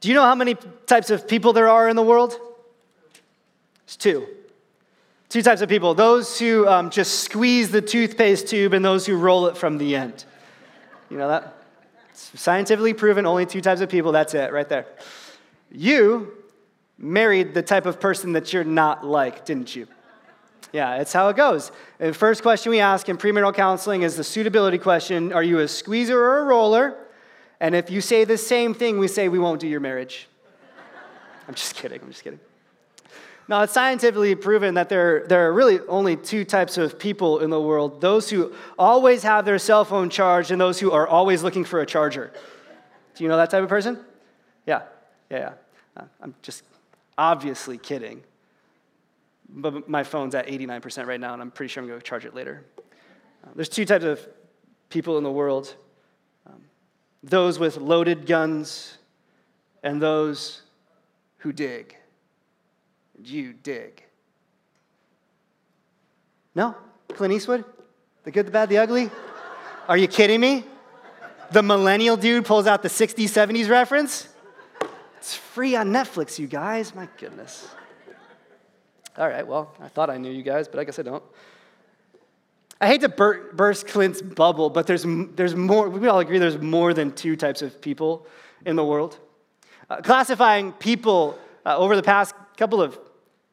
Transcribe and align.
Do 0.00 0.08
you 0.08 0.14
know 0.14 0.22
how 0.22 0.34
many 0.34 0.56
types 0.86 1.10
of 1.10 1.26
people 1.26 1.52
there 1.52 1.68
are 1.68 1.88
in 1.88 1.96
the 1.96 2.02
world? 2.02 2.38
It's 3.84 3.96
two. 3.96 4.26
Two 5.28 5.42
types 5.42 5.60
of 5.60 5.68
people 5.68 5.94
those 5.94 6.38
who 6.38 6.66
um, 6.68 6.90
just 6.90 7.20
squeeze 7.20 7.70
the 7.70 7.82
toothpaste 7.82 8.48
tube 8.48 8.72
and 8.72 8.84
those 8.84 9.06
who 9.06 9.16
roll 9.16 9.46
it 9.46 9.56
from 9.56 9.78
the 9.78 9.96
end. 9.96 10.24
You 11.10 11.18
know 11.18 11.28
that? 11.28 11.54
It's 12.10 12.40
scientifically 12.40 12.94
proven, 12.94 13.26
only 13.26 13.46
two 13.46 13.60
types 13.60 13.80
of 13.80 13.88
people, 13.88 14.12
that's 14.12 14.34
it, 14.34 14.52
right 14.52 14.68
there. 14.68 14.86
You 15.70 16.32
married 16.98 17.54
the 17.54 17.62
type 17.62 17.86
of 17.86 18.00
person 18.00 18.32
that 18.32 18.52
you're 18.52 18.64
not 18.64 19.04
like, 19.04 19.44
didn't 19.44 19.74
you? 19.74 19.86
Yeah, 20.72 20.96
it's 20.96 21.12
how 21.12 21.28
it 21.28 21.36
goes. 21.36 21.72
The 21.98 22.12
first 22.12 22.42
question 22.42 22.70
we 22.70 22.80
ask 22.80 23.08
in 23.08 23.16
premarital 23.16 23.54
counseling 23.54 24.02
is 24.02 24.16
the 24.16 24.24
suitability 24.24 24.78
question 24.78 25.32
Are 25.32 25.42
you 25.42 25.60
a 25.60 25.68
squeezer 25.68 26.18
or 26.18 26.40
a 26.40 26.44
roller? 26.44 26.96
And 27.60 27.74
if 27.74 27.90
you 27.90 28.00
say 28.00 28.24
the 28.24 28.38
same 28.38 28.74
thing, 28.74 28.98
we 28.98 29.08
say 29.08 29.28
we 29.28 29.38
won't 29.38 29.60
do 29.60 29.66
your 29.66 29.80
marriage. 29.80 30.28
I'm 31.48 31.54
just 31.54 31.74
kidding, 31.74 32.00
I'm 32.02 32.10
just 32.10 32.24
kidding. 32.24 32.40
Now, 33.48 33.62
it's 33.62 33.72
scientifically 33.72 34.34
proven 34.34 34.74
that 34.74 34.88
there, 34.88 35.24
there 35.28 35.48
are 35.48 35.52
really 35.52 35.78
only 35.88 36.16
two 36.16 36.44
types 36.44 36.78
of 36.78 36.98
people 36.98 37.38
in 37.38 37.50
the 37.50 37.60
world 37.60 38.00
those 38.00 38.28
who 38.28 38.52
always 38.76 39.22
have 39.22 39.44
their 39.44 39.58
cell 39.58 39.84
phone 39.84 40.10
charged 40.10 40.50
and 40.50 40.60
those 40.60 40.80
who 40.80 40.90
are 40.90 41.06
always 41.06 41.44
looking 41.44 41.64
for 41.64 41.80
a 41.80 41.86
charger. 41.86 42.32
Do 43.14 43.24
you 43.24 43.30
know 43.30 43.36
that 43.36 43.50
type 43.50 43.62
of 43.62 43.68
person? 43.68 43.98
Yeah, 44.66 44.82
yeah, 45.30 45.38
yeah. 45.38 45.52
Uh, 45.96 46.04
I'm 46.20 46.34
just 46.42 46.64
obviously 47.16 47.78
kidding. 47.78 48.22
But 49.48 49.88
my 49.88 50.02
phone's 50.02 50.34
at 50.34 50.48
89% 50.48 51.06
right 51.06 51.20
now, 51.20 51.32
and 51.32 51.40
I'm 51.40 51.52
pretty 51.52 51.68
sure 51.68 51.82
I'm 51.82 51.88
going 51.88 52.00
to 52.00 52.04
charge 52.04 52.24
it 52.24 52.34
later. 52.34 52.64
Uh, 53.44 53.50
there's 53.54 53.68
two 53.68 53.84
types 53.84 54.04
of 54.04 54.26
people 54.88 55.18
in 55.18 55.24
the 55.24 55.30
world 55.30 55.76
those 57.28 57.58
with 57.58 57.76
loaded 57.76 58.26
guns 58.26 58.98
and 59.82 60.00
those 60.00 60.62
who 61.38 61.52
dig 61.52 61.96
you 63.24 63.52
dig. 63.52 64.02
No? 66.54 66.74
Clint 67.08 67.34
Eastwood? 67.34 67.64
The 68.24 68.30
good, 68.30 68.46
the 68.46 68.50
bad, 68.50 68.68
the 68.68 68.78
ugly? 68.78 69.10
Are 69.88 69.96
you 69.96 70.08
kidding 70.08 70.40
me? 70.40 70.64
The 71.52 71.62
millennial 71.62 72.16
dude 72.16 72.44
pulls 72.44 72.66
out 72.66 72.82
the 72.82 72.88
60s, 72.88 73.24
70s 73.24 73.68
reference? 73.68 74.28
It's 75.18 75.34
free 75.34 75.76
on 75.76 75.90
Netflix, 75.90 76.38
you 76.38 76.46
guys. 76.46 76.94
My 76.94 77.08
goodness. 77.18 77.68
All 79.16 79.28
right, 79.28 79.46
well, 79.46 79.74
I 79.80 79.88
thought 79.88 80.10
I 80.10 80.18
knew 80.18 80.30
you 80.30 80.42
guys, 80.42 80.68
but 80.68 80.80
I 80.80 80.84
guess 80.84 80.98
I 80.98 81.02
don't. 81.02 81.22
I 82.80 82.88
hate 82.88 83.00
to 83.02 83.08
bur- 83.08 83.52
burst 83.52 83.86
Clint's 83.86 84.20
bubble, 84.20 84.68
but 84.68 84.86
there's, 84.86 85.04
there's 85.34 85.54
more, 85.54 85.88
we 85.88 86.08
all 86.08 86.18
agree 86.18 86.38
there's 86.38 86.58
more 86.58 86.92
than 86.92 87.12
two 87.12 87.36
types 87.36 87.62
of 87.62 87.80
people 87.80 88.26
in 88.66 88.76
the 88.76 88.84
world. 88.84 89.18
Uh, 89.88 90.02
classifying 90.02 90.72
people 90.72 91.38
uh, 91.64 91.76
over 91.76 91.96
the 91.96 92.02
past 92.02 92.34
couple 92.56 92.82
of 92.82 92.98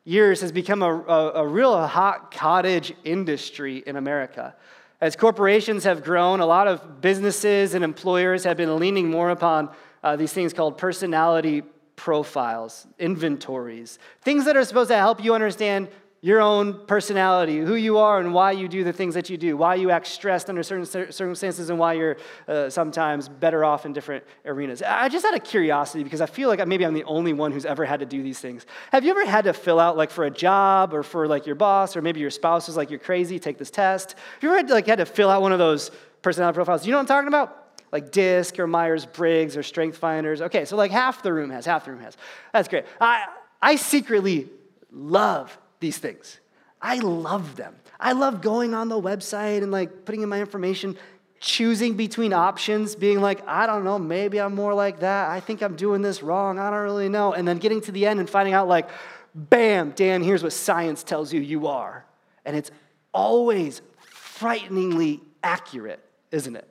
years 0.04 0.42
has 0.42 0.52
become 0.52 0.82
a, 0.82 0.94
a, 0.94 1.32
a, 1.44 1.48
real 1.48 1.88
hot 1.88 2.32
cottage 2.32 2.94
industry 3.06 3.84
in 3.86 3.96
America. 3.96 4.56
As 5.00 5.16
corporations 5.16 5.84
have 5.86 6.04
grown, 6.04 6.40
a 6.42 6.46
lot 6.46 6.68
of 6.68 7.02
businesses 7.02 7.74
and 7.74 7.84
employers 7.84 8.44
have 8.44 8.58
been 8.58 8.78
leaning 8.78 9.10
more 9.10 9.30
upon 9.30 9.70
uh, 10.04 10.16
these 10.16 10.34
things 10.34 10.54
called 10.54 10.78
personality 10.78 11.64
profiles, 11.96 12.88
inventories, 13.00 14.00
things 14.22 14.46
that 14.46 14.58
are 14.58 14.66
supposed 14.66 14.90
to 14.90 14.98
help 14.98 15.24
you 15.24 15.34
understand 15.34 15.88
your 16.24 16.40
own 16.40 16.86
personality, 16.88 17.60
who 17.60 17.76
you 17.76 17.98
are, 17.98 18.22
and 18.22 18.34
why 18.34 18.54
you 18.54 18.70
do 18.70 18.86
the 18.86 18.94
things 18.94 19.14
that 19.14 19.30
you 19.30 19.38
do, 19.38 19.58
why 19.58 19.76
you 19.76 19.92
act 19.92 20.08
stressed 20.08 20.50
under 20.50 20.64
certain 20.64 20.86
circumstances, 20.86 21.70
and 21.70 21.78
why 21.78 21.92
you're 21.92 22.16
uh, 22.48 22.70
sometimes 22.70 23.28
better 23.28 23.66
off 23.66 23.86
in 23.86 23.92
different 23.92 24.24
arenas. 24.46 24.82
I 24.82 25.10
just 25.10 25.26
had 25.26 25.36
a 25.36 25.40
curiosity 25.40 26.02
because 26.02 26.22
I 26.22 26.26
feel 26.26 26.48
like 26.48 26.66
maybe 26.66 26.86
I'm 26.86 26.94
the 26.94 27.04
only 27.04 27.34
one 27.34 27.52
who's 27.52 27.66
ever 27.66 27.84
had 27.84 28.00
to 28.00 28.06
do 28.06 28.24
these 28.24 28.40
things. 28.40 28.66
Have 28.94 29.04
you 29.04 29.12
ever 29.12 29.26
had 29.26 29.44
to 29.44 29.54
fill 29.54 29.82
out, 29.82 29.98
like, 29.98 30.12
for 30.12 30.24
a 30.24 30.32
job 30.32 30.94
or 30.94 31.04
for 31.04 31.28
like 31.28 31.46
your 31.46 31.56
boss, 31.56 31.98
or 31.98 32.02
maybe 32.02 32.22
your 32.22 32.30
spouse 32.30 32.70
is 32.70 32.78
like, 32.78 32.90
you're 32.90 33.00
crazy, 33.00 33.38
take 33.38 33.58
this 33.58 33.70
test? 33.70 34.12
Have 34.12 34.44
you 34.44 34.48
ever 34.48 34.58
had 34.60 34.68
to, 34.70 34.74
like, 34.76 34.88
had 34.88 35.00
to 35.00 35.06
fill 35.06 35.30
out 35.30 35.42
one 35.42 35.52
of 35.52 35.60
those 35.60 35.92
personality 36.22 36.56
profiles? 36.56 36.86
You 36.86 36.92
know 36.92 37.00
what 37.00 37.02
I'm 37.02 37.08
talking 37.08 37.28
about? 37.28 37.60
like 37.92 38.12
DISC 38.12 38.58
or 38.58 38.66
Myers 38.66 39.06
Briggs 39.06 39.56
or 39.56 39.62
Strength 39.62 39.98
Finders. 39.98 40.42
Okay, 40.42 40.66
so 40.66 40.76
like 40.76 40.90
half 40.90 41.22
the 41.22 41.32
room 41.32 41.52
has, 41.52 41.64
half 41.64 41.86
the 41.86 41.92
room 41.92 42.02
has. 42.02 42.18
That's 42.52 42.68
great. 42.68 42.86
I, 43.00 43.28
I 43.62 43.76
secretly 43.76 44.50
love 44.92 45.56
these 45.84 46.00
things. 46.00 46.40
I 46.82 46.98
love 46.98 47.56
them. 47.56 47.76
I 48.00 48.14
love 48.14 48.42
going 48.42 48.74
on 48.74 48.90
the 48.90 49.00
website 49.00 49.62
and 49.62 49.72
like 49.72 50.06
putting 50.06 50.22
in 50.22 50.30
my 50.30 50.40
information, 50.40 50.98
choosing 51.40 51.96
between 51.96 52.34
options, 52.34 52.96
being 52.96 53.22
like, 53.22 53.48
I 53.48 53.68
don't 53.68 53.84
know, 53.84 54.00
maybe 54.00 54.40
I'm 54.40 54.56
more 54.56 54.74
like 54.74 55.02
that. 55.02 55.30
I 55.30 55.40
think 55.40 55.62
I'm 55.62 55.76
doing 55.76 56.02
this 56.02 56.24
wrong. 56.24 56.58
I 56.58 56.70
don't 56.70 56.80
really 56.80 57.10
know. 57.10 57.34
And 57.34 57.48
then 57.48 57.58
getting 57.60 57.82
to 57.82 57.92
the 57.92 58.06
end 58.08 58.20
and 58.20 58.30
finding 58.30 58.54
out, 58.54 58.68
like, 58.68 58.90
bam, 59.36 59.92
Dan, 59.92 60.24
here's 60.24 60.42
what 60.42 60.54
science 60.54 61.04
tells 61.04 61.32
you 61.32 61.42
you 61.42 61.68
are. 61.68 62.06
And 62.46 62.56
it's 62.56 62.72
always 63.14 63.82
frighteningly 64.00 65.22
accurate, 65.44 66.04
isn't 66.32 66.56
it? 66.56 66.68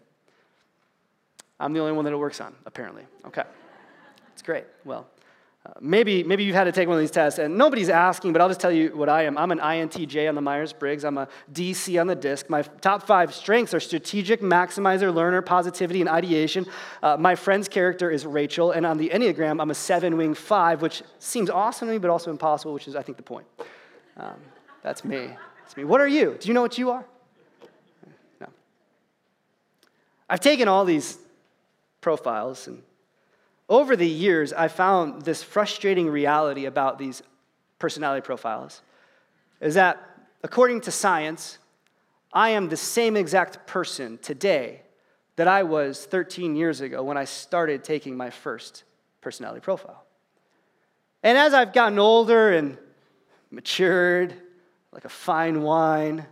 I'm 1.61 1.72
the 1.72 1.81
only 1.81 1.93
one 1.93 2.05
that 2.06 2.12
it 2.12 2.19
works 2.19 2.41
on, 2.41 2.55
apparently. 2.67 3.05
Okay. 3.27 3.45
It's 4.33 4.43
great. 4.43 4.65
Well, 4.84 5.06
maybe, 5.81 6.25
maybe 6.25 6.45
you've 6.45 6.56
had 6.56 6.65
to 6.65 6.73
take 6.73 6.89
one 6.89 6.97
of 6.97 7.00
these 7.00 7.11
tests, 7.11 7.39
and 7.39 7.56
nobody's 7.56 7.89
asking, 7.89 8.33
but 8.33 8.43
I'll 8.43 8.49
just 8.49 8.61
tell 8.61 8.73
you 8.73 8.97
what 8.97 9.09
I 9.09 9.25
am. 9.25 9.39
I'm 9.39 9.53
an 9.53 9.59
INTJ 9.59 10.28
on 10.28 10.34
the 10.34 10.41
Myers 10.41 10.73
Briggs, 10.73 11.05
I'm 11.05 11.19
a 11.19 11.28
DC 11.53 12.00
on 12.00 12.06
the 12.09 12.17
DISC. 12.17 12.50
My 12.50 12.62
top 12.62 13.05
five 13.05 13.33
strengths 13.33 13.72
are 13.72 13.81
strategic, 13.81 14.41
maximizer, 14.41 15.15
learner, 15.15 15.41
positivity, 15.41 16.01
and 16.01 16.09
ideation. 16.09 16.67
Uh, 17.03 17.17
my 17.17 17.34
friend's 17.34 17.69
character 17.69 18.11
is 18.11 18.27
Rachel, 18.27 18.72
and 18.72 18.84
on 18.84 18.99
the 18.99 19.11
Enneagram, 19.11 19.61
I'm 19.61 19.71
a 19.71 19.75
seven 19.75 20.17
wing 20.17 20.34
five, 20.34 20.83
which 20.83 21.03
seems 21.19 21.49
awesome 21.49 21.89
to 21.89 21.93
me, 21.93 21.99
but 21.99 22.11
also 22.11 22.31
impossible, 22.31 22.75
which 22.75 22.89
is, 22.89 22.97
I 22.97 23.03
think, 23.03 23.17
the 23.17 23.22
point. 23.22 23.47
Um, 24.17 24.34
that's 24.83 25.05
me. 25.05 25.31
That's 25.62 25.77
me. 25.77 25.84
What 25.84 26.01
are 26.01 26.09
you? 26.09 26.37
Do 26.41 26.49
you 26.49 26.55
know 26.55 26.62
what 26.62 26.77
you 26.77 26.91
are? 26.91 27.05
No. 28.41 28.49
I've 30.28 30.41
taken 30.41 30.67
all 30.67 30.84
these 30.84 31.19
profiles 32.01 32.67
and 32.67 32.83
over 33.72 33.97
the 33.97 34.06
years, 34.06 34.53
I 34.53 34.69
found 34.69 35.22
this 35.22 35.43
frustrating 35.43 36.10
reality 36.10 36.66
about 36.66 36.99
these 36.99 37.22
personality 37.78 38.21
profiles 38.21 38.83
is 39.62 39.75
that, 39.77 39.99
according 40.43 40.83
to 40.83 40.91
science, 40.91 41.56
I 42.34 42.50
am 42.50 42.69
the 42.69 42.77
same 42.77 43.16
exact 43.16 43.66
person 43.66 44.19
today 44.19 44.83
that 45.37 45.49
I 45.49 45.62
was 45.62 46.05
13 46.05 46.55
years 46.55 46.83
ago 46.83 47.03
when 47.03 47.16
I 47.16 47.25
started 47.25 47.83
taking 47.83 48.15
my 48.15 48.28
first 48.28 48.84
personality 49.22 49.60
profile. 49.60 50.04
And 51.22 51.39
as 51.39 51.54
I've 51.54 51.72
gotten 51.72 51.99
older 51.99 52.53
and 52.53 52.77
matured, 53.50 54.34
like 54.93 55.06
a 55.06 55.09
fine 55.09 55.62
wine, 55.62 56.27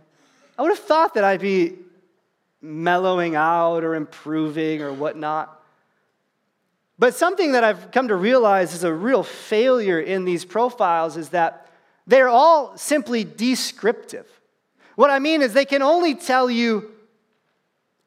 I 0.59 0.61
would 0.61 0.69
have 0.69 0.85
thought 0.85 1.15
that 1.15 1.23
I'd 1.23 1.41
be 1.41 1.79
mellowing 2.61 3.35
out 3.35 3.83
or 3.83 3.95
improving 3.95 4.83
or 4.83 4.93
whatnot. 4.93 5.60
But 7.01 7.15
something 7.15 7.53
that 7.53 7.63
I've 7.63 7.89
come 7.89 8.09
to 8.09 8.15
realize 8.15 8.75
is 8.75 8.83
a 8.83 8.93
real 8.93 9.23
failure 9.23 9.99
in 9.99 10.23
these 10.23 10.45
profiles 10.45 11.17
is 11.17 11.29
that 11.29 11.67
they're 12.05 12.29
all 12.29 12.77
simply 12.77 13.23
descriptive. 13.23 14.27
What 14.97 15.09
I 15.09 15.17
mean 15.17 15.41
is, 15.41 15.51
they 15.53 15.65
can 15.65 15.81
only 15.81 16.13
tell 16.13 16.47
you 16.47 16.91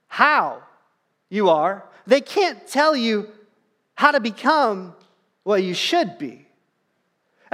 how 0.06 0.62
you 1.28 1.48
are, 1.48 1.82
they 2.06 2.20
can't 2.20 2.68
tell 2.68 2.94
you 2.94 3.26
how 3.96 4.12
to 4.12 4.20
become 4.20 4.94
what 5.42 5.64
you 5.64 5.74
should 5.74 6.16
be. 6.16 6.43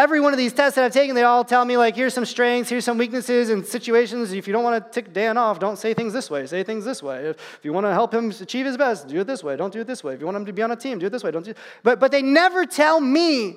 Every 0.01 0.19
one 0.19 0.33
of 0.33 0.39
these 0.39 0.55
tests 0.55 0.77
that 0.77 0.85
I've 0.87 0.95
taken, 0.95 1.15
they 1.15 1.25
all 1.25 1.45
tell 1.45 1.63
me, 1.63 1.77
like, 1.77 1.95
here's 1.95 2.15
some 2.15 2.25
strengths, 2.25 2.71
here's 2.71 2.87
some 2.87 2.97
weaknesses 2.97 3.51
and 3.51 3.67
situations. 3.67 4.33
If 4.33 4.47
you 4.47 4.53
don't 4.55 4.65
want 4.65 4.83
to 4.83 4.91
tick 4.91 5.13
Dan 5.13 5.37
off, 5.37 5.59
don't 5.59 5.77
say 5.77 5.93
things 5.93 6.15
this 6.15 6.31
way, 6.31 6.47
say 6.47 6.63
things 6.63 6.87
this 6.87 7.03
way. 7.03 7.27
If 7.27 7.59
you 7.63 7.75
want 7.75 7.85
to 7.85 7.93
help 7.93 8.15
him 8.15 8.31
achieve 8.31 8.65
his 8.65 8.79
best, 8.79 9.09
do 9.09 9.21
it 9.21 9.27
this 9.27 9.45
way, 9.45 9.57
don't 9.57 9.71
do 9.71 9.83
it 9.83 9.87
this 9.87 10.03
way. 10.03 10.15
If 10.15 10.21
you 10.21 10.25
want 10.25 10.39
him 10.39 10.47
to 10.47 10.55
be 10.55 10.63
on 10.63 10.71
a 10.71 10.77
team, 10.77 10.99
do 10.99 11.05
it 11.05 11.11
this 11.11 11.23
way, 11.23 11.31
don't 11.31 11.45
do 11.45 11.51
it. 11.51 11.59
But, 11.83 12.01
but 12.01 12.13
they 12.13 12.23
never 12.23 12.65
tell 12.65 12.99
me 12.99 13.57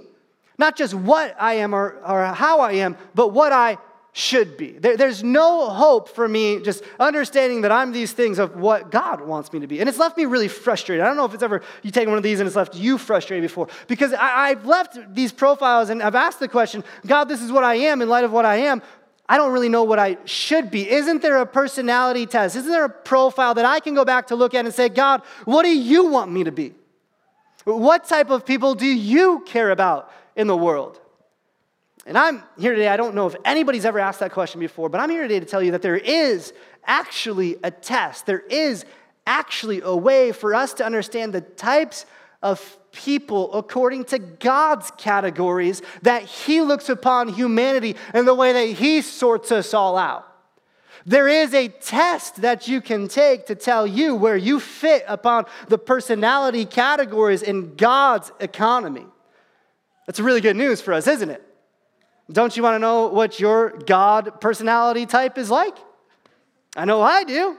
not 0.58 0.76
just 0.76 0.94
what 0.94 1.34
I 1.40 1.54
am 1.54 1.74
or, 1.74 1.92
or 2.06 2.26
how 2.26 2.60
I 2.60 2.74
am, 2.74 2.98
but 3.16 3.30
what 3.30 3.54
I 3.54 3.78
should 4.16 4.58
be. 4.58 4.74
There, 4.74 4.96
there's 4.96 5.24
no 5.24 5.70
hope 5.70 6.08
for 6.08 6.28
me 6.28 6.62
just 6.62 6.84
understanding 7.00 7.62
that 7.62 7.72
I'm 7.72 7.92
these 7.92 8.12
things 8.12 8.38
of 8.38 8.56
what 8.56 8.92
God 8.92 9.22
wants 9.22 9.52
me 9.52 9.60
to 9.62 9.68
be. 9.68 9.80
And 9.80 9.90
it's 9.90 9.98
left 9.98 10.18
me 10.18 10.26
really 10.26 10.48
frustrated. 10.48 11.04
I 11.04 11.08
don't 11.08 11.18
know 11.18 11.26
if 11.26 11.34
it's 11.34 11.42
ever 11.42 11.64
you 11.82 11.90
take 11.90 12.08
one 12.08 12.18
of 12.18 12.24
these 12.24 12.40
and 12.40 12.46
it's 12.46 12.56
left 12.56 12.76
you 12.76 13.00
frustrated 13.00 13.42
before. 13.42 13.68
Because 13.88 14.14
I, 14.14 14.50
I've 14.50 14.68
left 14.68 14.98
these 15.16 15.32
profiles 15.32 15.90
and 15.90 16.02
I've 16.02 16.14
asked 16.14 16.40
the 16.40 16.48
question, 16.48 16.84
God, 17.08 17.26
this 17.26 17.42
is 17.42 17.52
what 17.52 17.64
I 17.64 17.74
am 17.76 18.04
in 18.04 18.08
light 18.08 18.24
of 18.24 18.32
what 18.32 18.46
I 18.46 18.58
am. 18.58 18.84
I 19.28 19.38
don't 19.38 19.52
really 19.52 19.70
know 19.70 19.84
what 19.84 19.98
I 19.98 20.18
should 20.26 20.70
be. 20.70 20.88
Isn't 20.88 21.24
there 21.24 21.38
a 21.38 21.46
personality 21.48 22.28
test? 22.28 22.56
Isn't 22.56 22.72
there 22.72 22.86
a 22.86 22.90
profile 22.90 23.56
that 23.56 23.66
I 23.66 23.80
can 23.80 23.96
go 23.96 24.06
back 24.06 24.28
to 24.28 24.36
look 24.36 24.54
at 24.54 24.64
and 24.64 24.74
say, 24.74 24.90
God, 24.90 25.24
what 25.46 25.64
do 25.64 25.76
you 25.76 26.06
want 26.06 26.32
me 26.32 26.44
to 26.44 26.52
be? 26.52 26.74
What 27.64 28.04
type 28.04 28.30
of 28.30 28.46
people 28.46 28.76
do 28.76 28.86
you 28.86 29.42
care 29.48 29.72
about 29.72 30.12
in 30.36 30.46
the 30.46 30.58
world? 30.58 31.00
And 32.06 32.18
I'm 32.18 32.44
here 32.58 32.74
today, 32.74 32.90
I 32.90 32.98
don't 32.98 33.16
know 33.16 33.28
if 33.28 33.36
anybody's 33.46 33.86
ever 33.86 34.00
asked 34.00 34.20
that 34.20 34.32
question 34.32 34.60
before, 34.60 34.90
but 34.90 35.00
I'm 35.00 35.10
here 35.10 35.22
today 35.22 35.40
to 35.40 35.46
tell 35.46 35.64
you 35.64 35.72
that 35.72 35.82
there 35.82 35.96
is 35.96 36.54
actually 36.86 37.58
a 37.64 37.72
test. 37.72 38.26
There 38.26 38.42
is 38.42 38.86
actually 39.26 39.82
a 39.82 39.96
way 39.96 40.34
for 40.34 40.54
us 40.54 40.74
to 40.74 40.86
understand 40.86 41.34
the 41.34 41.42
types 41.42 42.06
of 42.42 42.78
people 42.92 43.54
according 43.54 44.04
to 44.04 44.20
God's 44.20 44.92
categories 44.98 45.82
that 46.02 46.24
He 46.24 46.62
looks 46.62 46.90
upon 46.90 47.30
humanity 47.30 47.96
and 48.14 48.28
the 48.28 48.36
way 48.36 48.52
that 48.52 48.78
He 48.78 49.02
sorts 49.02 49.52
us 49.52 49.74
all 49.74 49.98
out. 49.98 50.28
There 51.06 51.28
is 51.28 51.54
a 51.54 51.70
test 51.70 52.42
that 52.42 52.68
you 52.68 52.82
can 52.82 53.08
take 53.08 53.46
to 53.48 53.56
tell 53.56 53.88
you 53.88 54.16
where 54.16 54.38
you 54.38 54.60
fit 54.60 55.04
upon 55.08 55.46
the 55.70 55.78
personality 55.78 56.66
categories 56.66 57.42
in 57.42 57.76
God's 57.76 58.32
economy. 58.40 59.06
That's 60.06 60.20
really 60.20 60.42
good 60.42 60.56
news 60.56 60.82
for 60.82 60.94
us, 60.94 61.08
isn't 61.08 61.30
it? 61.30 61.53
Don't 62.34 62.58
you 62.58 62.64
want 62.64 62.76
to 62.76 62.80
know 62.80 63.08
what 63.08 63.40
your 63.40 63.70
God 63.86 64.42
personality 64.42 65.06
type 65.06 65.38
is 65.38 65.52
like? 65.52 65.78
I 66.76 66.86
know 66.86 67.00
I 67.00 67.24
do. 67.24 67.58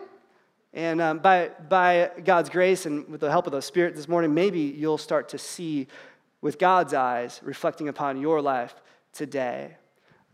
And 0.72 1.00
um, 1.00 1.18
by, 1.20 1.50
by 1.68 2.10
God's 2.24 2.50
grace 2.50 2.84
and 2.84 3.08
with 3.08 3.20
the 3.20 3.30
help 3.30 3.46
of 3.46 3.52
the 3.52 3.62
Spirit 3.62 3.94
this 3.94 4.08
morning, 4.08 4.34
maybe 4.34 4.58
you'll 4.58 4.98
start 4.98 5.28
to 5.28 5.38
see 5.38 5.86
with 6.40 6.58
God's 6.58 6.92
eyes 6.92 7.40
reflecting 7.44 7.88
upon 7.88 8.20
your 8.20 8.42
life 8.42 8.74
today. 9.12 9.76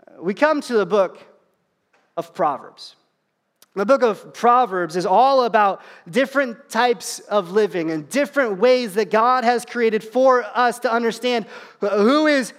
Uh, 0.09 0.23
we 0.23 0.33
come 0.33 0.63
to 0.63 0.73
the 0.73 0.87
book 0.87 1.19
of 2.17 2.33
Proverbs. 2.33 2.97
The 3.75 3.85
book 3.85 4.03
of 4.03 4.33
Proverbs 4.33 4.97
is 4.97 5.05
all 5.05 5.45
about 5.45 5.83
different 6.11 6.71
types 6.71 7.19
of 7.21 7.53
living 7.53 7.91
and 7.91 8.09
different 8.09 8.59
ways 8.59 8.95
that 8.95 9.11
God 9.11 9.45
has 9.45 9.67
created 9.67 10.03
for 10.03 10.43
us 10.43 10.79
to 10.81 10.91
understand 10.91 11.45
who 11.81 12.27
is 12.27 12.55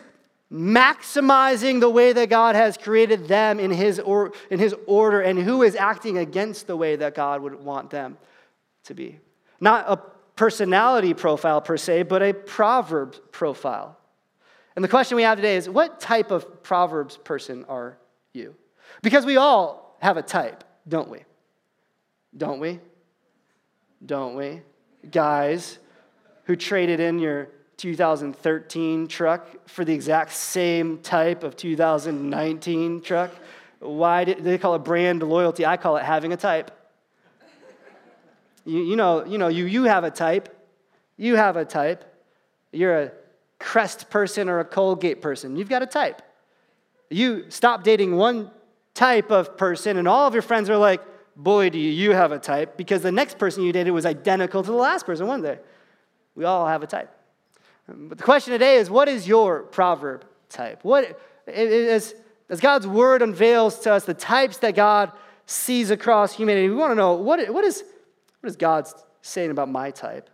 maximizing 0.52 1.80
the 1.80 1.90
way 1.90 2.12
that 2.14 2.30
God 2.30 2.56
has 2.56 2.78
created 2.78 3.28
them 3.28 3.60
in 3.60 3.72
his, 3.72 4.00
or, 4.00 4.34
in 4.50 4.60
his 4.60 4.76
order 4.86 5.22
and 5.22 5.40
who 5.40 5.64
is 5.64 5.76
acting 5.76 6.18
against 6.18 6.68
the 6.68 6.76
way 6.76 6.96
that 6.96 7.16
God 7.16 7.42
would 7.42 7.56
want 7.56 7.90
them 7.90 8.18
to 8.86 8.94
be. 8.94 9.20
Not 9.60 9.86
a 9.88 9.98
personality 10.36 11.14
profile 11.14 11.62
per 11.62 11.78
se, 11.78 12.04
but 12.04 12.22
a 12.22 12.34
proverb 12.34 13.16
profile. 13.32 13.98
And 14.76 14.84
the 14.84 14.90
question 14.90 15.16
we 15.16 15.24
have 15.24 15.38
today 15.38 15.56
is 15.56 15.70
what 15.70 16.00
type 16.00 16.32
of 16.32 16.64
Proverbs 16.64 17.18
person 17.18 17.66
are 17.68 17.98
you? 18.34 18.56
Because 19.02 19.26
we 19.26 19.38
all 19.38 19.98
have 20.02 20.18
a 20.18 20.22
type 20.22 20.64
don't 20.88 21.10
we? 21.10 21.20
Don't 22.36 22.60
we? 22.60 22.80
Don't 24.04 24.36
we? 24.36 24.62
Guys 25.10 25.78
who 26.46 26.56
traded 26.56 27.00
in 27.00 27.20
your 27.20 27.50
2013 27.82 29.08
truck 29.08 29.48
for 29.68 29.84
the 29.84 29.92
exact 29.92 30.32
same 30.34 31.00
type 31.00 31.44
of 31.44 31.56
2019 31.56 33.02
truck. 33.02 33.32
Why 33.80 34.24
did 34.24 34.44
they 34.44 34.60
call 34.60 34.76
it 34.76 34.80
brand 34.80 35.24
loyalty? 35.24 35.66
I 35.66 35.78
call 35.78 35.98
it 35.98 36.04
having 36.04 36.32
a 36.32 36.38
type. 36.38 36.70
You, 38.66 38.84
you, 38.84 38.96
know, 38.96 39.26
you 39.26 39.40
know, 39.40 39.48
you, 39.48 39.66
you 39.66 39.86
have 39.86 40.04
a 40.04 40.12
type. 40.12 40.56
You 41.18 41.36
have 41.38 41.58
a 41.58 41.66
type. 41.66 42.06
You're 42.72 43.02
a 43.02 43.12
Crest 43.58 44.12
person 44.12 44.48
or 44.48 44.60
a 44.60 44.66
Colgate 44.66 45.20
person. 45.20 45.56
You've 45.56 45.70
got 45.70 45.82
a 45.82 45.88
type. 45.88 46.22
You 47.10 47.50
stop 47.50 47.84
dating 47.84 48.16
one 48.16 48.52
type 48.94 49.32
of 49.32 49.58
person, 49.58 49.98
and 49.98 50.08
all 50.08 50.28
of 50.28 50.34
your 50.34 50.44
friends 50.44 50.70
are 50.70 50.78
like, 50.78 51.02
boy, 51.36 51.72
do 51.72 51.80
you 51.80 52.12
have 52.12 52.32
a 52.32 52.40
type, 52.40 52.78
because 52.78 53.02
the 53.02 53.12
next 53.12 53.40
person 53.40 53.64
you 53.64 53.74
dated 53.74 53.92
was 53.92 54.06
identical 54.06 54.62
to 54.62 54.70
the 54.70 54.78
last 54.78 55.08
person, 55.08 55.26
wasn't 55.26 55.46
they? 55.46 55.60
We 56.36 56.46
all 56.46 56.68
have 56.68 56.84
a 56.84 56.88
type. 56.88 57.12
But 57.94 58.18
the 58.18 58.24
question 58.24 58.52
today 58.54 58.76
is 58.76 58.90
what 58.90 59.08
is 59.08 59.28
your 59.28 59.64
proverb 59.64 60.26
type? 60.50 60.84
What 60.84 61.20
is, 61.48 62.16
as 62.50 62.60
God's 62.60 62.88
word 62.88 63.22
unveils 63.22 63.80
to 63.80 63.94
us 63.94 64.06
the 64.06 64.14
types 64.14 64.58
that 64.58 64.76
God 64.76 65.12
sees 65.46 65.92
across 65.92 66.34
humanity, 66.34 66.70
we 66.70 66.76
want 66.76 66.92
to 66.92 66.96
know 66.96 67.14
what, 67.14 67.50
what, 67.54 67.64
is, 67.66 67.84
what 68.40 68.50
is 68.50 68.56
God 68.56 68.88
saying 69.22 69.52
about 69.52 69.70
my 69.70 69.92
type? 69.92 70.30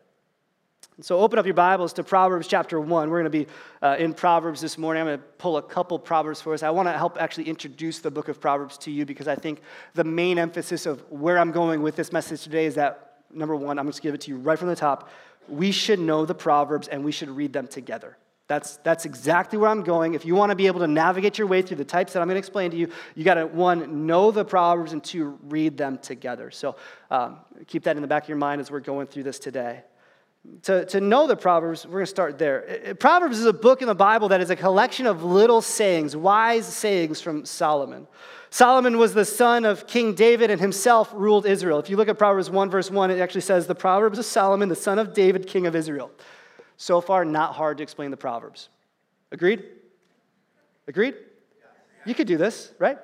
So 1.00 1.19
open 1.19 1.38
up 1.38 1.45
your 1.45 1.54
Bibles 1.54 1.94
to 1.94 2.04
Proverbs 2.04 2.48
chapter 2.48 2.80
1. 2.80 3.09
We're 3.12 3.21
going 3.21 3.31
to 3.31 3.45
be 3.45 3.48
uh, 3.83 3.98
in 4.00 4.15
Proverbs 4.15 4.62
this 4.62 4.80
morning. 4.80 5.01
I'm 5.01 5.07
going 5.07 5.19
to 5.19 5.24
pull 5.38 5.57
a 5.57 5.62
couple 5.62 6.00
Proverbs 6.00 6.42
for 6.42 6.56
us. 6.56 6.63
I 6.63 6.71
want 6.71 6.88
to 6.88 6.94
help 6.94 7.21
actually 7.21 7.44
introduce 7.44 8.00
the 8.00 8.10
book 8.10 8.30
of 8.30 8.42
Proverbs 8.42 8.80
to 8.80 8.92
you 8.92 9.06
because 9.06 9.27
I 9.27 9.36
think 9.36 9.62
the 9.94 10.03
main 10.03 10.39
emphasis 10.39 10.88
of 10.88 11.03
where 11.12 11.38
I'm 11.38 11.51
going 11.51 11.83
with 11.83 11.95
this 11.95 12.12
message 12.12 12.42
today 12.42 12.65
is 12.65 12.74
that, 12.75 13.19
number 13.31 13.56
one, 13.56 13.77
I'm 13.77 13.86
going 13.86 13.94
to 13.94 14.01
give 14.01 14.15
it 14.15 14.21
to 14.21 14.31
you 14.31 14.38
right 14.38 14.57
from 14.57 14.69
the 14.69 14.75
top. 14.75 15.12
We 15.50 15.72
should 15.72 16.00
know 16.00 16.26
the 16.26 16.36
Proverbs 16.36 16.88
and 16.88 17.04
we 17.04 17.12
should 17.12 17.30
read 17.30 17.54
them 17.54 17.68
together. 17.68 18.18
That's, 18.48 18.78
that's 18.78 19.06
exactly 19.06 19.60
where 19.60 19.70
I'm 19.70 19.84
going. 19.84 20.14
If 20.14 20.24
you 20.24 20.34
want 20.34 20.52
to 20.52 20.56
be 20.56 20.68
able 20.68 20.80
to 20.80 20.88
navigate 20.88 21.38
your 21.38 21.48
way 21.48 21.62
through 21.62 21.78
the 21.78 21.86
types 21.86 22.14
that 22.14 22.22
I'm 22.22 22.28
going 22.28 22.36
to 22.36 22.40
explain 22.40 22.72
to 22.72 22.78
you, 22.78 22.90
you 23.14 23.26
got 23.26 23.34
to, 23.34 23.46
one, 23.46 24.06
know 24.08 24.32
the 24.32 24.46
Proverbs, 24.46 24.94
and 24.94 25.04
two, 25.04 25.38
read 25.44 25.78
them 25.78 25.98
together. 25.98 26.50
So 26.50 26.78
um, 27.12 27.40
keep 27.68 27.84
that 27.84 27.98
in 27.98 28.02
the 28.02 28.08
back 28.08 28.24
of 28.24 28.30
your 28.30 28.38
mind 28.38 28.62
as 28.62 28.72
we're 28.72 28.80
going 28.80 29.08
through 29.08 29.24
this 29.24 29.38
today 29.38 29.84
to, 30.64 30.86
to 30.86 31.02
know 31.02 31.28
the 31.28 31.36
Proverbs, 31.36 31.86
we're 31.86 31.94
going 31.94 32.06
to 32.06 32.10
start 32.10 32.38
there. 32.38 32.96
Proverbs 33.00 33.40
is 33.40 33.46
a 33.46 33.54
book 33.54 33.82
in 33.82 33.88
the 33.88 33.96
Bible 33.96 34.30
that 34.30 34.42
is 34.42 34.50
a 34.50 34.56
collection 34.56 35.06
of 35.06 35.24
little 35.24 35.62
sayings, 35.62 36.16
wise 36.16 36.66
sayings 36.66 37.22
from 37.22 37.46
Solomon. 37.46 38.08
Solomon 38.50 38.98
was 38.98 39.14
the 39.14 39.26
son 39.26 39.66
of 39.66 39.88
King 39.88 40.14
David 40.14 40.50
and 40.50 40.62
himself 40.62 41.12
ruled 41.14 41.46
Israel. 41.46 41.80
If 41.80 41.90
you 41.90 41.98
look 41.98 42.08
at 42.08 42.18
Proverbs 42.18 42.50
1, 42.50 42.70
verse 42.70 42.90
1, 42.90 43.12
it 43.12 43.20
actually 43.20 43.42
says, 43.42 43.68
The 43.68 43.76
Proverbs 43.76 44.20
of 44.20 44.26
Solomon, 44.26 44.70
the 44.70 44.76
son 44.76 45.00
of 45.00 45.14
David, 45.14 45.48
king 45.48 45.68
of 45.68 45.76
Israel. 45.76 46.12
So 46.78 47.02
far, 47.02 47.26
not 47.26 47.56
hard 47.56 47.78
to 47.78 47.84
explain 47.84 48.12
the 48.12 48.18
Proverbs. 48.18 48.70
Agreed? 49.32 49.64
Agreed? 50.88 51.16
You 52.06 52.16
could 52.16 52.28
do 52.28 52.38
this, 52.38 52.72
right? 52.80 52.98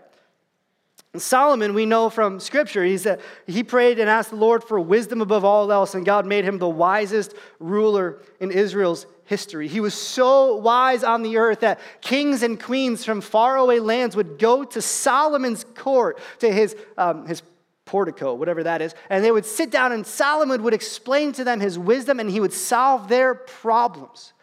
Solomon, 1.15 1.75
we 1.75 1.85
know 1.85 2.09
from 2.09 2.39
scripture, 2.39 2.83
he 2.83 2.97
said 2.97 3.21
he 3.45 3.63
prayed 3.63 3.99
and 3.99 4.09
asked 4.09 4.31
the 4.31 4.35
Lord 4.35 4.63
for 4.63 4.79
wisdom 4.79 5.21
above 5.21 5.45
all 5.45 5.71
else, 5.71 5.93
and 5.93 6.03
God 6.03 6.25
made 6.25 6.43
him 6.43 6.57
the 6.57 6.67
wisest 6.67 7.35
ruler 7.59 8.19
in 8.39 8.49
Israel's 8.49 9.05
history. 9.25 9.67
He 9.67 9.79
was 9.79 9.93
so 9.93 10.55
wise 10.55 11.03
on 11.03 11.21
the 11.21 11.37
earth 11.37 11.59
that 11.59 11.79
kings 12.01 12.41
and 12.41 12.59
queens 12.59 13.05
from 13.05 13.21
faraway 13.21 13.77
lands 13.77 14.15
would 14.15 14.39
go 14.39 14.63
to 14.63 14.81
Solomon's 14.81 15.63
court, 15.75 16.19
to 16.39 16.51
his, 16.51 16.75
um, 16.97 17.27
his 17.27 17.43
portico, 17.85 18.33
whatever 18.33 18.63
that 18.63 18.81
is, 18.81 18.95
and 19.11 19.23
they 19.23 19.31
would 19.31 19.45
sit 19.45 19.69
down, 19.69 19.91
and 19.91 20.07
Solomon 20.07 20.63
would 20.63 20.73
explain 20.73 21.31
to 21.33 21.43
them 21.43 21.59
his 21.59 21.77
wisdom, 21.77 22.19
and 22.19 22.29
he 22.29 22.39
would 22.39 22.53
solve 22.53 23.07
their 23.07 23.35
problems. 23.35 24.33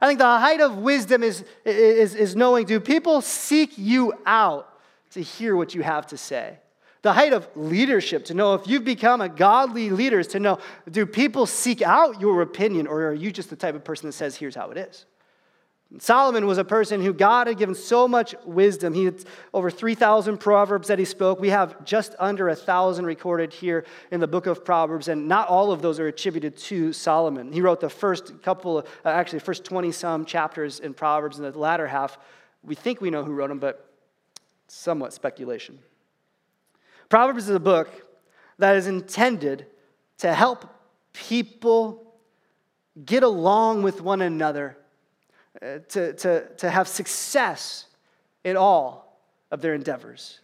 I 0.00 0.06
think 0.06 0.18
the 0.18 0.24
height 0.24 0.60
of 0.60 0.76
wisdom 0.76 1.22
is, 1.22 1.42
is, 1.64 2.14
is 2.14 2.36
knowing 2.36 2.66
do 2.66 2.80
people 2.80 3.22
seek 3.22 3.78
you 3.78 4.12
out? 4.26 4.77
To 5.18 5.22
hear 5.22 5.56
what 5.56 5.74
you 5.74 5.82
have 5.82 6.06
to 6.08 6.16
say. 6.16 6.58
The 7.02 7.12
height 7.12 7.32
of 7.32 7.48
leadership, 7.54 8.24
to 8.26 8.34
know 8.34 8.54
if 8.54 8.66
you've 8.66 8.84
become 8.84 9.20
a 9.20 9.28
godly 9.28 9.90
leader, 9.90 10.18
is 10.18 10.26
to 10.28 10.40
know 10.40 10.58
do 10.90 11.06
people 11.06 11.46
seek 11.46 11.80
out 11.82 12.20
your 12.20 12.42
opinion, 12.42 12.86
or 12.86 13.06
are 13.06 13.14
you 13.14 13.30
just 13.30 13.50
the 13.50 13.56
type 13.56 13.74
of 13.74 13.84
person 13.84 14.08
that 14.08 14.12
says, 14.12 14.36
here's 14.36 14.54
how 14.54 14.70
it 14.70 14.78
is? 14.78 15.06
Solomon 15.98 16.46
was 16.46 16.58
a 16.58 16.64
person 16.64 17.02
who 17.02 17.14
God 17.14 17.46
had 17.46 17.56
given 17.56 17.74
so 17.74 18.06
much 18.06 18.34
wisdom. 18.44 18.92
He 18.92 19.06
had 19.06 19.24
over 19.54 19.70
3,000 19.70 20.36
proverbs 20.36 20.88
that 20.88 20.98
he 20.98 21.06
spoke. 21.06 21.40
We 21.40 21.48
have 21.48 21.82
just 21.82 22.14
under 22.18 22.50
a 22.50 22.56
thousand 22.56 23.06
recorded 23.06 23.54
here 23.54 23.86
in 24.10 24.20
the 24.20 24.26
book 24.26 24.46
of 24.46 24.66
Proverbs, 24.66 25.08
and 25.08 25.28
not 25.28 25.48
all 25.48 25.72
of 25.72 25.80
those 25.80 25.98
are 25.98 26.08
attributed 26.08 26.58
to 26.58 26.92
Solomon. 26.92 27.52
He 27.52 27.62
wrote 27.62 27.80
the 27.80 27.88
first 27.88 28.42
couple, 28.42 28.78
of, 28.78 28.86
uh, 29.04 29.08
actually, 29.08 29.38
first 29.38 29.64
20 29.64 29.90
some 29.92 30.26
chapters 30.26 30.78
in 30.78 30.92
Proverbs, 30.92 31.38
and 31.38 31.52
the 31.52 31.58
latter 31.58 31.86
half, 31.86 32.18
we 32.62 32.74
think 32.74 33.00
we 33.00 33.08
know 33.08 33.24
who 33.24 33.32
wrote 33.32 33.48
them, 33.48 33.58
but 33.58 33.87
somewhat 34.68 35.12
speculation. 35.12 35.78
Proverbs 37.08 37.48
is 37.48 37.54
a 37.54 37.60
book 37.60 37.88
that 38.58 38.76
is 38.76 38.86
intended 38.86 39.66
to 40.18 40.34
help 40.34 40.66
people 41.12 42.14
get 43.04 43.22
along 43.22 43.82
with 43.82 44.00
one 44.00 44.20
another, 44.20 44.76
uh, 45.62 45.78
to, 45.88 46.12
to, 46.14 46.48
to 46.56 46.70
have 46.70 46.86
success 46.88 47.86
in 48.44 48.56
all 48.56 49.20
of 49.50 49.60
their 49.60 49.74
endeavors. 49.74 50.40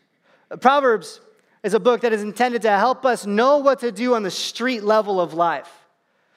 Uh, 0.51 0.57
Proverbs 0.57 1.21
is 1.63 1.75
a 1.75 1.81
book 1.81 2.03
that 2.03 2.13
is 2.13 2.23
intended 2.23 2.63
to 2.63 2.71
help 2.71 3.05
us 3.05 3.27
know 3.27 3.59
what 3.59 3.81
to 3.81 3.91
do 3.91 4.15
on 4.15 4.23
the 4.23 4.31
street 4.31 4.85
level 4.85 5.21
of 5.21 5.35
life. 5.35 5.71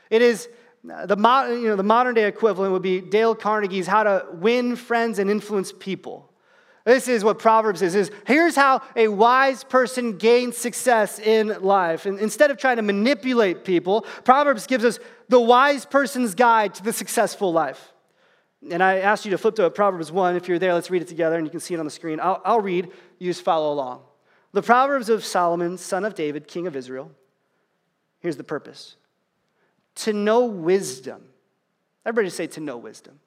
It 0.10 0.22
is 0.22 0.48
uh, 0.92 1.06
the, 1.06 1.16
you 1.50 1.68
know, 1.68 1.76
the 1.76 1.84
modern 1.84 2.16
day 2.16 2.28
equivalent 2.28 2.72
would 2.72 2.82
be 2.82 3.02
Dale 3.02 3.36
Carnegie's 3.36 3.88
How 3.88 4.04
to 4.04 4.26
Win 4.34 4.76
Friends 4.76 5.20
and 5.20 5.30
Influence 5.30 5.74
People. 5.78 6.27
This 6.88 7.10
is 7.10 7.22
what 7.22 7.38
Proverbs 7.38 7.82
is, 7.82 7.96
is 7.96 8.12
here's 8.26 8.56
how 8.56 8.82
a 8.96 9.10
wise 9.10 9.66
person 9.66 10.18
gains 10.18 10.56
success 10.56 11.20
in 11.20 11.50
life. 11.60 12.06
And 12.06 12.18
instead 12.18 12.50
of 12.50 12.58
trying 12.58 12.78
to 12.78 12.82
manipulate 12.82 13.66
people, 13.66 14.06
Proverbs 14.24 14.68
gives 14.68 14.86
us 14.86 14.98
the 15.28 15.40
wise 15.40 15.84
person's 15.84 16.34
guide 16.34 16.76
to 16.76 16.84
the 16.84 16.94
successful 16.94 17.52
life. 17.52 17.92
And 18.72 18.82
I 18.82 19.00
asked 19.00 19.26
you 19.26 19.32
to 19.32 19.38
flip 19.38 19.56
to 19.56 19.70
Proverbs 19.70 20.14
1. 20.14 20.38
If 20.38 20.48
you're 20.48 20.60
there, 20.60 20.74
let's 20.74 20.90
read 20.90 21.02
it 21.02 21.10
together, 21.10 21.36
and 21.36 21.46
you 21.46 21.52
can 21.52 21.60
see 21.60 21.74
it 21.74 21.80
on 21.80 21.84
the 21.84 21.92
screen. 21.92 22.22
I'll, 22.22 22.42
I'll 22.46 22.62
read, 22.62 22.90
you 23.20 23.30
just 23.30 23.44
follow 23.44 23.74
along. 23.74 24.04
The 24.54 24.62
Proverbs 24.62 25.10
of 25.10 25.26
Solomon, 25.26 25.78
son 25.78 26.06
of 26.06 26.16
David, 26.16 26.48
king 26.48 26.68
of 26.68 26.76
Israel. 26.78 27.12
Here's 28.22 28.38
the 28.38 28.46
purpose 28.46 28.96
to 29.96 30.14
know 30.14 30.46
wisdom. 30.46 31.22
Everybody 32.06 32.30
say, 32.30 32.48
to 32.48 32.62
know 32.62 32.78
wisdom. 32.78 33.20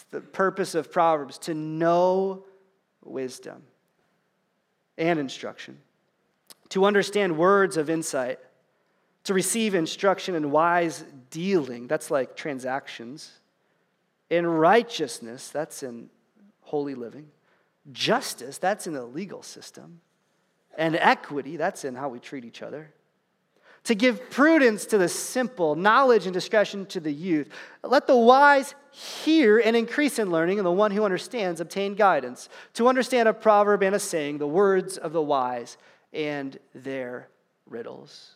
It's 0.00 0.10
the 0.10 0.20
purpose 0.22 0.74
of 0.74 0.90
Proverbs 0.90 1.36
to 1.40 1.52
know 1.52 2.44
wisdom 3.04 3.64
and 4.96 5.18
instruction, 5.18 5.78
to 6.70 6.86
understand 6.86 7.36
words 7.36 7.76
of 7.76 7.90
insight, 7.90 8.38
To 9.24 9.34
receive 9.34 9.74
instruction 9.74 10.34
in 10.34 10.50
wise 10.50 11.04
dealing, 11.30 11.86
that's 11.86 12.10
like 12.10 12.36
transactions. 12.36 13.30
In 14.30 14.46
righteousness, 14.46 15.50
that's 15.50 15.82
in 15.82 16.08
holy 16.62 16.94
living. 16.94 17.28
Justice, 17.92 18.58
that's 18.58 18.86
in 18.86 18.94
the 18.94 19.04
legal 19.04 19.42
system. 19.42 20.00
And 20.78 20.96
equity, 20.96 21.56
that's 21.56 21.84
in 21.84 21.94
how 21.94 22.08
we 22.08 22.18
treat 22.18 22.44
each 22.44 22.62
other. 22.62 22.92
To 23.84 23.94
give 23.94 24.30
prudence 24.30 24.84
to 24.86 24.98
the 24.98 25.08
simple, 25.08 25.74
knowledge 25.74 26.26
and 26.26 26.34
discretion 26.34 26.86
to 26.86 27.00
the 27.00 27.12
youth. 27.12 27.48
Let 27.82 28.06
the 28.06 28.16
wise 28.16 28.74
hear 28.90 29.58
and 29.58 29.76
increase 29.76 30.18
in 30.18 30.30
learning, 30.30 30.58
and 30.58 30.66
the 30.66 30.72
one 30.72 30.90
who 30.90 31.04
understands 31.04 31.60
obtain 31.60 31.94
guidance. 31.94 32.48
To 32.74 32.88
understand 32.88 33.28
a 33.28 33.32
proverb 33.32 33.82
and 33.82 33.94
a 33.94 33.98
saying, 33.98 34.38
the 34.38 34.46
words 34.46 34.96
of 34.98 35.12
the 35.12 35.22
wise 35.22 35.76
and 36.12 36.58
their 36.74 37.28
riddles. 37.66 38.34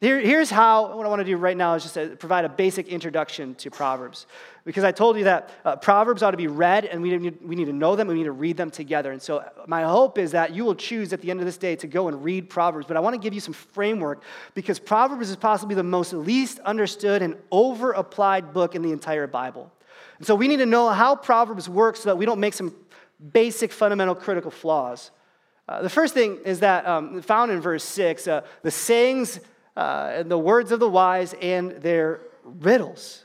Here, 0.00 0.18
here's 0.18 0.48
how, 0.48 0.96
what 0.96 1.04
I 1.04 1.10
want 1.10 1.20
to 1.20 1.26
do 1.26 1.36
right 1.36 1.56
now 1.56 1.74
is 1.74 1.82
just 1.82 1.94
to 1.94 2.16
provide 2.16 2.46
a 2.46 2.48
basic 2.48 2.88
introduction 2.88 3.54
to 3.56 3.70
Proverbs. 3.70 4.26
Because 4.64 4.82
I 4.82 4.92
told 4.92 5.18
you 5.18 5.24
that 5.24 5.50
uh, 5.62 5.76
Proverbs 5.76 6.22
ought 6.22 6.30
to 6.30 6.38
be 6.38 6.46
read 6.46 6.86
and 6.86 7.02
we 7.02 7.18
need, 7.18 7.38
we 7.42 7.54
need 7.54 7.66
to 7.66 7.74
know 7.74 7.96
them 7.96 8.08
and 8.08 8.16
we 8.16 8.22
need 8.22 8.28
to 8.28 8.32
read 8.32 8.56
them 8.56 8.70
together. 8.70 9.12
And 9.12 9.20
so 9.20 9.44
my 9.66 9.82
hope 9.82 10.16
is 10.16 10.30
that 10.30 10.54
you 10.54 10.64
will 10.64 10.74
choose 10.74 11.12
at 11.12 11.20
the 11.20 11.30
end 11.30 11.40
of 11.40 11.44
this 11.44 11.58
day 11.58 11.76
to 11.76 11.86
go 11.86 12.08
and 12.08 12.24
read 12.24 12.48
Proverbs. 12.48 12.86
But 12.86 12.96
I 12.96 13.00
want 13.00 13.12
to 13.12 13.20
give 13.20 13.34
you 13.34 13.40
some 13.40 13.52
framework 13.52 14.22
because 14.54 14.78
Proverbs 14.78 15.28
is 15.28 15.36
possibly 15.36 15.74
the 15.74 15.82
most 15.82 16.14
least 16.14 16.60
understood 16.60 17.20
and 17.20 17.36
over 17.50 17.92
applied 17.92 18.54
book 18.54 18.74
in 18.74 18.80
the 18.80 18.92
entire 18.92 19.26
Bible. 19.26 19.70
And 20.16 20.26
so 20.26 20.34
we 20.34 20.48
need 20.48 20.60
to 20.60 20.66
know 20.66 20.88
how 20.88 21.14
Proverbs 21.14 21.68
works 21.68 22.00
so 22.00 22.08
that 22.08 22.16
we 22.16 22.24
don't 22.24 22.40
make 22.40 22.54
some 22.54 22.74
basic, 23.34 23.70
fundamental, 23.70 24.14
critical 24.14 24.50
flaws. 24.50 25.10
Uh, 25.68 25.82
the 25.82 25.90
first 25.90 26.14
thing 26.14 26.38
is 26.46 26.60
that 26.60 26.86
um, 26.86 27.20
found 27.20 27.52
in 27.52 27.60
verse 27.60 27.84
6 27.84 28.26
uh, 28.26 28.40
the 28.62 28.70
sayings 28.70 29.40
uh, 29.76 30.12
and 30.14 30.30
the 30.30 30.38
words 30.38 30.72
of 30.72 30.80
the 30.80 30.88
wise 30.88 31.34
and 31.40 31.72
their 31.72 32.20
riddles. 32.44 33.24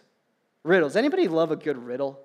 Riddles. 0.63 0.95
Anybody 0.95 1.27
love 1.27 1.51
a 1.51 1.55
good 1.55 1.77
riddle? 1.77 2.19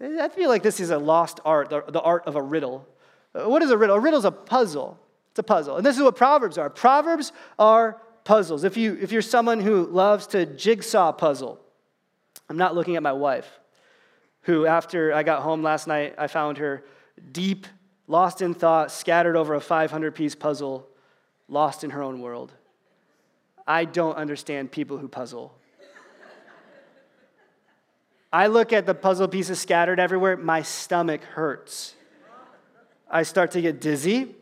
I 0.00 0.28
feel 0.28 0.48
like 0.48 0.62
this 0.62 0.80
is 0.80 0.90
a 0.90 0.98
lost 0.98 1.40
art, 1.44 1.70
the, 1.70 1.82
the 1.88 2.00
art 2.00 2.26
of 2.26 2.36
a 2.36 2.42
riddle. 2.42 2.86
Uh, 3.34 3.48
what 3.48 3.62
is 3.62 3.70
a 3.70 3.76
riddle? 3.76 3.96
A 3.96 4.00
riddle 4.00 4.18
is 4.18 4.24
a 4.24 4.30
puzzle. 4.30 4.98
It's 5.30 5.38
a 5.38 5.42
puzzle. 5.42 5.76
And 5.76 5.84
this 5.84 5.96
is 5.96 6.02
what 6.02 6.16
Proverbs 6.16 6.56
are. 6.56 6.70
Proverbs 6.70 7.32
are 7.58 8.00
puzzles. 8.24 8.64
If, 8.64 8.76
you, 8.76 8.96
if 9.00 9.10
you're 9.10 9.22
someone 9.22 9.60
who 9.60 9.86
loves 9.86 10.26
to 10.28 10.46
jigsaw 10.46 11.12
puzzle, 11.12 11.60
I'm 12.48 12.56
not 12.56 12.74
looking 12.74 12.96
at 12.96 13.02
my 13.02 13.12
wife, 13.12 13.48
who, 14.42 14.66
after 14.66 15.12
I 15.12 15.22
got 15.22 15.42
home 15.42 15.62
last 15.62 15.86
night, 15.86 16.14
I 16.16 16.28
found 16.28 16.58
her 16.58 16.84
deep, 17.32 17.66
lost 18.06 18.40
in 18.40 18.54
thought, 18.54 18.90
scattered 18.90 19.36
over 19.36 19.54
a 19.54 19.60
500 19.60 20.14
piece 20.14 20.34
puzzle, 20.34 20.88
lost 21.48 21.84
in 21.84 21.90
her 21.90 22.02
own 22.02 22.20
world. 22.20 22.52
I 23.68 23.84
don't 23.84 24.16
understand 24.16 24.72
people 24.72 24.96
who 24.96 25.08
puzzle. 25.08 25.54
I 28.32 28.46
look 28.46 28.72
at 28.72 28.86
the 28.86 28.94
puzzle 28.94 29.28
pieces 29.28 29.60
scattered 29.60 30.00
everywhere, 30.00 30.38
my 30.38 30.62
stomach 30.62 31.22
hurts. 31.22 31.94
I 33.10 33.22
start 33.22 33.50
to 33.52 33.60
get 33.60 33.80
dizzy, 33.80 34.34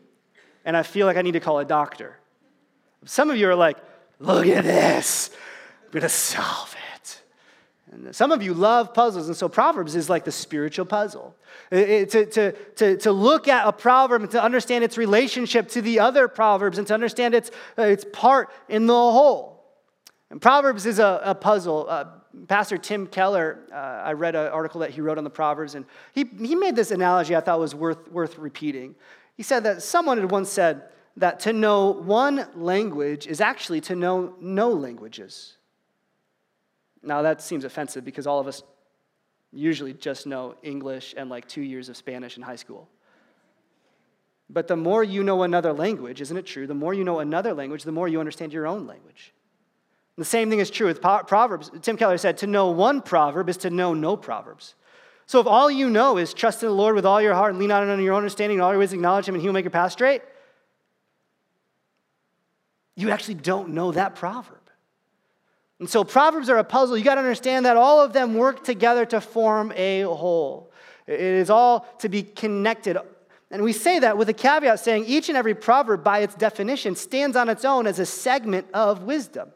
and 0.63 0.77
I 0.77 0.83
feel 0.83 1.05
like 1.05 1.17
I 1.17 1.21
need 1.21 1.33
to 1.33 1.41
call 1.41 1.59
a 1.59 1.65
doctor. 1.65 2.17
Some 3.03 3.29
of 3.29 3.35
you 3.35 3.49
are 3.49 3.55
like, 3.55 3.77
look 4.19 4.47
at 4.47 4.63
this, 4.63 5.29
I'm 5.85 5.91
gonna 5.91 6.09
solve 6.09 6.73
it. 6.73 6.86
And 7.91 8.13
some 8.13 8.31
of 8.31 8.43
you 8.43 8.53
love 8.53 8.93
puzzles, 8.93 9.27
and 9.27 9.37
so 9.37 9.47
Proverbs 9.47 9.95
is 9.95 10.09
like 10.09 10.25
the 10.25 10.31
spiritual 10.31 10.85
puzzle. 10.85 11.35
It, 11.71 12.09
to, 12.09 12.25
to, 12.25 12.51
to, 12.51 12.97
to 12.97 13.11
look 13.11 13.47
at 13.47 13.65
a 13.65 13.71
proverb 13.71 14.23
and 14.23 14.31
to 14.31 14.43
understand 14.43 14.83
its 14.83 14.97
relationship 14.97 15.69
to 15.69 15.81
the 15.81 15.99
other 15.99 16.27
proverbs 16.27 16.77
and 16.77 16.87
to 16.87 16.93
understand 16.93 17.33
its, 17.33 17.49
uh, 17.77 17.83
its 17.83 18.05
part 18.11 18.49
in 18.67 18.87
the 18.87 18.93
whole. 18.93 19.63
And 20.29 20.41
Proverbs 20.41 20.85
is 20.85 20.99
a, 20.99 21.21
a 21.23 21.35
puzzle. 21.35 21.85
Uh, 21.87 22.05
Pastor 22.47 22.77
Tim 22.77 23.07
Keller, 23.07 23.59
uh, 23.71 23.75
I 23.75 24.13
read 24.13 24.35
an 24.35 24.51
article 24.51 24.81
that 24.81 24.91
he 24.91 25.01
wrote 25.01 25.17
on 25.17 25.23
the 25.23 25.29
Proverbs, 25.29 25.75
and 25.75 25.85
he, 26.13 26.25
he 26.39 26.55
made 26.55 26.75
this 26.75 26.91
analogy 26.91 27.35
I 27.35 27.39
thought 27.39 27.59
was 27.59 27.73
worth, 27.73 28.11
worth 28.11 28.37
repeating. 28.37 28.95
He 29.35 29.43
said 29.43 29.63
that 29.63 29.81
someone 29.81 30.17
had 30.17 30.29
once 30.29 30.49
said 30.49 30.83
that 31.15 31.39
to 31.41 31.53
know 31.53 31.91
one 31.91 32.47
language 32.55 33.27
is 33.27 33.41
actually 33.41 33.81
to 33.81 33.95
know 33.95 34.35
no 34.39 34.69
languages. 34.69 35.56
Now, 37.07 37.21
that 37.21 37.41
seems 37.41 37.63
offensive 37.63 38.03
because 38.03 38.27
all 38.27 38.41
of 38.41 38.47
us 38.47 38.63
usually 39.53 39.93
just 39.93 40.27
know 40.27 40.55
English 40.61 41.13
and 41.15 41.29
like 41.29 41.47
two 41.47 41.61
years 41.61 41.87
of 41.87 41.95
Spanish 41.95 42.35
in 42.35 42.43
high 42.43 42.57
school. 42.57 42.89
But 44.49 44.67
the 44.67 44.75
more 44.75 45.05
you 45.05 45.23
know 45.23 45.43
another 45.43 45.71
language, 45.71 46.19
isn't 46.19 46.35
it 46.35 46.45
true? 46.45 46.67
The 46.67 46.73
more 46.73 46.93
you 46.93 47.05
know 47.05 47.19
another 47.19 47.53
language, 47.53 47.83
the 47.83 47.93
more 47.93 48.09
you 48.09 48.19
understand 48.19 48.51
your 48.51 48.67
own 48.67 48.87
language. 48.87 49.33
And 50.17 50.25
the 50.25 50.27
same 50.27 50.49
thing 50.49 50.59
is 50.59 50.69
true 50.69 50.87
with 50.87 51.01
Proverbs. 51.01 51.71
Tim 51.81 51.95
Keller 51.95 52.17
said, 52.17 52.39
to 52.39 52.47
know 52.47 52.71
one 52.71 53.01
proverb 53.01 53.47
is 53.47 53.57
to 53.57 53.69
know 53.69 53.93
no 53.93 54.17
proverbs. 54.17 54.75
So 55.27 55.39
if 55.39 55.47
all 55.47 55.71
you 55.71 55.89
know 55.89 56.17
is 56.17 56.33
trust 56.33 56.61
in 56.61 56.67
the 56.67 56.75
Lord 56.75 56.93
with 56.93 57.05
all 57.05 57.21
your 57.21 57.35
heart 57.35 57.51
and 57.51 57.59
lean 57.59 57.69
not 57.69 57.87
on 57.87 58.01
your 58.01 58.15
own 58.15 58.17
understanding, 58.17 58.57
and 58.57 58.63
all 58.63 58.71
your 58.71 58.79
ways 58.79 58.91
acknowledge 58.91 59.29
Him, 59.29 59.35
and 59.35 59.41
He 59.41 59.47
will 59.47 59.53
make 59.53 59.63
your 59.63 59.71
path 59.71 59.93
straight, 59.93 60.23
you 62.95 63.11
actually 63.11 63.35
don't 63.35 63.69
know 63.69 63.93
that 63.93 64.15
proverb. 64.15 64.57
And 65.79 65.89
so 65.89 66.03
Proverbs 66.03 66.49
are 66.49 66.57
a 66.57 66.63
puzzle. 66.63 66.97
You 66.97 67.03
got 67.03 67.15
to 67.15 67.21
understand 67.21 67.65
that 67.65 67.77
all 67.77 67.99
of 68.01 68.13
them 68.13 68.33
work 68.33 68.63
together 68.63 69.05
to 69.07 69.21
form 69.21 69.71
a 69.75 70.01
whole. 70.01 70.71
It 71.05 71.19
is 71.19 71.49
all 71.49 71.81
to 71.99 72.09
be 72.09 72.23
connected. 72.23 72.97
And 73.51 73.63
we 73.63 73.73
say 73.73 73.99
that 73.99 74.17
with 74.17 74.27
a 74.27 74.33
caveat 74.33 74.79
saying 74.79 75.05
each 75.05 75.29
and 75.29 75.37
every 75.37 75.55
proverb, 75.55 76.03
by 76.03 76.19
its 76.19 76.35
definition, 76.35 76.95
stands 76.95 77.37
on 77.37 77.47
its 77.47 77.63
own 77.63 77.87
as 77.87 77.99
a 77.99 78.05
segment 78.05 78.67
of 78.73 79.03
wisdom. 79.03 79.51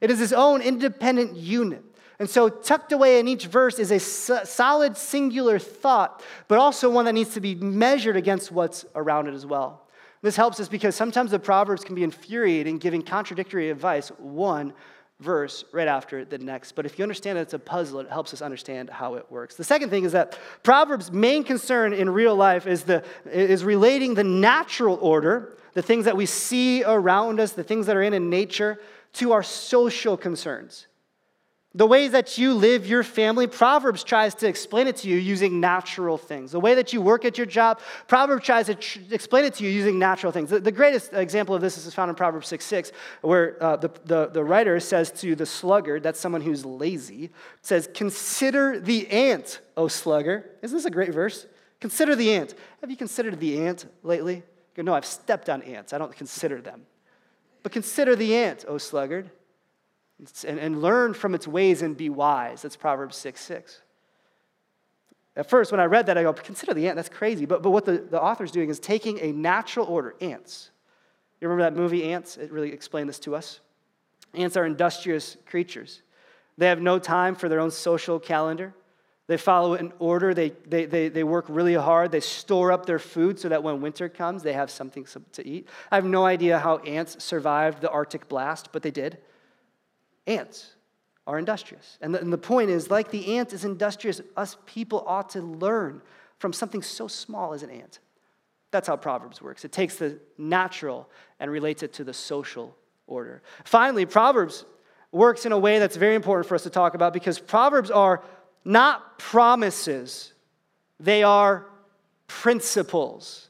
It 0.00 0.10
is 0.10 0.20
its 0.20 0.32
own 0.32 0.62
independent 0.62 1.36
unit. 1.36 1.84
And 2.18 2.30
so, 2.30 2.48
tucked 2.48 2.92
away 2.92 3.18
in 3.20 3.28
each 3.28 3.46
verse 3.46 3.78
is 3.78 3.90
a 3.90 3.98
solid 4.00 4.96
singular 4.96 5.58
thought, 5.58 6.22
but 6.48 6.58
also 6.58 6.88
one 6.88 7.04
that 7.04 7.12
needs 7.12 7.34
to 7.34 7.42
be 7.42 7.54
measured 7.54 8.16
against 8.16 8.50
what's 8.50 8.86
around 8.94 9.26
it 9.26 9.34
as 9.34 9.44
well. 9.44 9.86
This 10.22 10.34
helps 10.34 10.58
us 10.58 10.68
because 10.68 10.96
sometimes 10.96 11.30
the 11.30 11.38
Proverbs 11.38 11.84
can 11.84 11.94
be 11.94 12.02
infuriating, 12.02 12.78
giving 12.78 13.02
contradictory 13.02 13.68
advice, 13.68 14.08
one 14.16 14.72
verse 15.20 15.64
right 15.72 15.88
after 15.88 16.24
the 16.24 16.38
next. 16.38 16.72
But 16.72 16.86
if 16.86 16.98
you 16.98 17.02
understand 17.02 17.38
that 17.38 17.42
it's 17.42 17.54
a 17.54 17.58
puzzle, 17.58 18.00
it 18.00 18.08
helps 18.08 18.34
us 18.34 18.42
understand 18.42 18.90
how 18.90 19.14
it 19.14 19.26
works. 19.30 19.56
The 19.56 19.64
second 19.64 19.90
thing 19.90 20.04
is 20.04 20.12
that 20.12 20.38
Proverbs' 20.62 21.10
main 21.10 21.42
concern 21.42 21.92
in 21.92 22.10
real 22.10 22.36
life 22.36 22.66
is, 22.66 22.84
the, 22.84 23.02
is 23.24 23.64
relating 23.64 24.14
the 24.14 24.24
natural 24.24 24.98
order, 25.00 25.56
the 25.72 25.82
things 25.82 26.04
that 26.04 26.16
we 26.16 26.26
see 26.26 26.84
around 26.84 27.40
us, 27.40 27.52
the 27.52 27.64
things 27.64 27.86
that 27.86 27.96
are 27.96 28.02
in, 28.02 28.12
in 28.12 28.28
nature, 28.28 28.78
to 29.14 29.32
our 29.32 29.42
social 29.42 30.16
concerns. 30.16 30.86
The 31.76 31.86
ways 31.86 32.12
that 32.12 32.38
you 32.38 32.54
live 32.54 32.86
your 32.86 33.02
family, 33.02 33.46
Proverbs 33.46 34.02
tries 34.02 34.34
to 34.36 34.48
explain 34.48 34.86
it 34.86 34.96
to 34.96 35.08
you 35.10 35.18
using 35.18 35.60
natural 35.60 36.16
things. 36.16 36.52
The 36.52 36.58
way 36.60 36.74
that 36.74 36.94
you 36.94 37.02
work 37.02 37.26
at 37.26 37.36
your 37.36 37.46
job, 37.46 37.80
Proverbs 38.08 38.46
tries 38.46 38.66
to 38.66 38.76
tr- 38.76 39.00
explain 39.10 39.44
it 39.44 39.52
to 39.56 39.64
you 39.64 39.68
using 39.68 39.98
natural 39.98 40.32
things. 40.32 40.48
The, 40.48 40.58
the, 40.58 40.72
greatest 40.72 41.12
example 41.12 41.54
of 41.54 41.60
this 41.60 41.76
is 41.76 41.92
found 41.92 42.08
in 42.08 42.14
Proverbs 42.14 42.48
6 42.48 42.64
6, 42.64 42.92
where 43.20 43.62
uh, 43.62 43.76
the, 43.76 43.90
the, 44.06 44.28
the 44.28 44.42
writer 44.42 44.80
says 44.80 45.10
to 45.20 45.36
the 45.36 45.44
sluggard, 45.44 46.02
that's 46.02 46.18
someone 46.18 46.40
who's 46.40 46.64
lazy, 46.64 47.28
says, 47.60 47.90
Consider 47.92 48.80
the 48.80 49.06
ant, 49.08 49.60
O 49.76 49.86
sluggard. 49.86 50.44
Isn't 50.62 50.78
this 50.78 50.86
a 50.86 50.90
great 50.90 51.12
verse? 51.12 51.46
Consider 51.78 52.16
the 52.16 52.32
ant. 52.32 52.54
Have 52.80 52.90
you 52.90 52.96
considered 52.96 53.38
the 53.38 53.60
ant 53.66 53.84
lately? 54.02 54.44
No, 54.78 54.94
I've 54.94 55.04
stepped 55.04 55.50
on 55.50 55.60
ants. 55.60 55.92
I 55.92 55.98
don't 55.98 56.16
consider 56.16 56.62
them. 56.62 56.86
But 57.62 57.72
consider 57.72 58.16
the 58.16 58.34
ant, 58.34 58.64
O 58.66 58.78
sluggard 58.78 59.30
and, 60.46 60.58
and 60.58 60.82
learn 60.82 61.14
from 61.14 61.34
its 61.34 61.46
ways 61.46 61.82
and 61.82 61.96
be 61.96 62.08
wise. 62.08 62.62
That's 62.62 62.76
Proverbs 62.76 63.16
6 63.16 63.40
6. 63.40 63.82
At 65.36 65.50
first, 65.50 65.70
when 65.70 65.80
I 65.80 65.84
read 65.84 66.06
that, 66.06 66.16
I 66.16 66.22
go, 66.22 66.32
consider 66.32 66.72
the 66.72 66.86
ant, 66.88 66.96
that's 66.96 67.10
crazy. 67.10 67.44
But, 67.44 67.62
but 67.62 67.70
what 67.70 67.84
the, 67.84 67.98
the 67.98 68.20
author's 68.20 68.50
doing 68.50 68.70
is 68.70 68.80
taking 68.80 69.20
a 69.20 69.32
natural 69.32 69.86
order, 69.86 70.14
ants. 70.22 70.70
You 71.40 71.48
remember 71.48 71.70
that 71.70 71.78
movie, 71.78 72.04
Antz? 72.04 72.36
It 72.36 72.50
really 72.50 72.72
explained 72.72 73.08
this 73.08 73.18
to 73.20 73.36
us. 73.36 73.60
Ants 74.34 74.56
are 74.56 74.64
industrious 74.64 75.36
creatures. 75.46 76.02
They 76.58 76.66
have 76.66 76.80
no 76.80 76.98
time 76.98 77.34
for 77.34 77.48
their 77.48 77.60
own 77.60 77.70
social 77.70 78.18
calendar. 78.18 78.74
They 79.26 79.36
follow 79.36 79.74
an 79.74 79.92
order. 79.98 80.32
They, 80.32 80.50
they, 80.66 80.86
they, 80.86 81.08
they 81.08 81.24
work 81.24 81.44
really 81.48 81.74
hard. 81.74 82.12
They 82.12 82.20
store 82.20 82.72
up 82.72 82.86
their 82.86 82.98
food 82.98 83.38
so 83.38 83.48
that 83.48 83.62
when 83.62 83.80
winter 83.80 84.08
comes, 84.08 84.42
they 84.42 84.52
have 84.52 84.70
something 84.70 85.06
to 85.32 85.46
eat. 85.46 85.68
I 85.90 85.96
have 85.96 86.04
no 86.04 86.24
idea 86.24 86.58
how 86.58 86.78
ants 86.78 87.22
survived 87.22 87.80
the 87.82 87.90
Arctic 87.90 88.28
blast, 88.28 88.70
but 88.72 88.82
they 88.82 88.90
did. 88.90 89.18
Ants 90.26 90.74
are 91.26 91.38
industrious. 91.38 91.98
And 92.00 92.14
the, 92.14 92.20
and 92.20 92.32
the 92.32 92.38
point 92.38 92.70
is, 92.70 92.90
like 92.90 93.10
the 93.10 93.36
ant 93.38 93.52
is 93.52 93.64
industrious, 93.64 94.20
us 94.36 94.56
people 94.66 95.02
ought 95.06 95.30
to 95.30 95.42
learn 95.42 96.00
from 96.38 96.52
something 96.52 96.82
so 96.82 97.08
small 97.08 97.52
as 97.52 97.62
an 97.62 97.70
ant. 97.70 97.98
That's 98.70 98.88
how 98.88 98.96
Proverbs 98.96 99.40
works. 99.40 99.64
It 99.64 99.72
takes 99.72 99.96
the 99.96 100.18
natural 100.38 101.08
and 101.40 101.50
relates 101.50 101.82
it 101.82 101.92
to 101.94 102.04
the 102.04 102.12
social 102.12 102.76
order. 103.06 103.42
Finally, 103.64 104.06
Proverbs 104.06 104.64
works 105.12 105.46
in 105.46 105.52
a 105.52 105.58
way 105.58 105.78
that's 105.78 105.96
very 105.96 106.14
important 106.14 106.46
for 106.48 106.54
us 106.54 106.62
to 106.64 106.70
talk 106.70 106.94
about 106.94 107.12
because 107.12 107.38
Proverbs 107.38 107.90
are 107.90 108.22
not 108.64 109.18
promises, 109.18 110.32
they 111.00 111.22
are 111.22 111.66
principles. 112.26 113.48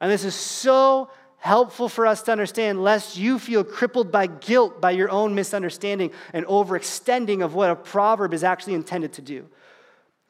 And 0.00 0.10
this 0.10 0.24
is 0.24 0.34
so 0.34 1.10
helpful 1.38 1.88
for 1.88 2.06
us 2.06 2.22
to 2.22 2.32
understand, 2.32 2.82
lest 2.82 3.16
you 3.16 3.38
feel 3.38 3.64
crippled 3.64 4.10
by 4.10 4.26
guilt 4.26 4.80
by 4.80 4.90
your 4.90 5.10
own 5.10 5.34
misunderstanding 5.34 6.10
and 6.32 6.44
overextending 6.46 7.44
of 7.44 7.54
what 7.54 7.70
a 7.70 7.76
proverb 7.76 8.34
is 8.34 8.44
actually 8.44 8.74
intended 8.74 9.12
to 9.14 9.22
do. 9.22 9.46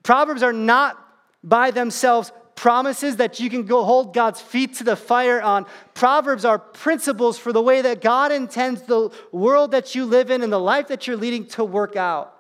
Proverbs 0.03 0.43
are 0.43 0.53
not 0.53 1.03
by 1.43 1.71
themselves 1.71 2.33
promises 2.59 3.17
that 3.17 3.39
you 3.39 3.49
can 3.49 3.65
go 3.65 3.85
hold 3.85 4.13
God's 4.13 4.41
feet 4.41 4.75
to 4.75 4.85
the 4.85 4.97
fire 4.97 5.41
on. 5.41 5.65
Proverbs 5.95 6.45
are 6.45 6.59
principles 6.59 7.39
for 7.39 7.53
the 7.53 7.63
way 7.63 7.83
that 7.83 8.01
God 8.01 8.33
intends 8.33 8.83
the 8.83 9.11
world 9.31 9.71
that 9.71 9.95
you 9.95 10.05
live 10.05 10.31
in 10.31 10.43
and 10.43 10.53
the 10.53 10.59
life 10.59 10.89
that 10.89 11.07
you're 11.07 11.17
leading 11.17 11.47
to 11.47 11.65
work 11.65 11.95
out. 11.95 12.35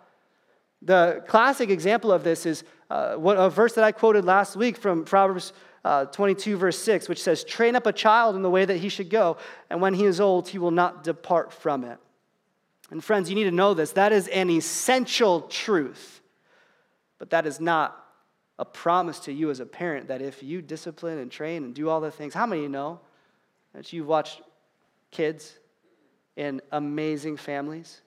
The 0.82 1.22
classic 1.28 1.70
example 1.70 2.10
of 2.10 2.24
this 2.24 2.46
is 2.46 2.64
uh, 2.90 3.14
what, 3.14 3.36
a 3.36 3.48
verse 3.48 3.74
that 3.74 3.84
I 3.84 3.92
quoted 3.92 4.24
last 4.24 4.56
week 4.56 4.76
from 4.76 5.04
Proverbs 5.04 5.52
uh, 5.84 6.06
22, 6.06 6.56
verse 6.56 6.78
6, 6.78 7.08
which 7.08 7.22
says, 7.22 7.44
Train 7.44 7.76
up 7.76 7.86
a 7.86 7.92
child 7.92 8.36
in 8.36 8.42
the 8.42 8.50
way 8.50 8.64
that 8.64 8.78
he 8.78 8.88
should 8.88 9.10
go, 9.10 9.36
and 9.70 9.80
when 9.80 9.94
he 9.94 10.04
is 10.04 10.20
old, 10.20 10.48
he 10.48 10.58
will 10.58 10.70
not 10.70 11.04
depart 11.04 11.52
from 11.52 11.84
it. 11.84 11.98
And 12.90 13.04
friends, 13.04 13.28
you 13.28 13.36
need 13.36 13.44
to 13.44 13.50
know 13.50 13.74
this. 13.74 13.92
That 13.92 14.12
is 14.12 14.28
an 14.28 14.50
essential 14.50 15.42
truth, 15.42 16.20
but 17.18 17.30
that 17.30 17.46
is 17.46 17.60
not 17.60 18.04
a 18.58 18.64
promise 18.64 19.20
to 19.20 19.32
you 19.32 19.50
as 19.50 19.60
a 19.60 19.66
parent 19.66 20.08
that 20.08 20.20
if 20.20 20.42
you 20.42 20.60
discipline 20.62 21.18
and 21.18 21.30
train 21.30 21.64
and 21.64 21.74
do 21.74 21.88
all 21.88 22.00
the 22.00 22.10
things, 22.10 22.34
how 22.34 22.46
many 22.46 22.62
of 22.62 22.64
you 22.64 22.68
know 22.68 23.00
that 23.72 23.92
you've 23.92 24.06
watched 24.06 24.42
kids 25.10 25.58
in 26.36 26.60
amazing 26.72 27.36
families 27.36 28.00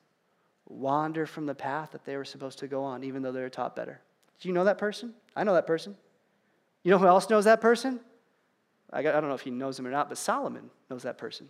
wander 0.68 1.26
from 1.26 1.46
the 1.46 1.56
path 1.56 1.92
that 1.92 2.06
they 2.06 2.18
were 2.18 2.26
supposed 2.26 2.60
to 2.60 2.68
go 2.68 2.84
on, 2.84 3.04
even 3.04 3.22
though 3.22 3.32
they 3.32 3.42
were 3.42 3.50
taught 3.50 3.76
better? 3.76 4.02
Do 4.40 4.50
you 4.50 4.54
know 4.54 4.64
that 4.66 4.78
person? 4.78 5.14
I 5.36 5.44
know 5.44 5.54
that 5.54 5.68
person. 5.68 5.96
You 6.84 6.92
know 6.92 6.98
who 6.98 7.08
else 7.08 7.30
knows 7.30 7.46
that 7.46 7.62
person? 7.62 8.00
I 8.92 9.02
don't 9.02 9.28
know 9.28 9.34
if 9.34 9.42
he 9.42 9.52
knows 9.52 9.80
him 9.80 9.88
or 9.88 9.92
not, 9.92 10.10
but 10.10 10.18
Solomon 10.18 10.70
knows 10.90 11.04
that 11.04 11.18
person. 11.18 11.48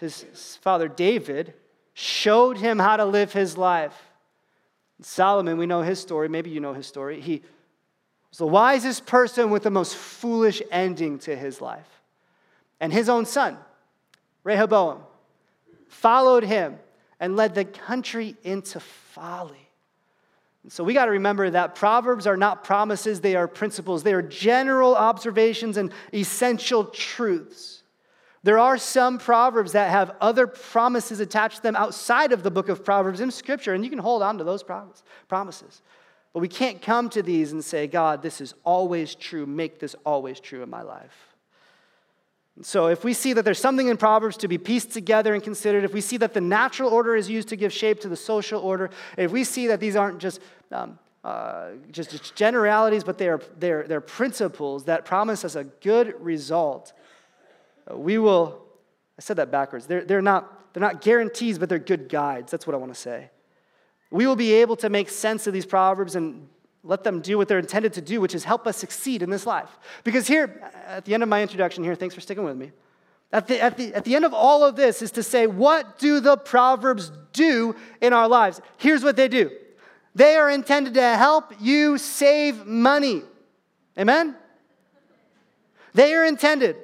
His 0.00 0.58
father 0.60 0.88
David 0.88 1.54
showed 1.94 2.58
him 2.58 2.78
how 2.78 2.96
to 2.96 3.04
live 3.04 3.32
his 3.32 3.56
life. 3.56 3.96
Solomon, 5.00 5.58
we 5.58 5.66
know 5.66 5.82
his 5.82 5.98
story. 5.98 6.28
Maybe 6.28 6.50
you 6.50 6.60
know 6.60 6.72
his 6.72 6.86
story. 6.86 7.20
He 7.20 7.42
was 8.30 8.38
the 8.38 8.46
wisest 8.46 9.06
person 9.06 9.50
with 9.50 9.62
the 9.62 9.70
most 9.70 9.96
foolish 9.96 10.62
ending 10.70 11.18
to 11.20 11.34
his 11.34 11.60
life. 11.60 11.88
And 12.80 12.92
his 12.92 13.08
own 13.08 13.24
son, 13.24 13.56
Rehoboam, 14.44 15.00
followed 15.88 16.44
him 16.44 16.78
and 17.18 17.36
led 17.36 17.54
the 17.54 17.64
country 17.64 18.36
into 18.44 18.78
folly. 18.80 19.67
So 20.66 20.82
we 20.84 20.92
got 20.92 21.06
to 21.06 21.12
remember 21.12 21.48
that 21.50 21.74
Proverbs 21.74 22.26
are 22.26 22.36
not 22.36 22.64
promises, 22.64 23.20
they 23.20 23.36
are 23.36 23.46
principles. 23.46 24.02
They 24.02 24.12
are 24.12 24.22
general 24.22 24.96
observations 24.96 25.76
and 25.76 25.92
essential 26.12 26.84
truths. 26.84 27.82
There 28.42 28.58
are 28.58 28.76
some 28.76 29.18
Proverbs 29.18 29.72
that 29.72 29.90
have 29.90 30.16
other 30.20 30.46
promises 30.46 31.20
attached 31.20 31.56
to 31.56 31.62
them 31.62 31.76
outside 31.76 32.32
of 32.32 32.42
the 32.42 32.50
book 32.50 32.68
of 32.68 32.84
Proverbs 32.84 33.20
in 33.20 33.30
Scripture, 33.30 33.74
and 33.74 33.84
you 33.84 33.90
can 33.90 33.98
hold 33.98 34.22
on 34.22 34.38
to 34.38 34.44
those 34.44 34.62
promises. 35.28 35.82
But 36.32 36.40
we 36.40 36.48
can't 36.48 36.82
come 36.82 37.08
to 37.10 37.22
these 37.22 37.52
and 37.52 37.64
say, 37.64 37.86
God, 37.86 38.22
this 38.22 38.40
is 38.40 38.54
always 38.64 39.14
true. 39.14 39.46
Make 39.46 39.80
this 39.80 39.96
always 40.04 40.38
true 40.38 40.62
in 40.62 40.70
my 40.70 40.82
life. 40.82 41.36
So, 42.62 42.88
if 42.88 43.04
we 43.04 43.14
see 43.14 43.32
that 43.34 43.44
there's 43.44 43.60
something 43.60 43.88
in 43.88 43.96
Proverbs 43.96 44.36
to 44.38 44.48
be 44.48 44.58
pieced 44.58 44.90
together 44.90 45.32
and 45.32 45.42
considered, 45.42 45.84
if 45.84 45.92
we 45.92 46.00
see 46.00 46.16
that 46.16 46.34
the 46.34 46.40
natural 46.40 46.90
order 46.90 47.14
is 47.14 47.30
used 47.30 47.48
to 47.48 47.56
give 47.56 47.72
shape 47.72 48.00
to 48.00 48.08
the 48.08 48.16
social 48.16 48.60
order, 48.60 48.90
if 49.16 49.30
we 49.30 49.44
see 49.44 49.68
that 49.68 49.78
these 49.78 49.94
aren't 49.94 50.18
just 50.18 50.40
um, 50.72 50.98
uh, 51.24 51.72
just, 51.90 52.10
just 52.10 52.34
generalities, 52.34 53.04
but 53.04 53.18
they 53.18 53.28
are, 53.28 53.40
they're, 53.58 53.84
they're 53.86 54.00
principles 54.00 54.84
that 54.84 55.04
promise 55.04 55.44
us 55.44 55.56
a 55.56 55.64
good 55.64 56.14
result, 56.20 56.92
uh, 57.90 57.96
we 57.96 58.18
will, 58.18 58.64
I 59.18 59.22
said 59.22 59.36
that 59.36 59.50
backwards. 59.50 59.86
They're, 59.86 60.04
they're, 60.04 60.22
not, 60.22 60.72
they're 60.72 60.80
not 60.80 61.00
guarantees, 61.00 61.58
but 61.58 61.68
they're 61.68 61.78
good 61.78 62.08
guides. 62.08 62.50
That's 62.50 62.66
what 62.66 62.74
I 62.74 62.78
want 62.78 62.94
to 62.94 63.00
say. 63.00 63.30
We 64.10 64.26
will 64.26 64.36
be 64.36 64.54
able 64.54 64.76
to 64.76 64.88
make 64.88 65.10
sense 65.10 65.46
of 65.46 65.52
these 65.52 65.66
Proverbs 65.66 66.14
and 66.14 66.48
let 66.88 67.04
them 67.04 67.20
do 67.20 67.36
what 67.36 67.48
they're 67.48 67.58
intended 67.58 67.92
to 67.92 68.00
do, 68.00 68.18
which 68.18 68.34
is 68.34 68.44
help 68.44 68.66
us 68.66 68.78
succeed 68.78 69.22
in 69.22 69.28
this 69.28 69.44
life. 69.44 69.68
Because 70.04 70.26
here, 70.26 70.72
at 70.86 71.04
the 71.04 71.12
end 71.12 71.22
of 71.22 71.28
my 71.28 71.42
introduction 71.42 71.84
here, 71.84 71.94
thanks 71.94 72.14
for 72.14 72.22
sticking 72.22 72.44
with 72.44 72.56
me. 72.56 72.72
At 73.30 73.46
the, 73.46 73.60
at, 73.60 73.76
the, 73.76 73.94
at 73.94 74.06
the 74.06 74.16
end 74.16 74.24
of 74.24 74.32
all 74.32 74.64
of 74.64 74.74
this 74.74 75.02
is 75.02 75.10
to 75.12 75.22
say, 75.22 75.46
what 75.46 75.98
do 75.98 76.18
the 76.18 76.38
Proverbs 76.38 77.12
do 77.34 77.76
in 78.00 78.14
our 78.14 78.26
lives? 78.26 78.62
Here's 78.78 79.04
what 79.04 79.16
they 79.16 79.28
do 79.28 79.50
they 80.14 80.36
are 80.36 80.48
intended 80.48 80.94
to 80.94 81.16
help 81.16 81.52
you 81.60 81.98
save 81.98 82.66
money. 82.66 83.22
Amen? 83.98 84.34
They 85.92 86.14
are 86.14 86.24
intended 86.24 86.76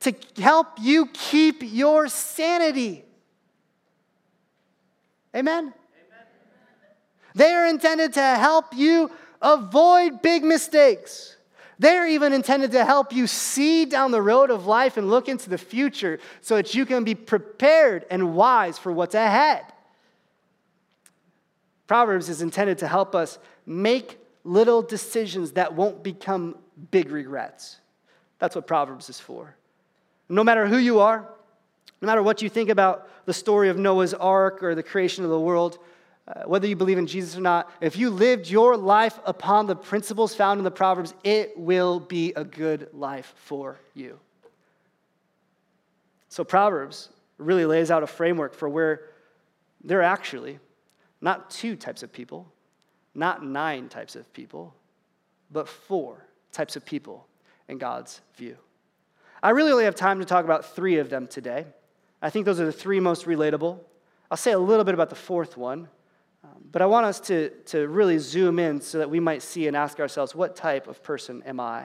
to 0.00 0.14
help 0.38 0.68
you 0.80 1.10
keep 1.12 1.58
your 1.60 2.08
sanity. 2.08 3.04
Amen? 5.36 5.64
Amen? 5.64 5.74
They 7.34 7.52
are 7.52 7.66
intended 7.66 8.14
to 8.14 8.22
help 8.22 8.74
you 8.74 9.10
Avoid 9.42 10.22
big 10.22 10.44
mistakes. 10.44 11.36
They're 11.78 12.06
even 12.06 12.32
intended 12.32 12.70
to 12.72 12.84
help 12.84 13.12
you 13.12 13.26
see 13.26 13.84
down 13.84 14.12
the 14.12 14.22
road 14.22 14.50
of 14.50 14.66
life 14.66 14.96
and 14.96 15.10
look 15.10 15.28
into 15.28 15.50
the 15.50 15.58
future 15.58 16.20
so 16.40 16.54
that 16.54 16.74
you 16.74 16.86
can 16.86 17.02
be 17.02 17.16
prepared 17.16 18.06
and 18.08 18.36
wise 18.36 18.78
for 18.78 18.92
what's 18.92 19.16
ahead. 19.16 19.64
Proverbs 21.88 22.28
is 22.28 22.40
intended 22.40 22.78
to 22.78 22.86
help 22.86 23.16
us 23.16 23.38
make 23.66 24.18
little 24.44 24.80
decisions 24.80 25.52
that 25.52 25.74
won't 25.74 26.04
become 26.04 26.56
big 26.92 27.10
regrets. 27.10 27.78
That's 28.38 28.54
what 28.54 28.66
Proverbs 28.66 29.08
is 29.10 29.18
for. 29.18 29.56
No 30.28 30.44
matter 30.44 30.66
who 30.66 30.78
you 30.78 31.00
are, 31.00 31.28
no 32.00 32.06
matter 32.06 32.22
what 32.22 32.42
you 32.42 32.48
think 32.48 32.70
about 32.70 33.08
the 33.26 33.34
story 33.34 33.68
of 33.68 33.76
Noah's 33.76 34.14
ark 34.14 34.62
or 34.62 34.74
the 34.74 34.82
creation 34.82 35.24
of 35.24 35.30
the 35.30 35.38
world, 35.38 35.78
uh, 36.28 36.42
whether 36.44 36.68
you 36.68 36.76
believe 36.76 36.98
in 36.98 37.06
Jesus 37.06 37.36
or 37.36 37.40
not, 37.40 37.70
if 37.80 37.96
you 37.96 38.08
lived 38.08 38.48
your 38.48 38.76
life 38.76 39.18
upon 39.24 39.66
the 39.66 39.74
principles 39.74 40.34
found 40.34 40.58
in 40.58 40.64
the 40.64 40.70
Proverbs, 40.70 41.14
it 41.24 41.58
will 41.58 41.98
be 41.98 42.32
a 42.34 42.44
good 42.44 42.88
life 42.92 43.34
for 43.36 43.80
you. 43.94 44.20
So, 46.28 46.44
Proverbs 46.44 47.08
really 47.38 47.66
lays 47.66 47.90
out 47.90 48.02
a 48.02 48.06
framework 48.06 48.54
for 48.54 48.68
where 48.68 49.02
there 49.82 49.98
are 49.98 50.04
actually 50.04 50.60
not 51.20 51.50
two 51.50 51.74
types 51.74 52.04
of 52.04 52.12
people, 52.12 52.50
not 53.14 53.44
nine 53.44 53.88
types 53.88 54.14
of 54.14 54.32
people, 54.32 54.74
but 55.50 55.68
four 55.68 56.24
types 56.52 56.76
of 56.76 56.86
people 56.86 57.26
in 57.68 57.78
God's 57.78 58.20
view. 58.36 58.56
I 59.42 59.50
really 59.50 59.72
only 59.72 59.84
have 59.84 59.96
time 59.96 60.20
to 60.20 60.24
talk 60.24 60.44
about 60.44 60.76
three 60.76 60.98
of 60.98 61.10
them 61.10 61.26
today. 61.26 61.66
I 62.22 62.30
think 62.30 62.46
those 62.46 62.60
are 62.60 62.64
the 62.64 62.72
three 62.72 63.00
most 63.00 63.26
relatable. 63.26 63.80
I'll 64.30 64.36
say 64.36 64.52
a 64.52 64.58
little 64.58 64.84
bit 64.84 64.94
about 64.94 65.10
the 65.10 65.16
fourth 65.16 65.56
one 65.56 65.88
but 66.72 66.80
I 66.80 66.86
want 66.86 67.06
us 67.06 67.20
to, 67.20 67.50
to 67.66 67.86
really 67.86 68.18
zoom 68.18 68.58
in 68.58 68.80
so 68.80 68.98
that 68.98 69.10
we 69.10 69.20
might 69.20 69.42
see 69.42 69.68
and 69.68 69.76
ask 69.76 70.00
ourselves, 70.00 70.34
what 70.34 70.56
type 70.56 70.88
of 70.88 71.02
person 71.02 71.42
am 71.44 71.60
I? 71.60 71.84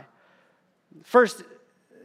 First 1.04 1.43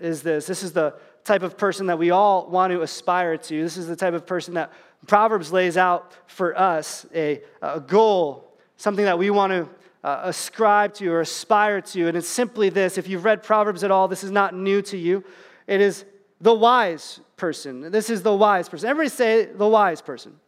is 0.01 0.23
this 0.23 0.47
this 0.47 0.65
is 0.65 0.73
the 0.73 0.95
type 1.25 1.43
of 1.43 1.57
person 1.57 1.87
that 1.87 1.99
we 1.99 2.11
all 2.11 2.49
want 2.49 2.73
to 2.73 2.83
aspire 2.83 3.37
to. 3.37 3.63
This 3.63 3.77
is 3.77 3.87
the 3.87 3.95
type 3.95 4.15
of 4.15 4.27
person 4.27 4.55
that 4.55 4.73
Proverbs 5.07 5.53
lays 5.53 5.77
out 5.77 6.17
for 6.27 6.59
us 6.59 7.07
a, 7.15 7.43
a 7.63 7.81
goal, 7.81 8.53
something 8.77 9.05
that 9.05 9.19
we 9.19 9.31
want 9.31 9.53
to 9.53 9.69
uh, 10.03 10.23
ascribe 10.25 10.95
to 10.95 11.09
or 11.09 11.21
aspire 11.21 11.81
to. 11.81 12.09
And 12.09 12.17
it's 12.17 12.29
simply 12.29 12.69
this 12.69 12.99
if 12.99 13.07
you've 13.07 13.25
read 13.25 13.45
Proverbs 13.45 13.85
at 13.85 13.93
all, 13.93 14.09
this 14.09 14.25
is 14.25 14.33
not 14.33 14.55
new 14.55 14.83
to 14.83 14.99
you. 14.99 15.25
It 15.69 15.81
is 15.81 16.05
the 16.41 16.53
wise 16.53 17.21
person. 17.37 17.93
This 17.93 18.11
is 18.11 18.23
the 18.23 18.35
wise 18.35 18.69
person. 18.69 18.89
Everybody 18.89 19.11
say 19.11 19.45
the 19.45 19.69
wise 19.69 20.03
person. 20.03 20.41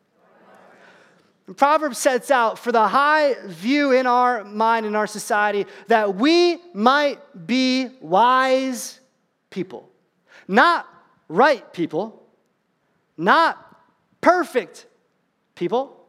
Proverbs 1.56 1.98
sets 1.98 2.30
out 2.30 2.58
for 2.58 2.72
the 2.72 2.88
high 2.88 3.34
view 3.44 3.92
in 3.92 4.06
our 4.06 4.44
mind, 4.44 4.86
in 4.86 4.96
our 4.96 5.06
society, 5.06 5.66
that 5.88 6.14
we 6.14 6.58
might 6.72 7.46
be 7.46 7.88
wise 8.00 8.98
people. 9.50 9.90
Not 10.48 10.88
right 11.28 11.70
people, 11.72 12.22
not 13.18 13.58
perfect 14.22 14.86
people, 15.54 16.06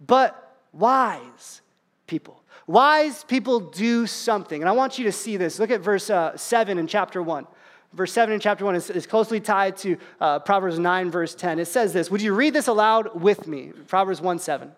but 0.00 0.56
wise 0.72 1.60
people. 2.06 2.42
Wise 2.66 3.22
people 3.24 3.60
do 3.60 4.06
something. 4.06 4.62
And 4.62 4.68
I 4.68 4.72
want 4.72 4.98
you 4.98 5.04
to 5.04 5.12
see 5.12 5.36
this. 5.36 5.58
Look 5.58 5.70
at 5.70 5.80
verse 5.80 6.08
uh, 6.08 6.36
7 6.36 6.78
in 6.78 6.86
chapter 6.86 7.22
1 7.22 7.46
verse 7.92 8.12
7 8.12 8.32
in 8.34 8.40
chapter 8.40 8.64
1 8.64 8.76
is, 8.76 8.90
is 8.90 9.06
closely 9.06 9.40
tied 9.40 9.76
to 9.78 9.96
uh, 10.20 10.38
Proverbs 10.40 10.78
9, 10.78 11.10
verse 11.10 11.34
10. 11.34 11.58
It 11.58 11.66
says 11.66 11.92
this 11.92 12.10
Would 12.10 12.22
you 12.22 12.34
read 12.34 12.54
this 12.54 12.68
aloud 12.68 13.20
with 13.20 13.46
me? 13.46 13.72
Proverbs 13.86 14.20
1 14.20 14.38
7. 14.38 14.70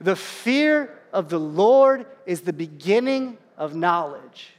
The 0.00 0.16
fear 0.16 0.98
of 1.12 1.28
the 1.28 1.40
Lord 1.40 2.06
is 2.26 2.42
the 2.42 2.52
beginning 2.52 3.38
of 3.56 3.74
knowledge. 3.74 4.50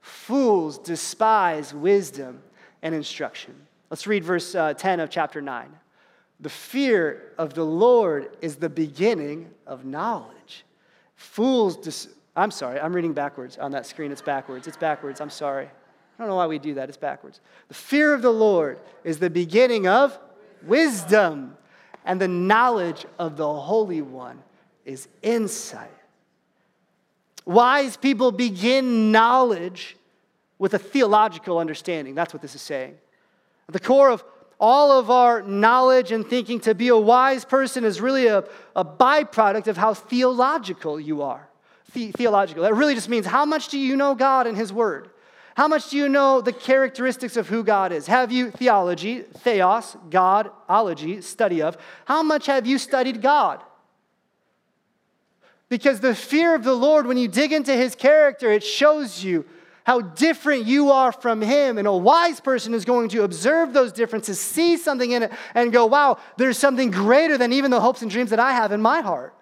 Fools 0.00 0.78
despise 0.78 1.74
wisdom 1.74 2.42
and 2.82 2.94
instruction. 2.94 3.54
Let's 3.90 4.06
read 4.06 4.24
verse 4.24 4.54
uh, 4.54 4.74
10 4.74 5.00
of 5.00 5.10
chapter 5.10 5.42
9. 5.42 5.68
The 6.40 6.48
fear 6.48 7.32
of 7.36 7.54
the 7.54 7.64
Lord 7.64 8.36
is 8.40 8.56
the 8.56 8.68
beginning 8.68 9.50
of 9.66 9.84
knowledge. 9.84 10.64
Fools, 11.16 11.76
dis- 11.76 12.08
I'm 12.36 12.52
sorry, 12.52 12.78
I'm 12.78 12.94
reading 12.94 13.12
backwards 13.12 13.58
on 13.58 13.72
that 13.72 13.86
screen. 13.86 14.12
It's 14.12 14.22
backwards. 14.22 14.68
It's 14.68 14.76
backwards. 14.76 15.20
I'm 15.20 15.30
sorry. 15.30 15.68
I 16.18 16.22
don't 16.22 16.30
know 16.30 16.36
why 16.36 16.46
we 16.46 16.58
do 16.58 16.74
that, 16.74 16.88
it's 16.88 16.98
backwards. 16.98 17.40
The 17.68 17.74
fear 17.74 18.12
of 18.12 18.22
the 18.22 18.32
Lord 18.32 18.80
is 19.04 19.18
the 19.18 19.30
beginning 19.30 19.86
of 19.86 20.18
wisdom, 20.64 21.56
and 22.04 22.20
the 22.20 22.28
knowledge 22.28 23.06
of 23.18 23.36
the 23.36 23.52
Holy 23.52 24.02
One 24.02 24.42
is 24.84 25.06
insight. 25.22 25.90
Wise 27.44 27.96
people 27.96 28.32
begin 28.32 29.12
knowledge 29.12 29.96
with 30.58 30.74
a 30.74 30.78
theological 30.78 31.58
understanding. 31.58 32.14
That's 32.14 32.32
what 32.32 32.42
this 32.42 32.54
is 32.54 32.62
saying. 32.62 32.96
At 33.68 33.74
the 33.74 33.80
core 33.80 34.10
of 34.10 34.24
all 34.60 34.90
of 34.98 35.10
our 35.10 35.42
knowledge 35.42 36.10
and 36.10 36.26
thinking 36.26 36.58
to 36.60 36.74
be 36.74 36.88
a 36.88 36.96
wise 36.96 37.44
person 37.44 37.84
is 37.84 38.00
really 38.00 38.26
a, 38.26 38.42
a 38.74 38.84
byproduct 38.84 39.68
of 39.68 39.76
how 39.76 39.94
theological 39.94 40.98
you 40.98 41.22
are. 41.22 41.48
The, 41.92 42.10
theological. 42.12 42.64
That 42.64 42.74
really 42.74 42.94
just 42.94 43.08
means 43.08 43.24
how 43.24 43.44
much 43.44 43.68
do 43.68 43.78
you 43.78 43.96
know 43.96 44.14
God 44.14 44.46
and 44.46 44.56
His 44.56 44.72
Word? 44.72 45.10
How 45.58 45.66
much 45.66 45.90
do 45.90 45.96
you 45.96 46.08
know 46.08 46.40
the 46.40 46.52
characteristics 46.52 47.36
of 47.36 47.48
who 47.48 47.64
God 47.64 47.90
is? 47.90 48.06
Have 48.06 48.30
you 48.30 48.52
theology, 48.52 49.22
theos, 49.22 49.96
God, 50.08 50.52
ology, 50.68 51.20
study 51.20 51.62
of? 51.62 51.76
How 52.04 52.22
much 52.22 52.46
have 52.46 52.64
you 52.64 52.78
studied 52.78 53.20
God? 53.20 53.60
Because 55.68 55.98
the 55.98 56.14
fear 56.14 56.54
of 56.54 56.62
the 56.62 56.74
Lord, 56.74 57.08
when 57.08 57.16
you 57.16 57.26
dig 57.26 57.52
into 57.52 57.72
His 57.72 57.96
character, 57.96 58.52
it 58.52 58.62
shows 58.62 59.24
you 59.24 59.46
how 59.82 60.00
different 60.00 60.66
you 60.66 60.92
are 60.92 61.10
from 61.10 61.42
him. 61.42 61.76
And 61.76 61.88
a 61.88 61.92
wise 61.92 62.38
person 62.38 62.72
is 62.72 62.84
going 62.84 63.08
to 63.08 63.24
observe 63.24 63.72
those 63.72 63.90
differences, 63.90 64.38
see 64.38 64.76
something 64.76 65.10
in 65.10 65.24
it, 65.24 65.32
and 65.56 65.72
go, 65.72 65.86
wow, 65.86 66.18
there's 66.36 66.56
something 66.56 66.92
greater 66.92 67.36
than 67.36 67.52
even 67.52 67.72
the 67.72 67.80
hopes 67.80 68.02
and 68.02 68.10
dreams 68.10 68.30
that 68.30 68.38
I 68.38 68.52
have 68.52 68.70
in 68.70 68.80
my 68.80 69.00
heart. 69.00 69.34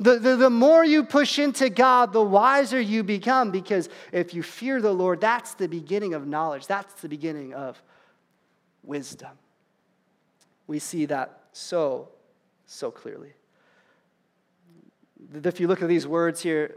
The, 0.00 0.18
the, 0.18 0.36
the, 0.36 0.50
more 0.50 0.84
you 0.84 1.04
push 1.04 1.38
into 1.38 1.70
God, 1.70 2.12
the 2.12 2.22
wiser 2.22 2.80
you 2.80 3.04
become 3.04 3.52
because 3.52 3.88
if 4.10 4.34
you 4.34 4.42
fear 4.42 4.82
the 4.82 4.92
Lord, 4.92 5.20
that's 5.20 5.54
the 5.54 5.68
beginning 5.68 6.14
of 6.14 6.26
knowledge. 6.26 6.66
That's 6.66 7.00
the 7.00 7.08
beginning 7.08 7.54
of 7.54 7.80
wisdom. 8.82 9.30
We 10.66 10.80
see 10.80 11.06
that 11.06 11.44
so, 11.52 12.08
so 12.66 12.90
clearly. 12.90 13.34
If 15.32 15.60
you 15.60 15.68
look 15.68 15.80
at 15.80 15.88
these 15.88 16.06
words 16.08 16.42
here, 16.42 16.74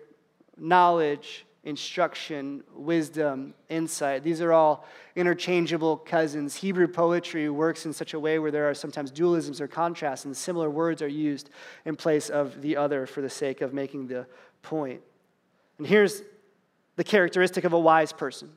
knowledge, 0.56 1.47
instruction, 1.64 2.64
wisdom, 2.74 3.54
insight. 3.70 4.24
These 4.24 4.42
are 4.42 4.54
all 4.54 4.86
interchangeable 5.16 5.98
cousins. 5.98 6.56
Hebrew 6.56 6.88
poetry 6.88 7.50
works 7.50 7.86
in 7.86 7.94
such 7.94 8.14
a 8.14 8.20
way 8.20 8.40
where 8.40 8.52
there 8.52 8.70
are 8.70 8.74
sometimes 8.74 9.12
dualisms 9.12 9.60
or 9.60 9.68
contrasts, 9.68 10.26
and 10.26 10.36
similar 10.36 10.70
words 10.70 11.02
are 11.02 11.08
used 11.08 11.50
in 11.86 11.96
place 11.96 12.30
of 12.30 12.62
the 12.62 12.78
other 12.78 13.06
for 13.06 13.22
the 13.22 13.30
sake 13.30 13.62
of 13.62 13.74
making 13.74 14.08
the 14.08 14.26
point. 14.62 15.02
And 15.78 15.86
here's 15.86 16.22
the 16.96 17.04
characteristic 17.04 17.64
of 17.64 17.74
a 17.74 17.80
wise 17.80 18.14
person 18.14 18.50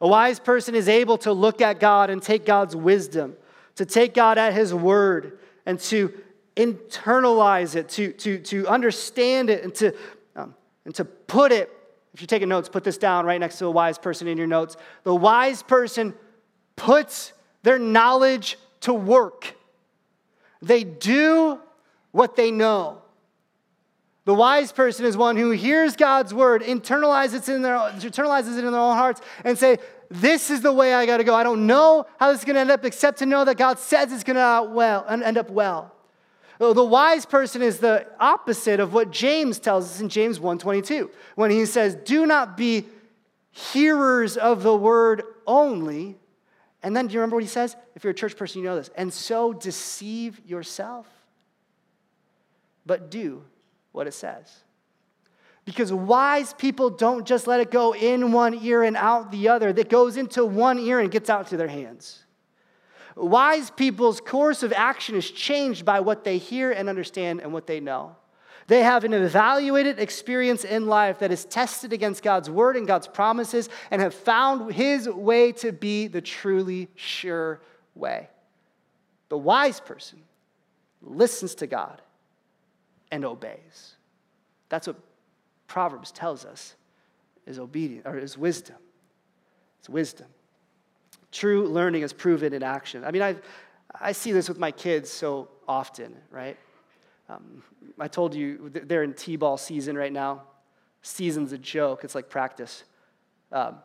a 0.00 0.08
wise 0.08 0.38
person 0.38 0.74
is 0.74 0.88
able 0.88 1.16
to 1.18 1.32
look 1.32 1.60
at 1.60 1.80
God 1.80 2.10
and 2.10 2.22
take 2.22 2.44
God's 2.44 2.76
wisdom, 2.76 3.34
to 3.76 3.86
take 3.86 4.12
God 4.12 4.36
at 4.36 4.52
His 4.52 4.74
word, 4.74 5.38
and 5.64 5.80
to 5.80 6.12
internalize 6.54 7.76
it, 7.76 7.88
to, 7.90 8.12
to, 8.12 8.38
to 8.38 8.68
understand 8.68 9.50
it, 9.50 9.64
and 9.64 9.74
to, 9.76 9.94
um, 10.34 10.54
and 10.84 10.94
to 10.94 11.04
put 11.04 11.52
it 11.52 11.70
if 12.16 12.22
you're 12.22 12.26
taking 12.26 12.48
notes, 12.48 12.70
put 12.70 12.82
this 12.82 12.96
down 12.96 13.26
right 13.26 13.38
next 13.38 13.58
to 13.58 13.66
a 13.66 13.70
wise 13.70 13.98
person 13.98 14.26
in 14.26 14.38
your 14.38 14.46
notes. 14.46 14.78
The 15.02 15.14
wise 15.14 15.62
person 15.62 16.14
puts 16.74 17.34
their 17.62 17.78
knowledge 17.78 18.56
to 18.80 18.94
work, 18.94 19.54
they 20.62 20.82
do 20.82 21.60
what 22.12 22.34
they 22.34 22.50
know. 22.50 23.02
The 24.24 24.32
wise 24.32 24.72
person 24.72 25.04
is 25.04 25.14
one 25.14 25.36
who 25.36 25.50
hears 25.50 25.94
God's 25.94 26.32
word, 26.32 26.62
internalizes 26.62 27.50
it 27.50 27.54
in 27.54 27.60
their, 27.60 27.76
internalizes 27.76 28.56
it 28.56 28.64
in 28.64 28.72
their 28.72 28.80
own 28.80 28.96
hearts, 28.96 29.20
and 29.44 29.58
say, 29.58 29.76
This 30.08 30.48
is 30.48 30.62
the 30.62 30.72
way 30.72 30.94
I 30.94 31.04
got 31.04 31.18
to 31.18 31.24
go. 31.24 31.34
I 31.34 31.42
don't 31.42 31.66
know 31.66 32.06
how 32.18 32.32
this 32.32 32.38
is 32.38 32.46
going 32.46 32.54
to 32.54 32.60
end 32.60 32.70
up, 32.70 32.82
except 32.86 33.18
to 33.18 33.26
know 33.26 33.44
that 33.44 33.58
God 33.58 33.78
says 33.78 34.10
it's 34.10 34.24
going 34.24 34.36
to 34.36 34.40
uh, 34.40 35.20
end 35.22 35.36
up 35.36 35.50
well. 35.50 35.95
Oh, 36.60 36.72
the 36.72 36.84
wise 36.84 37.26
person 37.26 37.62
is 37.62 37.78
the 37.78 38.06
opposite 38.18 38.80
of 38.80 38.94
what 38.94 39.10
James 39.10 39.58
tells 39.58 39.84
us 39.84 40.00
in 40.00 40.08
James 40.08 40.40
1:22 40.40 41.10
when 41.34 41.50
he 41.50 41.66
says, 41.66 41.94
"Do 41.94 42.26
not 42.26 42.56
be 42.56 42.88
hearers 43.50 44.36
of 44.36 44.62
the 44.62 44.74
word 44.74 45.22
only." 45.46 46.18
And 46.82 46.96
then 46.96 47.08
do 47.08 47.14
you 47.14 47.20
remember 47.20 47.36
what 47.36 47.42
he 47.42 47.48
says? 47.48 47.76
If 47.94 48.04
you're 48.04 48.12
a 48.12 48.14
church 48.14 48.36
person, 48.36 48.62
you 48.62 48.68
know 48.68 48.76
this. 48.76 48.90
And 48.96 49.12
so 49.12 49.52
deceive 49.52 50.40
yourself. 50.46 51.06
But 52.84 53.10
do 53.10 53.42
what 53.92 54.06
it 54.06 54.14
says. 54.14 54.62
Because 55.64 55.92
wise 55.92 56.52
people 56.54 56.90
don't 56.90 57.26
just 57.26 57.48
let 57.48 57.60
it 57.60 57.72
go 57.72 57.92
in 57.92 58.30
one 58.30 58.54
ear 58.54 58.84
and 58.84 58.96
out 58.96 59.32
the 59.32 59.48
other. 59.48 59.72
That 59.72 59.88
goes 59.88 60.16
into 60.16 60.44
one 60.44 60.78
ear 60.78 61.00
and 61.00 61.10
gets 61.10 61.28
out 61.28 61.48
to 61.48 61.56
their 61.56 61.66
hands. 61.66 62.25
Wise 63.16 63.70
people's 63.70 64.20
course 64.20 64.62
of 64.62 64.72
action 64.74 65.14
is 65.14 65.30
changed 65.30 65.84
by 65.86 66.00
what 66.00 66.22
they 66.22 66.36
hear 66.36 66.70
and 66.70 66.88
understand 66.88 67.40
and 67.40 67.52
what 67.52 67.66
they 67.66 67.80
know. 67.80 68.14
They 68.66 68.82
have 68.82 69.04
an 69.04 69.14
evaluated 69.14 69.98
experience 69.98 70.64
in 70.64 70.86
life 70.86 71.20
that 71.20 71.30
is 71.30 71.44
tested 71.44 71.92
against 71.92 72.22
God's 72.22 72.50
word 72.50 72.76
and 72.76 72.86
God's 72.86 73.08
promises 73.08 73.68
and 73.90 74.02
have 74.02 74.12
found 74.12 74.72
his 74.72 75.08
way 75.08 75.52
to 75.52 75.72
be 75.72 76.08
the 76.08 76.20
truly 76.20 76.88
sure 76.94 77.60
way. 77.94 78.28
The 79.28 79.38
wise 79.38 79.80
person 79.80 80.18
listens 81.00 81.54
to 81.56 81.66
God 81.66 82.02
and 83.10 83.24
obeys. 83.24 83.94
That's 84.68 84.88
what 84.88 84.96
Proverbs 85.68 86.12
tells 86.12 86.44
us 86.44 86.74
is 87.46 87.58
obedience 87.58 88.02
or 88.04 88.18
is 88.18 88.36
wisdom. 88.36 88.76
It's 89.78 89.88
wisdom. 89.88 90.26
True 91.36 91.66
learning 91.68 92.00
is 92.00 92.14
proven 92.14 92.54
in 92.54 92.62
action. 92.62 93.04
I 93.04 93.10
mean, 93.10 93.20
I, 93.20 93.36
I 94.00 94.12
see 94.12 94.32
this 94.32 94.48
with 94.48 94.58
my 94.58 94.70
kids 94.70 95.10
so 95.10 95.48
often, 95.68 96.16
right? 96.30 96.56
Um, 97.28 97.62
I 98.00 98.08
told 98.08 98.34
you 98.34 98.70
they're 98.72 99.02
in 99.02 99.12
T 99.12 99.36
ball 99.36 99.58
season 99.58 99.98
right 99.98 100.12
now. 100.14 100.44
Season's 101.02 101.52
a 101.52 101.58
joke, 101.58 102.04
it's 102.04 102.14
like 102.14 102.30
practice. 102.30 102.84
Um, 103.52 103.76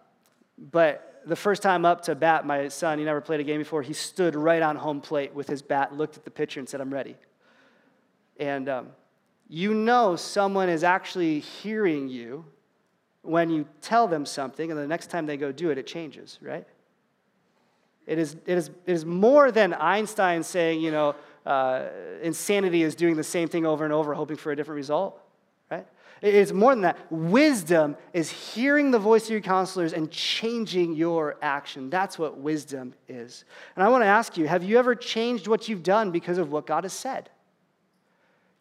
but 0.72 1.22
the 1.26 1.36
first 1.36 1.62
time 1.62 1.84
up 1.84 2.00
to 2.04 2.16
bat, 2.16 2.46
my 2.46 2.70
son, 2.70 3.00
he 3.00 3.04
never 3.04 3.20
played 3.20 3.42
a 3.42 3.44
game 3.44 3.60
before, 3.60 3.82
he 3.82 3.92
stood 3.92 4.34
right 4.34 4.62
on 4.62 4.78
home 4.78 5.02
plate 5.02 5.36
with 5.36 5.50
his 5.50 5.62
bat, 5.62 5.94
looked 5.94 6.16
at 6.16 6.24
the 6.24 6.32
pitcher, 6.32 6.62
and 6.62 6.70
said, 6.70 6.80
I'm 6.80 6.94
ready. 6.94 7.18
And 8.40 8.70
um, 8.70 8.88
you 9.50 9.74
know 9.74 10.16
someone 10.16 10.70
is 10.70 10.86
actually 10.86 11.40
hearing 11.42 12.08
you 12.08 12.46
when 13.24 13.50
you 13.50 13.68
tell 13.82 14.08
them 14.08 14.26
something, 14.26 14.72
and 14.72 14.80
the 14.80 14.88
next 14.88 15.08
time 15.08 15.26
they 15.26 15.36
go 15.36 15.52
do 15.52 15.70
it, 15.70 15.78
it 15.78 15.86
changes, 15.86 16.40
right? 16.42 16.66
It 18.08 18.18
is, 18.18 18.36
it 18.46 18.58
is, 18.58 18.70
it 18.86 18.94
is 18.94 19.06
more 19.06 19.52
than 19.52 19.74
Einstein 19.74 20.44
saying, 20.44 20.82
you 20.82 20.92
know, 20.92 21.16
uh, 21.46 21.86
insanity 22.22 22.84
is 22.84 22.96
doing 22.96 23.16
the 23.16 23.24
same 23.24 23.48
thing 23.48 23.66
over 23.66 23.84
and 23.84 23.94
over, 23.94 24.14
hoping 24.14 24.38
for 24.38 24.52
a 24.52 24.56
different 24.56 24.78
result, 24.78 25.20
right? 25.70 25.86
It's 26.22 26.52
more 26.52 26.74
than 26.74 26.84
that. 26.84 26.98
Wisdom 27.10 27.98
is 28.14 28.30
hearing 28.30 28.92
the 28.92 29.00
voice 29.00 29.26
of 29.26 29.32
your 29.32 29.42
counselors 29.42 29.94
and 29.94 30.12
changing 30.12 30.94
your 30.94 31.38
action. 31.42 31.90
That's 31.90 32.20
what 32.20 32.38
wisdom 32.38 32.94
is. 33.08 33.44
And 33.76 33.84
I 33.84 33.90
want 33.90 34.04
to 34.04 34.08
ask 34.08 34.38
you 34.38 34.48
have 34.48 34.64
you 34.64 34.78
ever 34.78 34.94
changed 34.94 35.48
what 35.48 35.68
you've 35.68 35.82
done 35.82 36.12
because 36.12 36.38
of 36.38 36.52
what 36.52 36.68
God 36.68 36.84
has 36.84 36.94
said? 36.94 37.30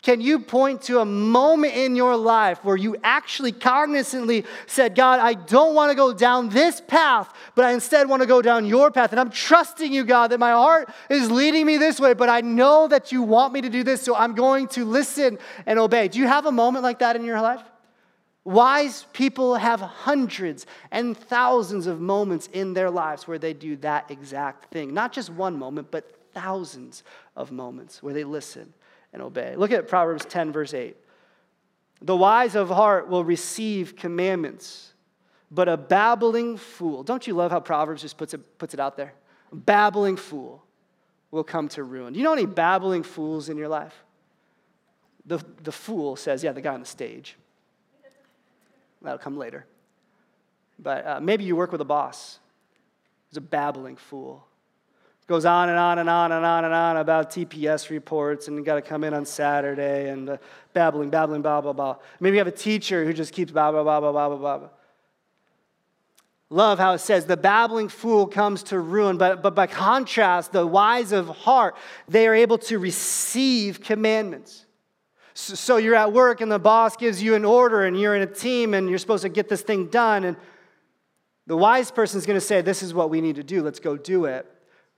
Can 0.02 0.22
you 0.22 0.38
point 0.38 0.82
to 0.82 1.00
a 1.00 1.04
moment 1.04 1.74
in 1.74 1.94
your 1.94 2.16
life 2.16 2.64
where 2.64 2.76
you 2.76 2.96
actually 3.04 3.52
cognizantly 3.52 4.46
said, 4.66 4.94
God, 4.94 5.20
I 5.20 5.34
don't 5.34 5.74
want 5.74 5.90
to 5.90 5.94
go 5.94 6.14
down 6.14 6.48
this 6.48 6.80
path, 6.80 7.30
but 7.54 7.66
I 7.66 7.72
instead 7.72 8.08
want 8.08 8.22
to 8.22 8.26
go 8.26 8.40
down 8.40 8.64
your 8.64 8.90
path? 8.90 9.12
And 9.12 9.20
I'm 9.20 9.30
trusting 9.30 9.92
you, 9.92 10.04
God, 10.04 10.28
that 10.28 10.40
my 10.40 10.52
heart 10.52 10.88
is 11.10 11.30
leading 11.30 11.66
me 11.66 11.76
this 11.76 12.00
way, 12.00 12.14
but 12.14 12.30
I 12.30 12.40
know 12.40 12.88
that 12.88 13.12
you 13.12 13.22
want 13.22 13.52
me 13.52 13.60
to 13.60 13.68
do 13.68 13.84
this, 13.84 14.00
so 14.00 14.16
I'm 14.16 14.34
going 14.34 14.68
to 14.68 14.86
listen 14.86 15.38
and 15.66 15.78
obey. 15.78 16.08
Do 16.08 16.18
you 16.18 16.26
have 16.26 16.46
a 16.46 16.52
moment 16.52 16.82
like 16.82 17.00
that 17.00 17.14
in 17.14 17.24
your 17.24 17.40
life? 17.42 17.60
Wise 18.44 19.04
people 19.12 19.56
have 19.56 19.80
hundreds 19.80 20.64
and 20.90 21.14
thousands 21.14 21.86
of 21.86 22.00
moments 22.00 22.48
in 22.54 22.72
their 22.72 22.88
lives 22.88 23.28
where 23.28 23.38
they 23.38 23.52
do 23.52 23.76
that 23.76 24.10
exact 24.10 24.72
thing. 24.72 24.94
Not 24.94 25.12
just 25.12 25.28
one 25.28 25.58
moment, 25.58 25.90
but 25.90 26.10
thousands 26.32 27.02
of 27.36 27.52
moments 27.52 28.02
where 28.02 28.14
they 28.14 28.24
listen 28.24 28.72
and 29.12 29.22
obey. 29.22 29.54
Look 29.56 29.72
at 29.72 29.88
Proverbs 29.88 30.24
10, 30.24 30.52
verse 30.52 30.74
8. 30.74 30.96
The 32.02 32.16
wise 32.16 32.54
of 32.54 32.68
heart 32.68 33.08
will 33.08 33.24
receive 33.24 33.96
commandments, 33.96 34.92
but 35.50 35.68
a 35.68 35.76
babbling 35.76 36.56
fool, 36.56 37.02
don't 37.02 37.26
you 37.26 37.34
love 37.34 37.50
how 37.50 37.60
Proverbs 37.60 38.02
just 38.02 38.16
puts 38.16 38.32
it, 38.32 38.58
puts 38.58 38.72
it 38.72 38.80
out 38.80 38.96
there? 38.96 39.12
A 39.52 39.56
babbling 39.56 40.16
fool 40.16 40.64
will 41.30 41.44
come 41.44 41.68
to 41.68 41.84
ruin. 41.84 42.12
Do 42.12 42.18
you 42.18 42.24
know 42.24 42.32
any 42.32 42.46
babbling 42.46 43.02
fools 43.02 43.48
in 43.48 43.56
your 43.56 43.68
life? 43.68 43.94
The, 45.26 45.44
the 45.62 45.72
fool 45.72 46.16
says, 46.16 46.42
yeah, 46.42 46.52
the 46.52 46.60
guy 46.60 46.72
on 46.72 46.80
the 46.80 46.86
stage. 46.86 47.36
That'll 49.02 49.18
come 49.18 49.36
later. 49.36 49.66
But 50.78 51.06
uh, 51.06 51.20
maybe 51.20 51.44
you 51.44 51.56
work 51.56 51.72
with 51.72 51.80
a 51.80 51.86
boss 51.86 52.38
who's 53.28 53.36
a 53.36 53.42
babbling 53.42 53.96
fool 53.96 54.46
goes 55.30 55.44
on 55.44 55.68
and 55.68 55.78
on 55.78 56.00
and 56.00 56.10
on 56.10 56.32
and 56.32 56.44
on 56.44 56.64
and 56.64 56.74
on 56.74 56.96
about 56.96 57.30
TPS 57.30 57.88
reports 57.88 58.48
and 58.48 58.56
you 58.56 58.64
got 58.64 58.74
to 58.74 58.82
come 58.82 59.04
in 59.04 59.14
on 59.14 59.24
Saturday 59.24 60.10
and 60.10 60.28
uh, 60.28 60.36
babbling, 60.74 61.08
babbling, 61.08 61.40
blah, 61.40 61.60
blah, 61.60 61.72
blah. 61.72 61.94
Maybe 62.18 62.34
you 62.34 62.40
have 62.40 62.48
a 62.48 62.50
teacher 62.50 63.04
who 63.04 63.12
just 63.12 63.32
keeps 63.32 63.52
blah, 63.52 63.70
blah, 63.70 63.84
blah, 63.84 64.00
blah, 64.00 64.10
blah, 64.10 64.36
blah, 64.36 64.58
blah. 64.58 64.68
love 66.50 66.80
how 66.80 66.94
it 66.94 66.98
says, 66.98 67.26
the 67.26 67.36
babbling 67.36 67.88
fool 67.88 68.26
comes 68.26 68.64
to 68.64 68.80
ruin. 68.80 69.18
But, 69.18 69.40
but 69.40 69.54
by 69.54 69.68
contrast, 69.68 70.50
the 70.50 70.66
wise 70.66 71.12
of 71.12 71.28
heart, 71.28 71.76
they 72.08 72.26
are 72.26 72.34
able 72.34 72.58
to 72.58 72.80
receive 72.80 73.80
commandments. 73.80 74.66
So, 75.34 75.54
so 75.54 75.76
you're 75.76 75.94
at 75.94 76.12
work 76.12 76.40
and 76.40 76.50
the 76.50 76.58
boss 76.58 76.96
gives 76.96 77.22
you 77.22 77.36
an 77.36 77.44
order 77.44 77.84
and 77.84 77.96
you're 77.96 78.16
in 78.16 78.22
a 78.22 78.26
team 78.26 78.74
and 78.74 78.90
you're 78.90 78.98
supposed 78.98 79.22
to 79.22 79.28
get 79.28 79.48
this 79.48 79.62
thing 79.62 79.86
done. 79.86 80.24
And 80.24 80.36
the 81.46 81.56
wise 81.56 81.92
person 81.92 82.18
is 82.18 82.26
going 82.26 82.36
to 82.36 82.44
say, 82.44 82.62
This 82.62 82.82
is 82.82 82.92
what 82.92 83.10
we 83.10 83.20
need 83.20 83.36
to 83.36 83.44
do. 83.44 83.62
Let's 83.62 83.78
go 83.78 83.96
do 83.96 84.24
it. 84.24 84.44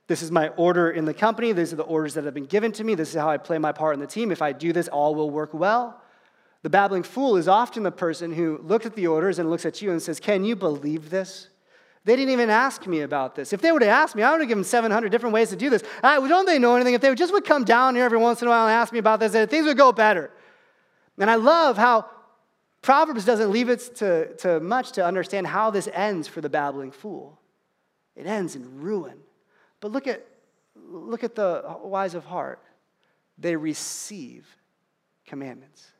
This 0.07 0.21
is 0.21 0.31
my 0.31 0.49
order 0.49 0.91
in 0.91 1.05
the 1.05 1.13
company. 1.13 1.53
These 1.53 1.71
are 1.71 1.77
the 1.77 1.83
orders 1.83 2.13
that 2.15 2.25
have 2.25 2.33
been 2.33 2.45
given 2.45 2.71
to 2.73 2.83
me. 2.83 2.95
This 2.95 3.09
is 3.09 3.15
how 3.15 3.29
I 3.29 3.37
play 3.37 3.57
my 3.57 3.71
part 3.71 3.93
in 3.93 3.99
the 3.99 4.07
team. 4.07 4.31
If 4.31 4.41
I 4.41 4.51
do 4.51 4.73
this, 4.73 4.87
all 4.87 5.15
will 5.15 5.29
work 5.29 5.53
well. 5.53 6.01
The 6.61 6.69
babbling 6.69 7.03
fool 7.03 7.37
is 7.37 7.47
often 7.47 7.83
the 7.83 7.91
person 7.91 8.33
who 8.33 8.59
looks 8.63 8.85
at 8.85 8.95
the 8.95 9.07
orders 9.07 9.39
and 9.39 9.49
looks 9.49 9.65
at 9.65 9.81
you 9.81 9.91
and 9.91 10.01
says, 10.01 10.19
Can 10.19 10.43
you 10.43 10.55
believe 10.55 11.09
this? 11.09 11.49
They 12.05 12.17
didn't 12.17 12.31
even 12.31 12.49
ask 12.49 12.85
me 12.85 13.01
about 13.01 13.35
this. 13.35 13.53
If 13.53 13.61
they 13.61 13.71
would 13.71 13.81
have 13.81 13.91
asked 13.91 14.15
me, 14.15 14.23
I 14.23 14.31
would 14.31 14.41
have 14.41 14.49
given 14.49 14.63
them 14.63 14.67
700 14.67 15.09
different 15.09 15.33
ways 15.33 15.49
to 15.51 15.55
do 15.55 15.69
this. 15.69 15.83
I, 16.03 16.19
don't 16.27 16.45
they 16.45 16.59
know 16.59 16.75
anything? 16.75 16.95
If 16.95 17.01
they 17.01 17.13
just 17.15 17.31
would 17.31 17.45
come 17.45 17.63
down 17.63 17.95
here 17.95 18.03
every 18.03 18.17
once 18.17 18.41
in 18.41 18.47
a 18.49 18.51
while 18.51 18.67
and 18.67 18.73
ask 18.73 18.91
me 18.91 18.99
about 18.99 19.21
this, 19.21 19.31
things 19.49 19.65
would 19.65 19.77
go 19.77 19.93
better. 19.93 20.29
And 21.17 21.31
I 21.31 21.35
love 21.35 21.77
how 21.77 22.09
Proverbs 22.81 23.23
doesn't 23.23 23.51
leave 23.51 23.69
it 23.69 23.95
to, 23.95 24.35
to 24.37 24.59
much 24.59 24.91
to 24.93 25.05
understand 25.05 25.47
how 25.47 25.69
this 25.69 25.87
ends 25.93 26.27
for 26.27 26.41
the 26.41 26.49
babbling 26.49 26.91
fool. 26.91 27.39
It 28.17 28.25
ends 28.25 28.57
in 28.57 28.81
ruin. 28.81 29.22
But 29.83 29.91
look 29.91 30.07
at, 30.07 30.25
look 30.89 31.25
at 31.25 31.35
the 31.35 31.61
wise 31.83 32.15
of 32.15 32.23
heart. 32.23 32.61
They 33.37 33.57
receive 33.57 34.47
commandments. 35.27 35.91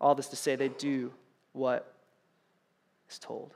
All 0.00 0.14
this 0.14 0.28
to 0.28 0.36
say, 0.36 0.56
they 0.56 0.70
do 0.70 1.12
what 1.52 1.92
is 3.10 3.18
told. 3.18 3.52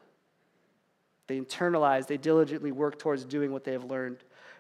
They 1.29 1.41
internalize, 1.41 2.07
they 2.07 2.19
diligently 2.19 2.73
work 2.73 2.99
towards 2.99 3.25
doing 3.25 3.53
what 3.53 3.65
they 3.65 3.73
have 3.73 3.85
learned 3.85 4.19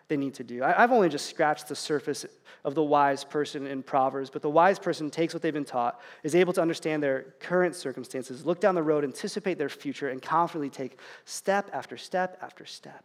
they 0.08 0.16
need 0.16 0.32
to 0.34 0.42
do. 0.42 0.64
I, 0.64 0.72
have 0.72 0.90
only 0.92 1.10
just 1.10 1.26
scratched 1.26 1.68
the 1.68 1.76
surface 1.76 2.24
of 2.64 2.74
the 2.74 2.82
wise 2.82 3.24
person 3.24 3.66
in 3.66 3.82
Proverbs, 3.82 4.30
but 4.30 4.40
the 4.40 4.48
wise 4.48 4.78
person 4.78 5.10
takes 5.10 5.34
what 5.34 5.42
they've 5.42 5.52
been 5.52 5.66
taught, 5.66 6.00
is 6.22 6.34
able 6.34 6.54
to 6.54 6.62
understand 6.62 7.02
their 7.02 7.34
current 7.40 7.76
circumstances, 7.76 8.46
look 8.46 8.58
down 8.58 8.74
the 8.74 8.82
road, 8.82 9.04
anticipate 9.04 9.58
their 9.58 9.68
future, 9.68 10.08
and 10.08 10.22
confidently 10.22 10.70
take 10.70 10.98
step 11.26 11.68
after 11.74 11.98
step 11.98 12.38
after 12.40 12.64
step. 12.64 13.04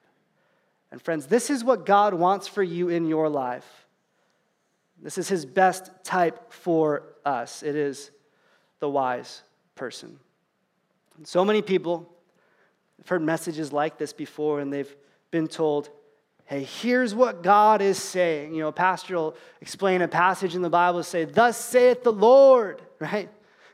And 0.92 1.02
friends, 1.02 1.28
this 1.28 1.50
is 1.50 1.64
what 1.64 1.86
God 1.86 2.14
wants 2.14 2.48
for 2.48 2.64
you 2.64 2.90
in 2.90 3.06
your 3.06 3.30
life. 3.30 3.88
This 5.02 5.18
is 5.18 5.30
his 5.30 5.46
best 5.46 5.92
type 6.04 6.52
for 6.52 7.04
us. 7.26 7.64
It 7.64 7.76
is 7.76 8.12
the 8.80 8.90
wise 8.90 9.44
person. 9.76 10.20
And 11.18 11.28
so 11.28 11.46
many 11.46 11.62
people 11.62 12.10
have 12.98 13.08
heard 13.08 13.22
messages 13.22 13.72
like 13.72 13.98
this 13.98 14.14
before, 14.14 14.60
and 14.60 14.74
they've 14.74 14.94
been 15.32 15.48
told, 15.48 15.90
hey, 16.46 16.64
here's 16.64 17.14
what 17.14 17.44
God 17.44 17.82
is 17.82 17.98
saying. 17.98 18.54
You 18.54 18.62
know, 18.62 18.70
a 18.70 18.74
pastor 18.74 19.16
will 19.16 19.36
explain 19.62 20.02
a 20.02 20.08
passage 20.08 20.56
in 20.56 20.62
the 20.62 20.70
Bible, 20.70 21.04
say, 21.04 21.26
Thus 21.26 21.58
saith 21.58 22.04
the 22.04 22.12
Lord, 22.12 22.82
right? 23.00 23.30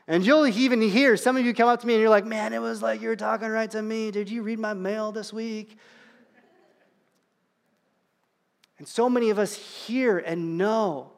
And 0.08 0.24
you'll 0.24 0.46
even 0.46 0.80
hear 0.80 1.16
some 1.16 1.36
of 1.36 1.44
you 1.44 1.52
come 1.52 1.68
up 1.68 1.80
to 1.80 1.86
me 1.86 1.94
and 1.94 2.00
you're 2.00 2.10
like, 2.10 2.24
man, 2.24 2.52
it 2.52 2.60
was 2.60 2.80
like 2.80 3.00
you 3.00 3.08
were 3.08 3.16
talking 3.16 3.48
right 3.48 3.70
to 3.72 3.82
me. 3.82 4.12
Did 4.12 4.30
you 4.30 4.42
read 4.42 4.60
my 4.60 4.72
mail 4.72 5.10
this 5.10 5.32
week? 5.32 5.78
And 8.78 8.86
so 8.86 9.08
many 9.08 9.30
of 9.30 9.38
us 9.38 9.54
hear 9.54 10.18
and 10.18 10.58
know. 10.58 11.12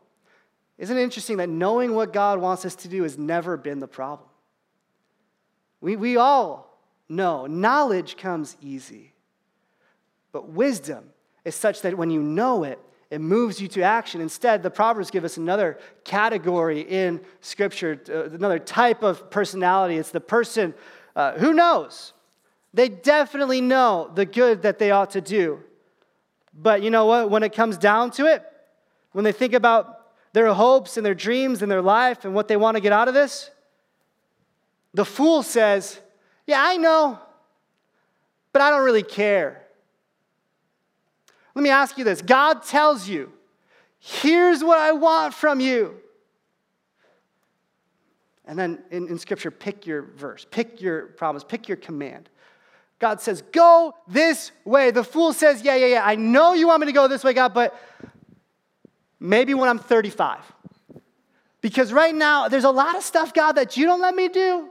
Isn't 0.78 0.96
it 0.96 1.02
interesting 1.02 1.38
that 1.38 1.48
knowing 1.48 1.94
what 1.94 2.12
God 2.12 2.40
wants 2.40 2.64
us 2.64 2.76
to 2.76 2.88
do 2.88 3.02
has 3.02 3.18
never 3.18 3.56
been 3.56 3.80
the 3.80 3.88
problem? 3.88 4.28
We, 5.80 5.96
we 5.96 6.16
all 6.16 6.78
know 7.08 7.46
knowledge 7.46 8.16
comes 8.16 8.56
easy, 8.60 9.12
but 10.30 10.50
wisdom 10.50 11.10
is 11.44 11.54
such 11.54 11.82
that 11.82 11.96
when 11.96 12.10
you 12.10 12.22
know 12.22 12.64
it, 12.64 12.78
it 13.10 13.20
moves 13.20 13.60
you 13.60 13.68
to 13.68 13.82
action. 13.82 14.20
Instead, 14.20 14.62
the 14.62 14.70
Proverbs 14.70 15.10
give 15.10 15.24
us 15.24 15.36
another 15.36 15.78
category 16.04 16.80
in 16.80 17.20
Scripture, 17.40 18.00
uh, 18.08 18.24
another 18.30 18.58
type 18.58 19.02
of 19.02 19.30
personality. 19.30 19.96
It's 19.96 20.10
the 20.10 20.20
person 20.20 20.74
uh, 21.16 21.32
who 21.38 21.54
knows. 21.54 22.12
They 22.74 22.88
definitely 22.88 23.62
know 23.62 24.10
the 24.14 24.26
good 24.26 24.62
that 24.62 24.78
they 24.78 24.90
ought 24.90 25.10
to 25.10 25.20
do. 25.22 25.60
But 26.60 26.82
you 26.82 26.90
know 26.90 27.06
what? 27.06 27.30
When 27.30 27.42
it 27.42 27.52
comes 27.52 27.78
down 27.78 28.10
to 28.12 28.26
it, 28.26 28.42
when 29.12 29.24
they 29.24 29.32
think 29.32 29.54
about 29.54 30.00
their 30.32 30.52
hopes 30.52 30.96
and 30.96 31.06
their 31.06 31.14
dreams 31.14 31.62
and 31.62 31.70
their 31.70 31.82
life 31.82 32.24
and 32.24 32.34
what 32.34 32.48
they 32.48 32.56
want 32.56 32.76
to 32.76 32.80
get 32.80 32.92
out 32.92 33.08
of 33.08 33.14
this, 33.14 33.50
the 34.92 35.04
fool 35.04 35.42
says, 35.42 36.00
Yeah, 36.46 36.60
I 36.60 36.76
know, 36.76 37.18
but 38.52 38.60
I 38.60 38.70
don't 38.70 38.84
really 38.84 39.02
care. 39.02 39.64
Let 41.54 41.62
me 41.62 41.70
ask 41.70 41.96
you 41.96 42.04
this 42.04 42.22
God 42.22 42.64
tells 42.64 43.08
you, 43.08 43.32
here's 43.98 44.62
what 44.62 44.78
I 44.78 44.92
want 44.92 45.34
from 45.34 45.60
you. 45.60 45.94
And 48.44 48.58
then 48.58 48.82
in, 48.90 49.08
in 49.08 49.18
Scripture, 49.18 49.50
pick 49.50 49.86
your 49.86 50.02
verse, 50.02 50.46
pick 50.50 50.80
your 50.80 51.06
promise, 51.06 51.44
pick 51.44 51.68
your 51.68 51.76
command. 51.76 52.30
God 52.98 53.20
says, 53.20 53.42
Go 53.52 53.94
this 54.06 54.50
way. 54.64 54.90
The 54.90 55.04
fool 55.04 55.32
says, 55.32 55.62
Yeah, 55.62 55.76
yeah, 55.76 55.86
yeah, 55.86 56.02
I 56.04 56.16
know 56.16 56.54
you 56.54 56.66
want 56.66 56.80
me 56.80 56.86
to 56.86 56.92
go 56.92 57.08
this 57.08 57.24
way, 57.24 57.32
God, 57.32 57.54
but 57.54 57.78
maybe 59.20 59.54
when 59.54 59.68
I'm 59.68 59.78
35. 59.78 60.38
Because 61.60 61.92
right 61.92 62.14
now, 62.14 62.48
there's 62.48 62.64
a 62.64 62.70
lot 62.70 62.96
of 62.96 63.02
stuff, 63.02 63.34
God, 63.34 63.52
that 63.52 63.76
you 63.76 63.84
don't 63.84 64.00
let 64.00 64.14
me 64.14 64.28
do. 64.28 64.68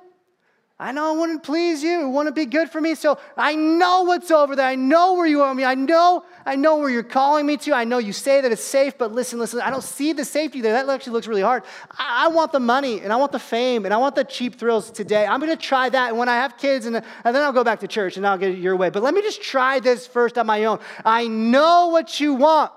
I 0.79 0.91
know 0.91 1.11
I 1.11 1.17
wouldn't 1.17 1.41
please 1.41 1.81
you. 1.81 2.01
It 2.05 2.09
wouldn't 2.09 2.35
be 2.35 2.45
good 2.45 2.69
for 2.69 2.79
me. 2.79 2.93
So 2.93 3.17
I 3.35 3.55
know 3.55 4.03
what's 4.03 4.29
over 4.29 4.55
there. 4.55 4.67
I 4.67 4.75
know 4.75 5.15
where 5.15 5.25
you 5.25 5.39
want 5.39 5.57
me. 5.57 5.65
I 5.65 5.73
know, 5.73 6.23
I 6.45 6.55
know 6.55 6.77
where 6.77 6.89
you're 6.91 7.01
calling 7.01 7.47
me 7.47 7.57
to. 7.57 7.73
I 7.73 7.83
know 7.83 7.97
you 7.97 8.13
say 8.13 8.41
that 8.41 8.51
it's 8.51 8.63
safe, 8.63 8.95
but 8.95 9.11
listen, 9.11 9.39
listen, 9.39 9.59
I 9.59 9.71
don't 9.71 9.83
see 9.83 10.13
the 10.13 10.23
safety 10.23 10.61
there. 10.61 10.73
That 10.73 10.87
actually 10.87 11.13
looks 11.13 11.25
really 11.25 11.41
hard. 11.41 11.63
I, 11.89 12.25
I 12.25 12.27
want 12.27 12.51
the 12.51 12.59
money 12.59 13.01
and 13.01 13.11
I 13.11 13.15
want 13.15 13.31
the 13.31 13.39
fame 13.39 13.85
and 13.85 13.93
I 13.93 13.97
want 13.97 14.13
the 14.13 14.23
cheap 14.23 14.59
thrills 14.59 14.91
today. 14.91 15.25
I'm 15.25 15.39
going 15.39 15.51
to 15.51 15.57
try 15.57 15.89
that. 15.89 16.09
And 16.09 16.17
when 16.19 16.29
I 16.29 16.35
have 16.35 16.57
kids, 16.57 16.85
and, 16.85 16.97
and 16.97 17.03
then 17.23 17.37
I'll 17.37 17.53
go 17.53 17.63
back 17.63 17.79
to 17.79 17.87
church 17.87 18.17
and 18.17 18.27
I'll 18.27 18.37
get 18.37 18.51
it 18.51 18.59
your 18.59 18.75
way. 18.75 18.91
But 18.91 19.01
let 19.01 19.15
me 19.15 19.23
just 19.23 19.41
try 19.41 19.79
this 19.79 20.05
first 20.05 20.37
on 20.37 20.45
my 20.45 20.65
own. 20.65 20.77
I 21.03 21.27
know 21.27 21.87
what 21.87 22.19
you 22.19 22.35
want, 22.35 22.71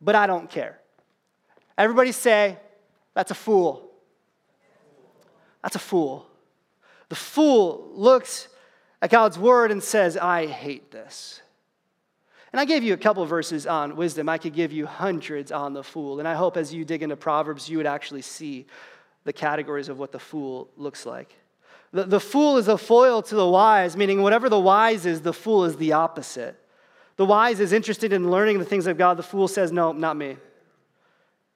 but 0.00 0.16
I 0.16 0.26
don't 0.26 0.50
care. 0.50 0.80
Everybody 1.78 2.10
say, 2.10 2.58
that's 3.14 3.30
a 3.30 3.36
fool. 3.36 3.92
That's 5.62 5.76
a 5.76 5.78
fool. 5.78 6.26
The 7.12 7.16
fool 7.16 7.90
looks 7.92 8.48
at 9.02 9.10
God's 9.10 9.38
word 9.38 9.70
and 9.70 9.82
says, 9.82 10.16
I 10.16 10.46
hate 10.46 10.90
this. 10.90 11.42
And 12.50 12.58
I 12.58 12.64
gave 12.64 12.82
you 12.82 12.94
a 12.94 12.96
couple 12.96 13.22
verses 13.26 13.66
on 13.66 13.96
wisdom. 13.96 14.30
I 14.30 14.38
could 14.38 14.54
give 14.54 14.72
you 14.72 14.86
hundreds 14.86 15.52
on 15.52 15.74
the 15.74 15.82
fool. 15.82 16.20
And 16.20 16.26
I 16.26 16.32
hope 16.32 16.56
as 16.56 16.72
you 16.72 16.86
dig 16.86 17.02
into 17.02 17.14
Proverbs, 17.14 17.68
you 17.68 17.76
would 17.76 17.84
actually 17.84 18.22
see 18.22 18.64
the 19.24 19.32
categories 19.34 19.90
of 19.90 19.98
what 19.98 20.10
the 20.10 20.18
fool 20.18 20.70
looks 20.78 21.04
like. 21.04 21.36
The, 21.92 22.04
the 22.04 22.18
fool 22.18 22.56
is 22.56 22.66
a 22.66 22.78
foil 22.78 23.20
to 23.20 23.34
the 23.34 23.46
wise, 23.46 23.94
meaning 23.94 24.22
whatever 24.22 24.48
the 24.48 24.58
wise 24.58 25.04
is, 25.04 25.20
the 25.20 25.34
fool 25.34 25.66
is 25.66 25.76
the 25.76 25.92
opposite. 25.92 26.58
The 27.16 27.26
wise 27.26 27.60
is 27.60 27.74
interested 27.74 28.14
in 28.14 28.30
learning 28.30 28.58
the 28.58 28.64
things 28.64 28.86
of 28.86 28.96
God. 28.96 29.18
The 29.18 29.22
fool 29.22 29.48
says, 29.48 29.70
No, 29.70 29.92
not 29.92 30.16
me. 30.16 30.30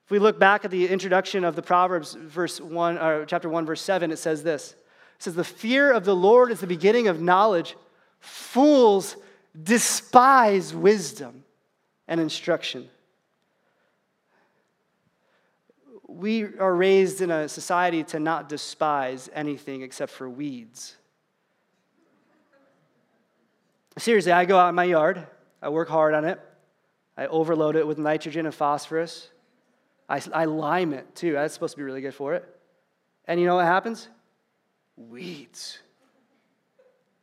If 0.04 0.10
we 0.10 0.18
look 0.18 0.38
back 0.38 0.66
at 0.66 0.70
the 0.70 0.86
introduction 0.86 1.44
of 1.44 1.56
the 1.56 1.62
Proverbs, 1.62 2.12
verse 2.12 2.60
1, 2.60 2.98
or 2.98 3.24
chapter 3.24 3.48
1, 3.48 3.64
verse 3.64 3.80
7, 3.80 4.10
it 4.10 4.18
says 4.18 4.42
this 4.42 4.76
it 5.16 5.22
says, 5.22 5.34
The 5.34 5.44
fear 5.44 5.92
of 5.92 6.04
the 6.04 6.16
Lord 6.16 6.50
is 6.50 6.60
the 6.60 6.66
beginning 6.66 7.08
of 7.08 7.20
knowledge. 7.20 7.76
Fools 8.20 9.16
despise 9.60 10.74
wisdom 10.74 11.44
and 12.08 12.20
instruction. 12.20 12.88
We 16.08 16.44
are 16.44 16.74
raised 16.74 17.20
in 17.20 17.30
a 17.30 17.48
society 17.48 18.04
to 18.04 18.20
not 18.20 18.48
despise 18.48 19.28
anything 19.34 19.82
except 19.82 20.12
for 20.12 20.28
weeds. 20.28 20.96
Seriously, 23.98 24.32
I 24.32 24.44
go 24.44 24.58
out 24.58 24.68
in 24.68 24.74
my 24.74 24.84
yard, 24.84 25.26
I 25.62 25.70
work 25.70 25.88
hard 25.88 26.14
on 26.14 26.24
it, 26.24 26.38
I 27.16 27.26
overload 27.26 27.76
it 27.76 27.86
with 27.86 27.98
nitrogen 27.98 28.44
and 28.44 28.54
phosphorus. 28.54 29.30
I, 30.08 30.22
I 30.32 30.44
lime 30.44 30.92
it 30.92 31.14
too. 31.14 31.32
That's 31.32 31.54
supposed 31.54 31.72
to 31.72 31.78
be 31.78 31.82
really 31.82 32.02
good 32.02 32.14
for 32.14 32.34
it. 32.34 32.44
And 33.26 33.40
you 33.40 33.46
know 33.46 33.56
what 33.56 33.64
happens? 33.64 34.08
Weeds. 34.96 35.78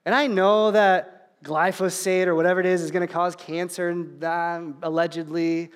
And 0.05 0.13
I 0.13 0.27
know 0.27 0.71
that 0.71 1.41
glyphosate 1.43 2.27
or 2.27 2.35
whatever 2.35 2.59
it 2.59 2.65
is 2.65 2.81
is 2.81 2.91
going 2.91 3.05
to 3.05 3.11
cause 3.11 3.35
cancer 3.35 3.89
and 3.89 4.23
uh, 4.23 4.61
allegedly. 4.81 5.71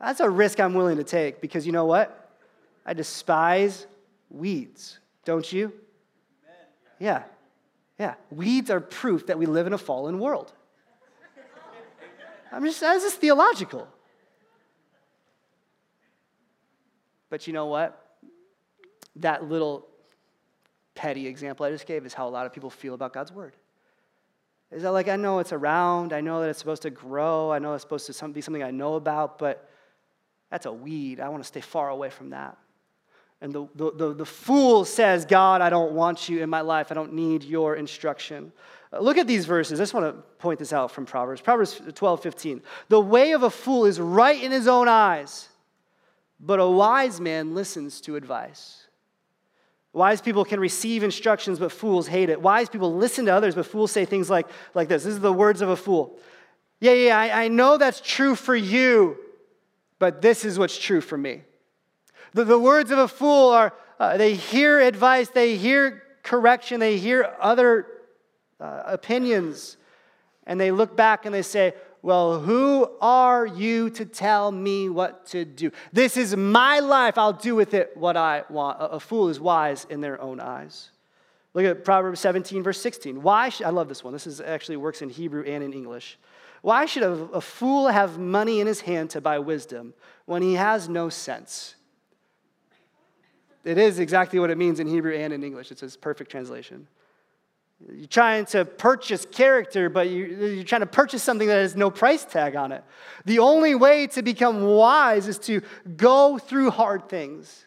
That's 0.00 0.20
a 0.20 0.28
risk 0.28 0.60
I'm 0.60 0.74
willing 0.74 0.96
to 0.96 1.04
take 1.04 1.40
because 1.40 1.66
you 1.66 1.72
know 1.72 1.84
what? 1.84 2.36
I 2.84 2.94
despise 2.94 3.86
weeds, 4.30 4.98
don't 5.24 5.50
you? 5.52 5.72
Yeah. 6.98 7.22
Yeah. 7.98 8.14
Weeds 8.30 8.70
are 8.70 8.80
proof 8.80 9.26
that 9.26 9.38
we 9.38 9.46
live 9.46 9.66
in 9.66 9.72
a 9.72 9.78
fallen 9.78 10.18
world. 10.18 10.52
I'm 12.50 12.64
just, 12.64 12.80
that's 12.80 13.02
just 13.02 13.18
theological. 13.18 13.88
But 17.30 17.46
you 17.46 17.52
know 17.52 17.66
what? 17.66 17.98
That 19.16 19.48
little 19.48 19.86
petty 20.94 21.26
example 21.26 21.66
I 21.66 21.70
just 21.70 21.86
gave 21.86 22.04
is 22.06 22.14
how 22.14 22.28
a 22.28 22.30
lot 22.30 22.46
of 22.46 22.52
people 22.52 22.70
feel 22.70 22.94
about 22.94 23.12
God's 23.12 23.32
word. 23.32 23.56
Is 24.70 24.82
that 24.82 24.92
like, 24.92 25.08
I 25.08 25.16
know 25.16 25.38
it's 25.38 25.52
around, 25.52 26.12
I 26.12 26.20
know 26.22 26.40
that 26.40 26.48
it's 26.48 26.58
supposed 26.58 26.82
to 26.82 26.90
grow, 26.90 27.52
I 27.52 27.58
know 27.58 27.74
it's 27.74 27.82
supposed 27.82 28.06
to 28.06 28.28
be 28.28 28.40
something 28.40 28.62
I 28.62 28.70
know 28.70 28.94
about, 28.94 29.38
but 29.38 29.68
that's 30.50 30.66
a 30.66 30.72
weed. 30.72 31.20
I 31.20 31.28
want 31.28 31.42
to 31.42 31.46
stay 31.46 31.60
far 31.60 31.90
away 31.90 32.10
from 32.10 32.30
that. 32.30 32.56
And 33.42 33.52
the, 33.52 33.66
the, 33.74 33.90
the, 33.92 34.14
the, 34.14 34.24
fool 34.24 34.84
says, 34.84 35.24
God, 35.24 35.62
I 35.62 35.68
don't 35.68 35.92
want 35.92 36.28
you 36.28 36.42
in 36.42 36.48
my 36.48 36.60
life. 36.60 36.92
I 36.92 36.94
don't 36.94 37.12
need 37.12 37.42
your 37.42 37.74
instruction. 37.74 38.52
Uh, 38.92 39.00
look 39.00 39.18
at 39.18 39.26
these 39.26 39.46
verses. 39.46 39.80
I 39.80 39.82
just 39.82 39.94
want 39.94 40.14
to 40.14 40.22
point 40.38 40.60
this 40.60 40.72
out 40.72 40.92
from 40.92 41.06
Proverbs. 41.06 41.40
Proverbs 41.40 41.80
12, 41.92 42.22
15. 42.22 42.62
The 42.88 43.00
way 43.00 43.32
of 43.32 43.42
a 43.42 43.50
fool 43.50 43.84
is 43.84 43.98
right 43.98 44.40
in 44.40 44.52
his 44.52 44.68
own 44.68 44.86
eyes, 44.86 45.48
but 46.38 46.60
a 46.60 46.68
wise 46.68 47.20
man 47.20 47.52
listens 47.52 48.00
to 48.02 48.14
advice. 48.14 48.81
Wise 49.92 50.22
people 50.22 50.44
can 50.44 50.58
receive 50.58 51.02
instructions, 51.02 51.58
but 51.58 51.70
fools 51.70 52.06
hate 52.06 52.30
it. 52.30 52.40
Wise 52.40 52.68
people 52.68 52.94
listen 52.94 53.26
to 53.26 53.32
others, 53.32 53.54
but 53.54 53.66
fools 53.66 53.92
say 53.92 54.04
things 54.04 54.30
like, 54.30 54.46
like 54.74 54.88
this. 54.88 55.04
This 55.04 55.14
is 55.14 55.20
the 55.20 55.32
words 55.32 55.60
of 55.60 55.68
a 55.68 55.76
fool. 55.76 56.18
Yeah, 56.80 56.92
yeah, 56.92 57.18
I, 57.18 57.44
I 57.44 57.48
know 57.48 57.76
that's 57.76 58.00
true 58.00 58.34
for 58.34 58.56
you, 58.56 59.18
but 59.98 60.22
this 60.22 60.44
is 60.44 60.58
what's 60.58 60.78
true 60.78 61.00
for 61.00 61.18
me. 61.18 61.42
The, 62.32 62.44
the 62.44 62.58
words 62.58 62.90
of 62.90 62.98
a 62.98 63.08
fool 63.08 63.50
are, 63.50 63.74
uh, 64.00 64.16
they 64.16 64.34
hear 64.34 64.80
advice, 64.80 65.28
they 65.28 65.56
hear 65.56 66.02
correction, 66.22 66.80
they 66.80 66.96
hear 66.96 67.36
other 67.38 67.86
uh, 68.58 68.82
opinions, 68.86 69.76
and 70.46 70.58
they 70.58 70.70
look 70.70 70.96
back 70.96 71.26
and 71.26 71.34
they 71.34 71.42
say, 71.42 71.74
well, 72.02 72.40
who 72.40 72.90
are 73.00 73.46
you 73.46 73.88
to 73.90 74.04
tell 74.04 74.50
me 74.50 74.88
what 74.88 75.24
to 75.26 75.44
do? 75.44 75.70
This 75.92 76.16
is 76.16 76.36
my 76.36 76.80
life. 76.80 77.16
I'll 77.16 77.32
do 77.32 77.54
with 77.54 77.74
it 77.74 77.96
what 77.96 78.16
I 78.16 78.42
want. 78.50 78.78
A, 78.80 78.98
fool 78.98 79.28
is 79.28 79.38
wise 79.38 79.86
in 79.88 80.00
their 80.00 80.20
own 80.20 80.40
eyes. 80.40 80.90
Look 81.54 81.64
at 81.64 81.84
Proverbs 81.84 82.18
17, 82.18 82.64
verse 82.64 82.80
16. 82.80 83.22
Why 83.22 83.50
should, 83.50 83.66
I 83.66 83.70
love 83.70 83.88
this 83.88 84.02
one. 84.02 84.12
This 84.12 84.26
is 84.26 84.40
actually 84.40 84.78
works 84.78 85.00
in 85.00 85.10
Hebrew 85.10 85.44
and 85.44 85.62
in 85.62 85.72
English. 85.72 86.18
Why 86.62 86.86
should 86.86 87.04
a, 87.04 87.12
a 87.12 87.40
fool 87.40 87.86
have 87.88 88.18
money 88.18 88.58
in 88.58 88.66
his 88.66 88.80
hand 88.80 89.10
to 89.10 89.20
buy 89.20 89.38
wisdom 89.38 89.94
when 90.24 90.42
he 90.42 90.54
has 90.54 90.88
no 90.88 91.08
sense? 91.08 91.76
It 93.64 93.78
is 93.78 94.00
exactly 94.00 94.40
what 94.40 94.50
it 94.50 94.58
means 94.58 94.80
in 94.80 94.88
Hebrew 94.88 95.14
and 95.14 95.32
in 95.32 95.44
English. 95.44 95.70
It's 95.70 95.82
a 95.82 95.98
perfect 95.98 96.32
translation. 96.32 96.88
You're 97.90 98.06
trying 98.06 98.44
to 98.46 98.64
purchase 98.64 99.26
character, 99.30 99.88
but 99.88 100.08
you're 100.08 100.64
trying 100.64 100.82
to 100.82 100.86
purchase 100.86 101.22
something 101.22 101.48
that 101.48 101.58
has 101.58 101.74
no 101.74 101.90
price 101.90 102.24
tag 102.24 102.54
on 102.54 102.72
it. 102.72 102.84
The 103.24 103.40
only 103.40 103.74
way 103.74 104.06
to 104.08 104.22
become 104.22 104.62
wise 104.62 105.26
is 105.26 105.38
to 105.40 105.62
go 105.96 106.38
through 106.38 106.70
hard 106.70 107.08
things. 107.08 107.66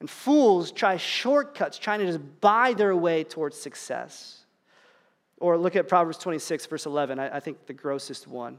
And 0.00 0.08
fools 0.08 0.70
try 0.70 0.96
shortcuts, 0.96 1.78
trying 1.78 2.00
to 2.00 2.06
just 2.06 2.40
buy 2.40 2.74
their 2.74 2.94
way 2.94 3.24
towards 3.24 3.58
success. 3.58 4.44
Or 5.38 5.56
look 5.56 5.76
at 5.76 5.88
Proverbs 5.88 6.18
26, 6.18 6.66
verse 6.66 6.86
11, 6.86 7.18
I, 7.18 7.36
I 7.36 7.40
think 7.40 7.66
the 7.66 7.72
grossest 7.72 8.26
one. 8.26 8.58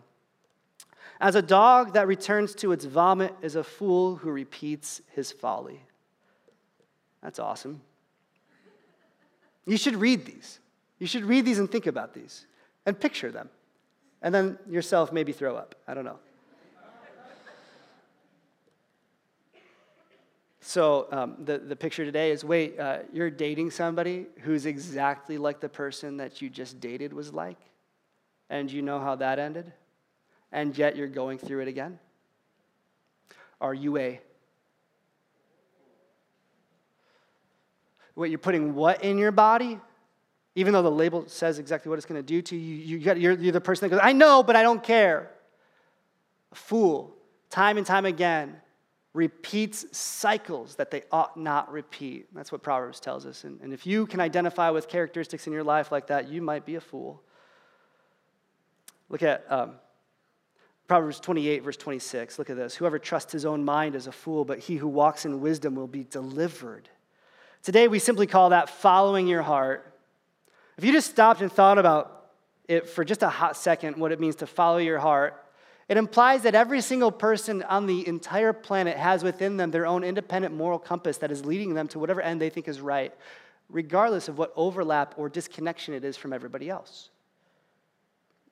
As 1.21 1.36
a 1.36 1.41
dog 1.41 1.93
that 1.93 2.08
returns 2.08 2.56
to 2.56 2.71
its 2.71 2.86
vomit 2.86 3.34
is 3.41 3.56
a 3.56 3.63
fool 3.63 4.15
who 4.15 4.32
repeats 4.32 5.02
his 5.13 5.32
folly. 5.32 5.82
That's 7.21 7.39
awesome. 7.39 7.82
You 9.65 9.78
should 9.78 9.97
read 9.97 10.25
these. 10.25 10.60
You 10.99 11.07
should 11.07 11.23
read 11.23 11.45
these 11.45 11.59
and 11.59 11.71
think 11.71 11.88
about 11.88 12.13
these 12.13 12.45
and 12.85 12.99
picture 12.99 13.31
them. 13.31 13.49
And 14.21 14.35
then 14.35 14.59
yourself 14.69 15.12
maybe 15.13 15.31
throw 15.31 15.55
up. 15.55 15.75
I 15.88 15.93
don't 15.93 16.05
know. 16.05 16.19
So 20.62 21.07
um, 21.12 21.35
the, 21.45 21.57
the 21.57 21.75
picture 21.75 22.05
today 22.05 22.29
is 22.29 22.43
wait, 22.43 22.79
uh, 22.79 22.99
you're 23.12 23.31
dating 23.31 23.71
somebody 23.71 24.27
who's 24.41 24.67
exactly 24.67 25.39
like 25.39 25.62
the 25.62 25.69
person 25.69 26.17
that 26.17 26.43
you 26.43 26.49
just 26.49 26.79
dated 26.79 27.12
was 27.12 27.33
like, 27.33 27.57
and 28.51 28.71
you 28.71 28.83
know 28.83 28.99
how 28.99 29.15
that 29.15 29.39
ended, 29.39 29.71
and 30.51 30.77
yet 30.77 30.95
you're 30.95 31.07
going 31.07 31.39
through 31.39 31.62
it 31.62 31.67
again? 31.67 31.97
Are 33.59 33.73
you 33.73 33.97
a 33.97 34.21
What 38.13 38.29
you're 38.29 38.38
putting 38.38 38.75
what 38.75 39.03
in 39.03 39.17
your 39.17 39.31
body? 39.31 39.79
Even 40.55 40.73
though 40.73 40.81
the 40.81 40.91
label 40.91 41.25
says 41.27 41.59
exactly 41.59 41.89
what 41.89 41.97
it's 41.97 42.05
going 42.05 42.19
to 42.19 42.25
do 42.25 42.41
to 42.41 42.55
you, 42.55 42.75
you 42.75 42.99
got, 42.99 43.19
you're, 43.19 43.33
you're 43.33 43.51
the 43.51 43.62
person 43.62 43.88
that 43.88 43.95
goes, 43.95 44.01
I 44.03 44.13
know, 44.13 44.43
but 44.43 44.55
I 44.55 44.63
don't 44.63 44.83
care. 44.83 45.31
A 46.51 46.55
fool, 46.55 47.15
time 47.49 47.77
and 47.77 47.85
time 47.85 48.05
again, 48.05 48.55
repeats 49.13 49.85
cycles 49.97 50.75
that 50.75 50.91
they 50.91 51.03
ought 51.12 51.38
not 51.38 51.71
repeat. 51.71 52.33
That's 52.33 52.51
what 52.51 52.62
Proverbs 52.62 52.99
tells 52.99 53.25
us. 53.25 53.43
And, 53.43 53.59
and 53.62 53.73
if 53.73 53.85
you 53.85 54.05
can 54.05 54.19
identify 54.19 54.69
with 54.69 54.88
characteristics 54.88 55.47
in 55.47 55.53
your 55.53 55.63
life 55.63 55.91
like 55.91 56.07
that, 56.07 56.29
you 56.29 56.41
might 56.41 56.65
be 56.65 56.75
a 56.75 56.81
fool. 56.81 57.21
Look 59.09 59.23
at 59.23 59.45
um, 59.51 59.73
Proverbs 60.88 61.19
28, 61.19 61.63
verse 61.63 61.77
26. 61.77 62.39
Look 62.39 62.49
at 62.49 62.55
this. 62.55 62.75
Whoever 62.75 62.99
trusts 62.99 63.31
his 63.31 63.45
own 63.45 63.65
mind 63.65 63.95
is 63.95 64.07
a 64.07 64.12
fool, 64.12 64.45
but 64.45 64.59
he 64.59 64.75
who 64.75 64.88
walks 64.88 65.25
in 65.25 65.41
wisdom 65.41 65.75
will 65.75 65.88
be 65.88 66.03
delivered. 66.03 66.89
Today, 67.63 67.88
we 67.88 67.99
simply 67.99 68.27
call 68.27 68.51
that 68.51 68.69
following 68.69 69.27
your 69.27 69.41
heart. 69.41 69.88
If 70.80 70.86
you 70.86 70.94
just 70.94 71.12
stopped 71.12 71.42
and 71.42 71.52
thought 71.52 71.78
about 71.78 72.30
it 72.70 72.88
for 72.88 73.04
just 73.04 73.22
a 73.22 73.28
hot 73.28 73.58
second, 73.58 73.98
what 73.98 74.13
it 74.13 74.20
means 74.22 74.38
to 74.38 74.48
follow 74.48 74.78
your 74.78 74.98
heart, 74.98 75.36
it 75.89 75.98
implies 75.98 76.44
that 76.44 76.56
every 76.56 76.80
single 76.80 77.12
person 77.12 77.63
on 77.63 77.86
the 77.86 78.08
entire 78.08 78.54
planet 78.54 78.96
has 78.96 79.22
within 79.22 79.58
them 79.58 79.72
their 79.72 79.86
own 79.86 80.06
independent 80.06 80.56
moral 80.56 80.80
compass 80.80 81.18
that 81.18 81.32
is 81.32 81.44
leading 81.44 81.74
them 81.74 81.89
to 81.89 82.00
whatever 82.00 82.22
end 82.22 82.39
they 82.39 82.50
think 82.50 82.70
is 82.70 82.80
right, 82.80 83.13
regardless 83.68 84.30
of 84.30 84.38
what 84.38 84.54
overlap 84.56 85.15
or 85.18 85.28
disconnection 85.28 85.94
it 85.94 86.06
is 86.06 86.15
from 86.15 86.32
everybody 86.32 86.70
else. 86.70 87.10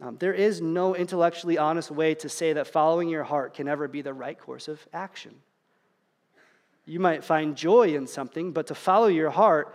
Um, 0.01 0.17
there 0.17 0.33
is 0.33 0.59
no 0.59 0.97
intellectually 0.97 1.57
honest 1.57 1.91
way 1.91 2.13
to 2.15 2.27
say 2.27 2.51
that 2.51 2.67
following 2.67 3.07
your 3.07 3.23
heart 3.23 3.53
can 3.53 3.69
ever 3.69 3.87
be 3.87 4.01
the 4.01 4.13
right 4.13 4.37
course 4.37 4.67
of 4.67 4.85
action. 4.91 5.33
You 6.85 6.99
might 6.99 7.23
find 7.23 7.55
joy 7.55 7.95
in 7.95 8.05
something, 8.05 8.51
but 8.51 8.67
to 8.67 8.75
follow 8.75 9.07
your 9.07 9.29
heart 9.29 9.73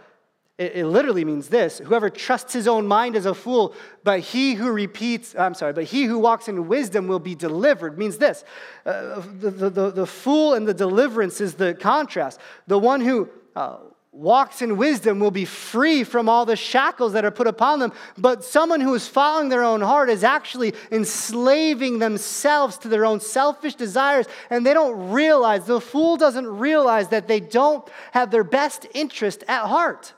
it, 0.59 0.77
it, 0.77 0.87
literally 0.87 1.25
means 1.25 1.49
this 1.49 1.79
whoever 1.79 2.11
trusts 2.11 2.53
his 2.53 2.69
own 2.69 2.87
mind 2.87 3.17
is 3.17 3.27
a 3.27 3.35
fool, 3.35 3.75
but 4.05 4.21
he 4.21 4.55
who 4.55 4.71
repeats, 4.71 5.35
I'm 5.35 5.55
sorry, 5.55 5.73
but 5.73 5.85
he 5.85 6.05
who 6.05 6.19
walks 6.19 6.47
in 6.47 6.69
wisdom 6.69 7.09
will 7.09 7.19
be 7.19 7.35
delivered. 7.35 7.99
Means 7.99 8.19
this 8.19 8.45
uh, 8.85 9.23
the, 9.41 9.71
the, 9.71 9.91
the, 9.91 10.07
fool 10.07 10.55
and 10.55 10.69
the 10.69 10.75
deliverance 10.75 11.41
is 11.41 11.55
the 11.55 11.75
contrast. 11.75 12.39
The 12.67 12.79
one 12.79 13.01
who 13.01 13.31
uh, 13.57 13.79
walks 14.13 14.61
in 14.61 14.77
wisdom 14.77 15.21
will 15.21 15.31
be 15.31 15.47
free 15.47 16.05
from 16.05 16.29
all 16.29 16.45
the 16.45 16.55
shackles 16.55 17.15
that 17.15 17.25
are 17.25 17.31
put 17.31 17.47
upon 17.47 17.79
them, 17.79 17.93
but 18.19 18.45
someone 18.45 18.83
who 18.83 18.95
is 18.95 19.09
following 19.09 19.49
their 19.49 19.65
own 19.65 19.81
heart 19.81 20.11
is 20.11 20.23
actually 20.23 20.75
enslaving 20.91 21.99
themselves 21.99 22.77
to 22.77 22.89
their 22.89 23.07
own 23.07 23.21
selfish 23.21 23.75
desires, 23.75 24.27
and 24.51 24.67
they 24.67 24.75
don't 24.75 25.11
realize, 25.11 25.65
the 25.65 25.81
fool 25.81 26.19
doesn't 26.19 26.47
realize 26.47 27.09
that 27.09 27.27
they 27.27 27.41
don't 27.41 27.89
have 28.13 28.31
their 28.31 28.45
best 28.45 28.87
interest 28.93 29.45
at 29.49 29.67
heart 29.67 30.13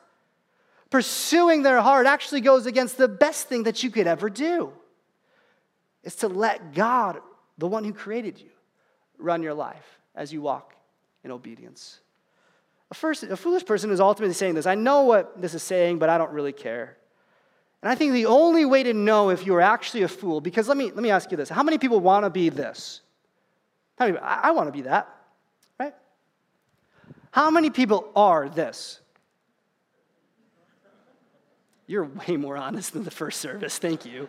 pursuing 0.94 1.64
their 1.64 1.80
heart 1.80 2.07
actually 2.07 2.40
goes 2.40 2.66
against 2.66 2.96
the 2.96 3.09
best 3.09 3.48
thing 3.48 3.64
that 3.64 3.83
you 3.83 3.90
could 3.90 4.07
ever 4.07 4.30
do. 4.30 4.72
Is 6.04 6.14
to 6.16 6.28
let 6.28 6.72
God, 6.72 7.18
the 7.59 7.66
one 7.66 7.83
who 7.83 7.92
created 7.92 8.40
you, 8.40 8.50
run 9.18 9.42
your 9.42 9.54
life 9.54 9.98
as 10.14 10.33
you 10.33 10.40
walk 10.40 10.76
in 11.24 11.33
obedience. 11.33 11.98
A, 12.92 12.94
first, 12.94 13.24
a 13.24 13.37
foolish 13.37 13.66
person 13.66 13.90
is 13.90 13.98
ultimately 13.98 14.35
saying 14.35 14.54
this 14.54 14.66
I 14.66 14.76
know 14.76 15.02
what 15.02 15.42
this 15.42 15.52
is 15.52 15.64
saying, 15.64 15.98
but 15.98 16.11
I 16.11 16.16
don't 16.16 16.30
really 16.30 16.52
care. 16.52 16.96
And 17.83 17.90
I 17.90 17.96
think 17.96 18.12
the 18.12 18.26
only 18.26 18.64
way 18.64 18.85
to 18.85 18.94
know 18.94 19.30
if 19.30 19.44
you 19.44 19.52
are 19.57 19.61
actually 19.61 20.04
a 20.04 20.09
fool, 20.09 20.40
because 20.40 20.68
let 20.68 20.76
me, 20.76 20.92
let 20.92 21.02
me 21.02 21.11
ask 21.11 21.28
you 21.33 21.37
this 21.37 21.48
how 21.48 21.64
many 21.64 21.76
people 21.76 21.98
want 21.98 22.24
to 22.24 22.30
be 22.30 22.50
this? 22.50 23.00
How 23.98 24.07
many, 24.07 24.18
I, 24.18 24.42
I 24.44 24.50
want 24.52 24.68
to 24.68 24.72
be 24.72 24.83
that, 24.83 25.12
right? 25.76 25.94
How 27.33 27.50
many 27.50 27.70
people 27.70 28.12
are 28.14 28.48
this? 28.48 29.00
You're 31.94 32.11
way 32.26 32.37
more 32.37 32.57
honest 32.57 32.92
than 32.92 33.04
the 33.04 33.12
first 33.12 33.40
service. 33.40 33.78
Thank 33.78 34.04
you. 34.04 34.28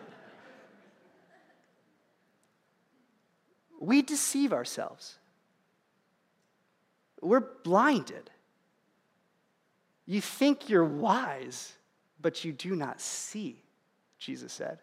We 3.80 4.02
deceive 4.02 4.52
ourselves. 4.52 5.18
We're 7.20 7.42
blinded. 7.64 8.30
You 10.04 10.20
think 10.20 10.68
you're 10.68 10.84
wise, 10.84 11.72
but 12.20 12.44
you 12.44 12.52
do 12.52 12.76
not 12.76 13.00
see, 13.00 13.60
Jesus 14.16 14.52
said. 14.52 14.78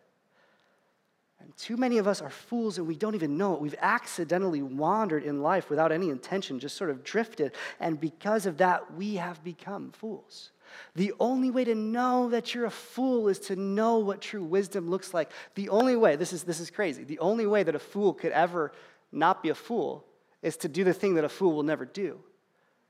And 1.40 1.56
too 1.56 1.78
many 1.78 2.00
of 2.00 2.08
us 2.08 2.22
are 2.22 2.30
fools 2.30 2.80
and 2.80 2.86
we 2.86 2.98
don't 2.98 3.16
even 3.16 3.38
know 3.38 3.54
it. 3.54 3.62
We've 3.62 3.76
accidentally 3.80 4.62
wandered 4.62 5.24
in 5.24 5.42
life 5.42 5.70
without 5.70 5.94
any 5.94 6.10
intention, 6.10 6.60
just 6.60 6.76
sort 6.76 6.90
of 6.90 7.02
drifted. 7.06 7.54
And 7.80 7.98
because 7.98 8.46
of 8.46 8.58
that, 8.58 8.94
we 8.94 9.16
have 9.16 9.42
become 9.42 9.92
fools. 9.92 10.52
The 10.96 11.14
only 11.20 11.52
way 11.52 11.64
to 11.64 11.76
know 11.76 12.30
that 12.30 12.54
you're 12.54 12.66
a 12.66 12.72
fool 12.72 13.28
is 13.28 13.40
to 13.40 13.56
know 13.56 14.00
what 14.00 14.22
true 14.22 14.44
wisdom 14.44 14.90
looks 14.90 15.14
like. 15.14 15.32
The 15.56 15.70
only 15.70 15.96
way, 15.96 16.16
this 16.16 16.34
is, 16.34 16.44
this 16.44 16.60
is 16.60 16.70
crazy, 16.70 17.04
the 17.04 17.20
only 17.20 17.46
way 17.46 17.64
that 17.64 17.76
a 17.76 17.80
fool 17.80 18.14
could 18.14 18.32
ever 18.32 18.72
not 19.12 19.44
be 19.44 19.50
a 19.50 19.56
fool 19.56 20.06
is 20.42 20.58
to 20.58 20.68
do 20.68 20.84
the 20.84 20.94
thing 20.94 21.16
that 21.16 21.24
a 21.24 21.30
fool 21.30 21.54
will 21.54 21.64
never 21.64 21.86
do, 21.86 22.20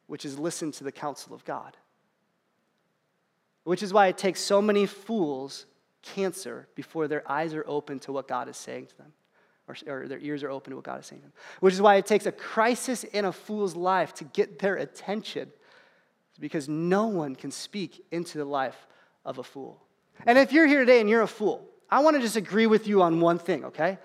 which 0.07 0.25
is 0.25 0.39
listen 0.39 0.71
to 0.73 0.83
the 0.83 0.91
counsel 0.91 1.33
of 1.33 1.45
God. 1.45 1.77
Which 3.63 3.83
is 3.83 3.93
why 3.93 4.07
it 4.07 4.17
takes 4.17 4.41
so 4.41 4.61
many 4.61 4.85
fools 4.85 5.65
cancer 6.01 6.67
before 6.75 7.07
their 7.07 7.29
eyes 7.31 7.53
are 7.53 7.63
open 7.67 7.99
to 7.99 8.11
what 8.11 8.27
God 8.27 8.49
is 8.49 8.57
saying 8.57 8.87
to 8.87 8.97
them, 8.97 9.13
or, 9.67 9.75
or 9.87 10.07
their 10.07 10.19
ears 10.19 10.43
are 10.43 10.49
open 10.49 10.71
to 10.71 10.75
what 10.75 10.83
God 10.83 10.99
is 10.99 11.05
saying 11.05 11.21
to 11.21 11.27
them. 11.27 11.33
Which 11.61 11.73
is 11.73 11.81
why 11.81 11.95
it 11.95 12.05
takes 12.05 12.25
a 12.25 12.31
crisis 12.31 13.03
in 13.05 13.23
a 13.25 13.31
fool's 13.31 13.75
life 13.75 14.13
to 14.15 14.25
get 14.25 14.59
their 14.59 14.75
attention, 14.75 15.51
because 16.39 16.67
no 16.67 17.07
one 17.07 17.35
can 17.35 17.51
speak 17.51 18.03
into 18.11 18.37
the 18.37 18.45
life 18.45 18.87
of 19.25 19.37
a 19.37 19.43
fool. 19.43 19.81
And 20.25 20.37
if 20.37 20.51
you're 20.51 20.67
here 20.67 20.79
today 20.79 20.99
and 20.99 21.09
you're 21.09 21.21
a 21.21 21.27
fool, 21.27 21.67
I 21.89 21.99
want 21.99 22.15
to 22.15 22.21
just 22.21 22.35
agree 22.35 22.67
with 22.67 22.87
you 22.87 23.01
on 23.01 23.19
one 23.19 23.39
thing, 23.39 23.65
okay? 23.65 23.97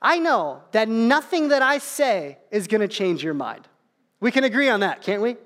I 0.00 0.18
know 0.18 0.62
that 0.72 0.88
nothing 0.88 1.48
that 1.48 1.62
I 1.62 1.78
say 1.78 2.38
is 2.50 2.66
going 2.66 2.80
to 2.80 2.88
change 2.88 3.22
your 3.22 3.34
mind. 3.34 3.66
We 4.20 4.30
can 4.30 4.44
agree 4.44 4.68
on 4.68 4.80
that, 4.80 5.02
can't 5.02 5.22
we? 5.22 5.36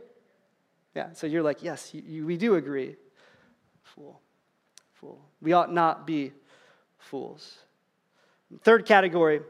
Yeah, 0.94 1.12
so 1.12 1.26
you're 1.26 1.42
like, 1.42 1.62
yes, 1.62 1.94
you, 1.94 2.02
you, 2.04 2.26
we 2.26 2.36
do 2.36 2.56
agree. 2.56 2.96
Fool. 3.82 4.20
Fool. 4.94 5.20
We 5.40 5.52
ought 5.52 5.72
not 5.72 6.06
be 6.06 6.32
fools. 6.98 7.58
Third 8.62 8.86
category, 8.86 9.40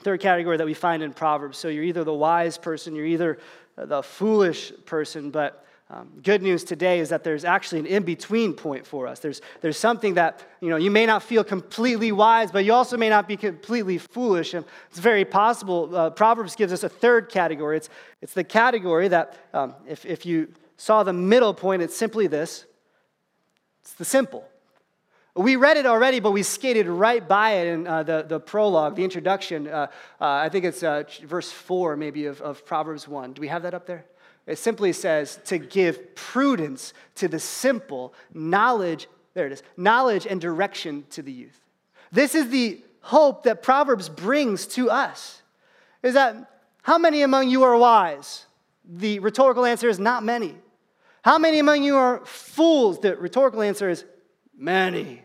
third 0.00 0.20
category 0.20 0.56
that 0.58 0.66
we 0.66 0.74
find 0.74 1.02
in 1.02 1.12
Proverbs. 1.12 1.58
So 1.58 1.68
you're 1.68 1.84
either 1.84 2.04
the 2.04 2.12
wise 2.12 2.58
person, 2.58 2.94
you're 2.94 3.06
either 3.06 3.38
uh, 3.78 3.86
the 3.86 4.02
foolish 4.02 4.72
person, 4.84 5.30
but 5.30 5.64
um, 5.92 6.08
good 6.22 6.40
news 6.40 6.64
today 6.64 7.00
is 7.00 7.10
that 7.10 7.22
there's 7.22 7.44
actually 7.44 7.80
an 7.80 7.86
in-between 7.86 8.54
point 8.54 8.86
for 8.86 9.06
us. 9.06 9.18
There's, 9.18 9.42
there's 9.60 9.76
something 9.76 10.14
that, 10.14 10.42
you 10.62 10.70
know, 10.70 10.76
you 10.76 10.90
may 10.90 11.04
not 11.04 11.22
feel 11.22 11.44
completely 11.44 12.12
wise, 12.12 12.50
but 12.50 12.64
you 12.64 12.72
also 12.72 12.96
may 12.96 13.10
not 13.10 13.28
be 13.28 13.36
completely 13.36 13.98
foolish. 13.98 14.54
And 14.54 14.64
it's 14.88 14.98
very 14.98 15.26
possible. 15.26 15.94
Uh, 15.94 16.08
Proverbs 16.08 16.56
gives 16.56 16.72
us 16.72 16.82
a 16.82 16.88
third 16.88 17.28
category. 17.28 17.76
It's, 17.76 17.90
it's 18.22 18.32
the 18.32 18.42
category 18.42 19.08
that, 19.08 19.36
um, 19.52 19.74
if, 19.86 20.06
if 20.06 20.24
you 20.24 20.48
saw 20.78 21.02
the 21.02 21.12
middle 21.12 21.52
point, 21.52 21.82
it's 21.82 21.96
simply 21.96 22.26
this. 22.26 22.64
It's 23.82 23.92
the 23.92 24.06
simple. 24.06 24.48
We 25.34 25.56
read 25.56 25.76
it 25.76 25.84
already, 25.84 26.20
but 26.20 26.30
we 26.30 26.42
skated 26.42 26.86
right 26.86 27.26
by 27.26 27.52
it 27.52 27.66
in 27.66 27.86
uh, 27.86 28.02
the, 28.02 28.24
the 28.26 28.40
prologue, 28.40 28.96
the 28.96 29.04
introduction. 29.04 29.68
Uh, 29.68 29.88
uh 30.20 30.24
I 30.24 30.48
think 30.48 30.64
it's 30.64 30.82
uh, 30.82 31.04
verse 31.26 31.52
4, 31.52 31.96
maybe, 31.96 32.24
of, 32.24 32.40
of 32.40 32.64
Proverbs 32.64 33.06
1. 33.06 33.34
Do 33.34 33.40
we 33.40 33.48
have 33.48 33.62
that 33.64 33.74
up 33.74 33.86
there? 33.86 34.06
It 34.46 34.58
simply 34.58 34.92
says 34.92 35.38
to 35.46 35.58
give 35.58 36.14
prudence 36.14 36.94
to 37.16 37.28
the 37.28 37.38
simple, 37.38 38.12
knowledge, 38.34 39.08
there 39.34 39.46
it 39.46 39.52
is, 39.52 39.62
knowledge 39.76 40.26
and 40.26 40.40
direction 40.40 41.04
to 41.10 41.22
the 41.22 41.32
youth. 41.32 41.60
This 42.10 42.34
is 42.34 42.50
the 42.50 42.80
hope 43.00 43.44
that 43.44 43.62
Proverbs 43.62 44.08
brings 44.08 44.66
to 44.68 44.90
us. 44.90 45.42
Is 46.02 46.14
that 46.14 46.50
how 46.82 46.98
many 46.98 47.22
among 47.22 47.48
you 47.48 47.62
are 47.62 47.76
wise? 47.76 48.46
The 48.84 49.20
rhetorical 49.20 49.64
answer 49.64 49.88
is 49.88 49.98
not 49.98 50.24
many. 50.24 50.56
How 51.22 51.38
many 51.38 51.60
among 51.60 51.84
you 51.84 51.96
are 51.96 52.24
fools? 52.24 52.98
The 52.98 53.16
rhetorical 53.16 53.62
answer 53.62 53.88
is 53.88 54.04
many. 54.56 55.22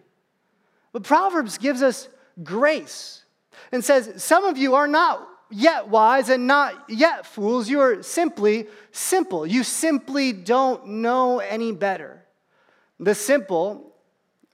But 0.91 1.03
Proverbs 1.03 1.57
gives 1.57 1.81
us 1.81 2.07
grace 2.43 3.23
and 3.71 3.83
says, 3.83 4.23
Some 4.23 4.45
of 4.45 4.57
you 4.57 4.75
are 4.75 4.87
not 4.87 5.27
yet 5.49 5.87
wise 5.87 6.29
and 6.29 6.47
not 6.47 6.89
yet 6.89 7.25
fools. 7.25 7.69
You 7.69 7.81
are 7.81 8.03
simply 8.03 8.67
simple. 8.91 9.45
You 9.45 9.63
simply 9.63 10.33
don't 10.33 10.87
know 10.87 11.39
any 11.39 11.71
better. 11.71 12.23
The 12.99 13.15
simple, 13.15 13.95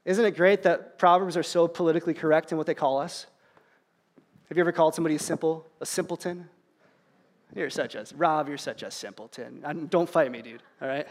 isn't 0.05 0.23
it 0.23 0.35
great 0.35 0.63
that 0.63 0.97
Proverbs 0.97 1.37
are 1.37 1.43
so 1.43 1.67
politically 1.67 2.13
correct 2.13 2.51
in 2.51 2.57
what 2.57 2.67
they 2.67 2.73
call 2.73 2.99
us? 2.99 3.25
Have 4.49 4.57
you 4.57 4.61
ever 4.61 4.71
called 4.71 4.93
somebody 4.93 5.15
a 5.15 5.19
simple, 5.19 5.65
a 5.81 5.85
simpleton? 5.85 6.49
You're 7.55 7.69
such 7.69 7.95
a, 7.95 8.05
Rob, 8.15 8.47
you're 8.47 8.57
such 8.57 8.83
a 8.83 8.91
simpleton. 8.91 9.87
don't 9.89 10.09
fight 10.09 10.31
me, 10.31 10.41
dude, 10.41 10.63
all 10.81 10.87
right? 10.87 11.07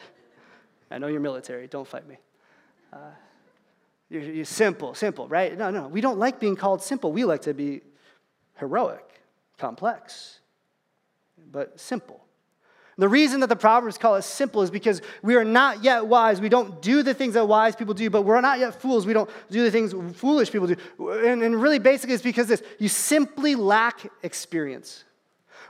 I 0.91 0.99
know 0.99 1.07
you're 1.07 1.21
military. 1.21 1.67
Don't 1.69 1.87
fight 1.87 2.07
me. 2.07 2.19
Uh, 2.93 2.99
you're, 4.11 4.23
you're 4.23 4.45
simple, 4.45 4.95
simple, 4.95 5.27
right? 5.29 5.57
No, 5.57 5.71
no, 5.71 5.89
we 5.89 6.01
don't 6.01 6.19
like 6.19 6.39
being 6.39 6.57
called 6.57 6.83
simple. 6.83 7.13
We 7.13 7.25
like 7.25 7.43
to 7.43 7.55
be 7.55 7.81
heroic 8.57 9.12
complex, 9.63 10.41
but 11.53 11.79
simple. 11.79 12.21
The 12.99 13.09
reason 13.09 13.41
that 13.41 13.47
the 13.47 13.57
Proverbs 13.57 13.97
call 13.97 14.15
us 14.17 14.27
simple 14.27 14.63
is 14.63 14.71
because 14.73 15.01
we 15.23 15.37
are 15.37 15.45
not 15.45 15.85
yet 15.85 16.05
wise. 16.07 16.41
We 16.41 16.49
don't 16.49 16.83
do 16.83 17.05
the 17.05 17.15
things 17.15 17.35
that 17.35 17.47
wise 17.47 17.77
people 17.77 17.95
do, 17.95 18.11
but 18.11 18.23
we're 18.23 18.41
not 18.41 18.59
yet 18.59 18.75
fools. 18.83 19.07
We 19.07 19.13
don't 19.13 19.31
do 19.51 19.63
the 19.63 19.71
things 19.71 19.95
foolish 20.19 20.51
people 20.51 20.67
do. 20.67 20.77
And, 20.99 21.45
and 21.45 21.63
really, 21.63 21.79
basically, 21.79 22.15
it's 22.15 22.25
because 22.25 22.49
this 22.49 22.63
you 22.81 22.89
simply 22.89 23.55
lack 23.55 24.11
experience. 24.25 25.05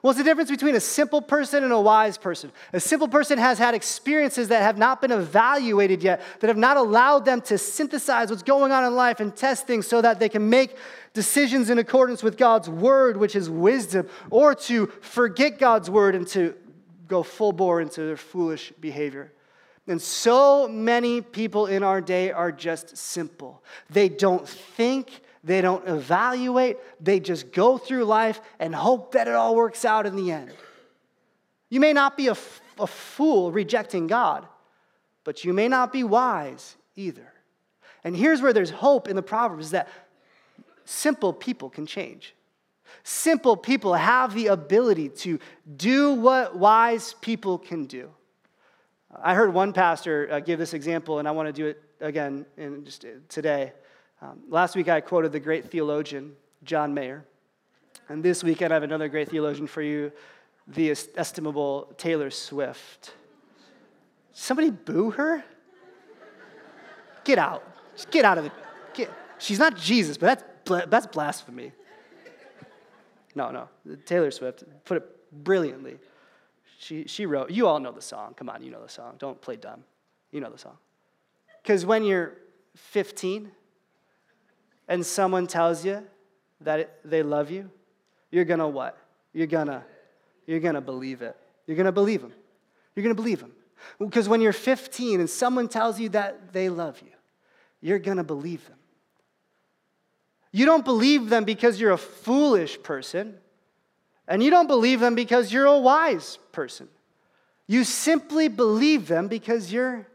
What's 0.03 0.19
the 0.19 0.25
difference 0.25 0.51
between 0.51 0.75
a 0.75 0.81
simple 0.81 1.23
person 1.23 1.63
and 1.63 1.73
a 1.73 1.81
wise 1.81 2.19
person? 2.19 2.51
A 2.73 2.81
simple 2.81 3.07
person 3.07 3.39
has 3.39 3.57
had 3.57 3.73
experiences 3.73 4.49
that 4.49 4.61
have 4.61 4.77
not 4.77 5.01
been 5.01 5.13
evaluated 5.13 6.03
yet, 6.03 6.21
that 6.41 6.49
have 6.49 6.57
not 6.57 6.77
allowed 6.77 7.25
them 7.25 7.41
to 7.43 7.57
synthesize 7.57 8.29
what's 8.29 8.43
going 8.43 8.73
on 8.73 8.85
in 8.85 8.97
life 8.97 9.21
and 9.21 9.35
test 9.35 9.69
things 9.69 9.87
so 9.87 10.03
that 10.03 10.19
they 10.19 10.29
can 10.29 10.51
make 10.51 10.77
decisions 11.15 11.71
in 11.71 11.79
accordance 11.79 12.21
with 12.21 12.37
God's 12.37 12.69
word, 12.69 13.17
which 13.17 13.37
is 13.37 13.49
wisdom, 13.49 14.09
or 14.29 14.57
to 14.57 14.89
forget 15.03 15.61
God's 15.61 15.89
word 15.89 16.17
and 16.17 16.27
to 16.29 16.57
go 17.07 17.23
full 17.23 17.53
bore 17.53 17.81
into 17.81 18.03
their 18.03 18.17
foolish 18.17 18.73
behavior. 18.81 19.33
And 19.87 20.03
so 20.03 20.67
many 20.67 21.21
people 21.21 21.67
in 21.67 21.85
our 21.85 22.01
day 22.01 22.33
are 22.33 22.51
just 22.51 22.97
simple. 22.97 23.63
They 23.89 24.09
don't 24.09 24.49
think, 24.49 25.21
they 25.45 25.61
don't 25.61 25.87
evaluate, 25.89 26.79
they 27.01 27.19
just 27.21 27.53
go 27.53 27.79
through 27.79 28.05
life 28.05 28.41
and 28.59 28.75
hope 28.75 29.13
that 29.13 29.29
it 29.29 29.35
all 29.35 29.57
works 29.57 29.85
out 29.85 30.07
in 30.07 30.15
the 30.17 30.31
end. 30.31 30.53
You 31.69 31.81
may 31.81 31.93
not 31.93 32.17
be 32.17 32.29
a, 32.29 32.37
a 32.79 32.87
fool 32.87 33.51
rejecting 33.51 34.07
God, 34.07 34.47
but 35.25 35.45
you 35.45 35.53
may 35.53 35.69
not 35.69 35.93
be 35.93 36.05
wise 36.05 36.77
either. 36.97 37.33
And 38.05 38.17
here's 38.17 38.43
where 38.43 38.53
there's 38.53 38.71
hope 38.71 39.09
in 39.09 39.17
the 39.17 39.23
Proverbs 39.23 39.71
that 39.71 39.89
simple 40.85 41.33
people 41.33 41.71
can 41.71 41.87
change. 41.87 42.35
Simple 43.05 43.57
people 43.57 43.95
have 43.95 44.35
the 44.35 44.49
ability 44.49 45.09
to 45.09 45.39
do 45.77 46.13
what 46.15 46.57
wise 46.57 47.15
people 47.21 47.59
can 47.59 47.87
do. 47.87 48.11
I 49.15 49.35
heard 49.35 49.53
one 49.53 49.73
pastor 49.73 50.29
uh, 50.31 50.41
give 50.41 50.59
this 50.59 50.75
example, 50.75 51.19
and 51.19 51.29
I 51.29 51.33
want 51.33 51.49
to 51.49 51.53
do 51.53 51.67
it 51.67 51.83
again 52.01 52.47
in 52.57 52.85
just 52.85 53.05
today. 53.29 53.73
Um, 54.23 54.39
last 54.49 54.77
week 54.77 54.89
I 54.89 55.01
quoted 55.01 55.33
the 55.33 55.41
great 55.41 55.69
theologian, 55.69 56.37
John 56.63 56.95
Mayer. 56.95 57.25
And 58.09 58.23
this 58.23 58.45
weekend 58.45 58.73
I 58.73 58.77
have 58.77 58.85
another 58.85 59.09
great 59.09 59.29
theologian 59.29 59.67
for 59.67 59.83
you, 59.83 60.13
the 60.69 60.91
estimable 60.91 61.93
Taylor 61.99 62.31
Swift. 62.31 63.15
Somebody 64.33 64.71
boo 64.71 65.11
her? 65.11 65.43
Get 67.25 67.39
out. 67.39 67.65
Just 67.97 68.13
get 68.13 68.25
out 68.25 68.39
of 68.39 68.45
the. 68.45 68.53
Get, 68.95 69.11
she's 69.39 69.59
not 69.59 69.77
Jesus, 69.77 70.17
but 70.17 70.39
that's, 70.65 70.87
that's 70.89 71.07
blasphemy. 71.07 71.73
No, 73.35 73.51
no. 73.51 73.69
Taylor 74.07 74.31
Swift 74.31 74.63
put 74.85 74.99
it 74.99 75.33
brilliantly. 75.33 75.99
She, 76.79 77.07
she 77.07 77.27
wrote, 77.27 77.51
you 77.51 77.67
all 77.67 77.81
know 77.81 77.93
the 77.93 78.03
song. 78.03 78.35
Come 78.35 78.49
on, 78.49 78.63
you 78.63 78.71
know 78.71 78.83
the 78.83 78.89
song. 78.89 79.17
Don't 79.19 79.41
play 79.41 79.57
dumb. 79.57 79.83
You 80.31 80.41
know 80.41 80.51
the 80.51 80.59
song. 80.59 80.77
Because 81.63 81.85
when 81.85 82.05
you're 82.05 82.35
15, 82.77 83.51
and 84.93 85.07
someone 85.07 85.47
tells 85.47 85.87
you 85.87 86.07
that 86.61 86.99
they 87.03 87.23
love 87.23 87.51
you, 87.51 87.71
you're 88.31 88.45
gonna 88.45 88.69
what? 88.69 88.99
You're 89.33 89.47
gonna, 89.47 89.87
you're 90.47 90.61
gonna 90.61 90.83
believe 90.83 91.23
it. 91.23 91.35
You're 91.67 91.79
gonna 91.79 91.93
believe 91.93 92.21
them. 92.21 92.35
You're 92.95 93.03
gonna 93.03 93.15
believe 93.15 93.41
them. 93.41 93.53
Because 93.99 94.29
when 94.29 94.43
you're 94.43 94.53
15 94.53 95.21
and 95.21 95.31
someone 95.31 95.69
tells 95.69 95.99
you 95.99 96.11
that 96.11 96.53
they 96.53 96.69
love 96.69 97.01
you, 97.01 97.13
you're 97.81 98.01
gonna 98.01 98.23
believe 98.23 98.67
them. 98.69 98.77
You 100.51 100.67
don't 100.67 100.85
believe 100.85 101.31
them 101.31 101.45
because 101.45 101.81
you're 101.81 101.93
a 101.93 101.97
foolish 101.97 102.83
person, 102.83 103.39
and 104.29 104.43
you 104.43 104.51
don't 104.51 104.67
believe 104.67 105.01
them 105.01 105.15
because 105.15 105.51
you're 105.51 105.65
a 105.65 105.79
wise 105.79 106.39
person. 106.53 106.87
You 107.67 107.85
simply 107.85 108.49
believe 108.49 109.09
them 109.09 109.29
because 109.29 109.73
you're 109.73 110.07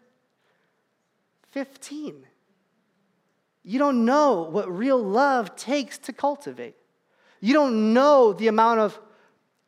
15. 1.50 2.28
You 3.68 3.80
don't 3.80 4.06
know 4.06 4.44
what 4.44 4.72
real 4.72 4.98
love 4.98 5.58
takes 5.58 5.98
to 5.98 6.14
cultivate. 6.14 6.78
You 7.42 7.54
don't 7.54 7.94
know 7.94 8.32
the 8.32 8.48
amount 8.48 8.80
of 8.80 8.98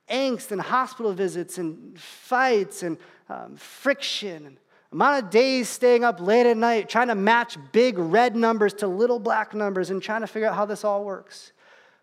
angst 0.10 0.52
and 0.52 0.62
hospital 0.62 1.12
visits 1.12 1.58
and 1.58 2.00
fights 2.00 2.82
and 2.82 2.98
um, 3.28 3.58
friction 3.58 4.46
and 4.46 4.58
amount 4.94 5.26
of 5.26 5.30
days 5.30 5.68
staying 5.68 6.06
up 6.06 6.22
late 6.22 6.46
at 6.46 6.56
night 6.56 6.88
trying 6.88 7.10
to 7.10 7.16
match 7.16 7.58
big 7.74 7.98
red 7.98 8.38
numbers 8.38 8.74
to 8.76 8.88
little 8.88 9.20
black 9.20 9.54
numbers 9.54 9.90
and 9.90 10.02
trying 10.02 10.22
to 10.22 10.28
figure 10.28 10.48
out 10.48 10.56
how 10.56 10.66
this 10.66 10.86
all 10.86 11.04
works. 11.04 11.52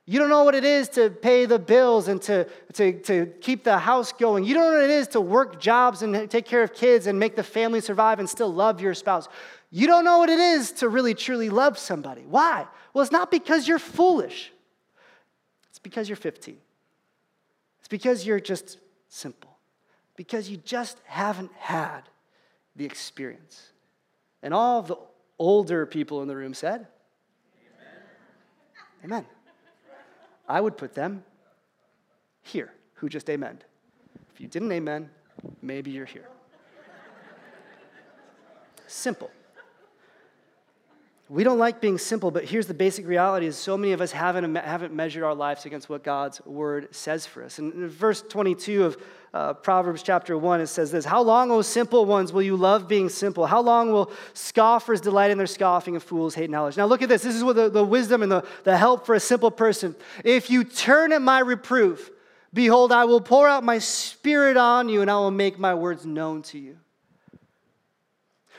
You 0.08 0.20
don't 0.20 0.28
know 0.28 0.44
what 0.44 0.54
it 0.54 0.64
is 0.64 0.88
to 0.90 1.10
pay 1.10 1.46
the 1.46 1.58
bills 1.58 2.06
and 2.06 2.22
to, 2.22 2.46
to, 2.74 3.00
to 3.00 3.26
keep 3.40 3.64
the 3.64 3.76
house 3.76 4.12
going. 4.12 4.44
You 4.44 4.54
don't 4.54 4.70
know 4.70 4.78
what 4.78 4.84
it 4.84 4.90
is 4.90 5.08
to 5.08 5.20
work 5.20 5.60
jobs 5.60 6.02
and 6.02 6.30
take 6.30 6.44
care 6.44 6.62
of 6.62 6.72
kids 6.72 7.08
and 7.08 7.18
make 7.18 7.34
the 7.34 7.42
family 7.42 7.80
survive 7.80 8.20
and 8.20 8.30
still 8.30 8.52
love 8.52 8.80
your 8.80 8.94
spouse. 8.94 9.28
You 9.70 9.88
don't 9.88 10.04
know 10.04 10.18
what 10.18 10.30
it 10.30 10.38
is 10.38 10.70
to 10.72 10.88
really 10.88 11.12
truly 11.12 11.50
love 11.50 11.76
somebody. 11.76 12.22
Why? 12.22 12.66
Well, 12.94 13.02
it's 13.02 13.10
not 13.10 13.32
because 13.32 13.66
you're 13.66 13.80
foolish, 13.80 14.52
it's 15.70 15.80
because 15.80 16.08
you're 16.08 16.16
15. 16.16 16.56
It's 17.80 17.88
because 17.88 18.24
you're 18.24 18.40
just 18.40 18.78
simple, 19.08 19.58
because 20.16 20.48
you 20.48 20.56
just 20.56 21.00
haven't 21.04 21.52
had 21.58 22.02
the 22.76 22.84
experience. 22.84 23.70
And 24.40 24.54
all 24.54 24.82
the 24.82 24.96
older 25.38 25.84
people 25.84 26.22
in 26.22 26.28
the 26.28 26.36
room 26.36 26.54
said, 26.54 26.86
Amen. 29.04 29.26
I 30.48 30.60
would 30.60 30.76
put 30.76 30.94
them 30.94 31.24
here. 32.42 32.72
Who 32.94 33.08
just 33.08 33.28
amen? 33.28 33.58
If 34.34 34.40
you 34.40 34.48
didn't 34.48 34.72
amen, 34.72 35.10
maybe 35.62 35.90
you're 35.90 36.06
here. 36.06 36.28
Simple. 38.86 39.30
We 41.28 41.42
don't 41.42 41.58
like 41.58 41.80
being 41.80 41.98
simple, 41.98 42.30
but 42.30 42.44
here's 42.44 42.68
the 42.68 42.74
basic 42.74 43.06
reality 43.06 43.46
is 43.46 43.56
so 43.56 43.76
many 43.76 43.92
of 43.92 44.00
us 44.00 44.12
haven't, 44.12 44.54
haven't 44.54 44.94
measured 44.94 45.24
our 45.24 45.34
lives 45.34 45.66
against 45.66 45.88
what 45.88 46.04
God's 46.04 46.44
word 46.46 46.94
says 46.94 47.26
for 47.26 47.42
us. 47.42 47.58
And 47.58 47.72
in 47.72 47.88
verse 47.88 48.22
22 48.22 48.84
of 48.84 48.96
uh, 49.34 49.52
Proverbs 49.52 50.02
chapter 50.02 50.36
1, 50.38 50.60
it 50.60 50.66
says 50.68 50.90
this 50.90 51.04
How 51.04 51.22
long, 51.22 51.50
O 51.50 51.62
simple 51.62 52.06
ones, 52.06 52.32
will 52.32 52.42
you 52.42 52.56
love 52.56 52.88
being 52.88 53.08
simple? 53.08 53.46
How 53.46 53.60
long 53.60 53.92
will 53.92 54.10
scoffers 54.34 55.00
delight 55.00 55.30
in 55.30 55.38
their 55.38 55.46
scoffing 55.46 55.94
and 55.94 56.02
fools 56.02 56.34
hate 56.34 56.50
knowledge? 56.50 56.76
Now 56.76 56.86
look 56.86 57.02
at 57.02 57.08
this. 57.08 57.22
This 57.22 57.34
is 57.34 57.44
what 57.44 57.56
the, 57.56 57.68
the 57.68 57.84
wisdom 57.84 58.22
and 58.22 58.30
the, 58.30 58.44
the 58.64 58.76
help 58.76 59.04
for 59.06 59.14
a 59.14 59.20
simple 59.20 59.50
person. 59.50 59.94
If 60.24 60.50
you 60.50 60.64
turn 60.64 61.12
at 61.12 61.22
my 61.22 61.40
reproof, 61.40 62.10
behold, 62.54 62.92
I 62.92 63.04
will 63.04 63.20
pour 63.20 63.48
out 63.48 63.64
my 63.64 63.78
spirit 63.78 64.56
on 64.56 64.88
you 64.88 65.02
and 65.02 65.10
I 65.10 65.16
will 65.16 65.30
make 65.30 65.58
my 65.58 65.74
words 65.74 66.06
known 66.06 66.42
to 66.42 66.58
you. 66.58 66.78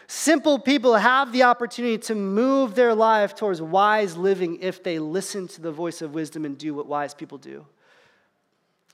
Simple 0.07 0.57
people 0.57 0.95
have 0.95 1.33
the 1.33 1.43
opportunity 1.43 1.97
to 1.97 2.15
move 2.15 2.75
their 2.75 2.95
life 2.95 3.35
towards 3.35 3.61
wise 3.61 4.15
living 4.15 4.59
if 4.61 4.81
they 4.81 4.99
listen 4.99 5.49
to 5.49 5.61
the 5.61 5.71
voice 5.71 6.01
of 6.01 6.13
wisdom 6.13 6.45
and 6.45 6.57
do 6.57 6.73
what 6.73 6.87
wise 6.87 7.13
people 7.13 7.37
do, 7.37 7.65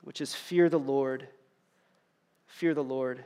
which 0.02 0.20
is 0.20 0.34
fear 0.34 0.68
the 0.68 0.78
Lord. 0.78 1.28
Fear 2.54 2.74
the 2.74 2.84
Lord. 2.84 3.24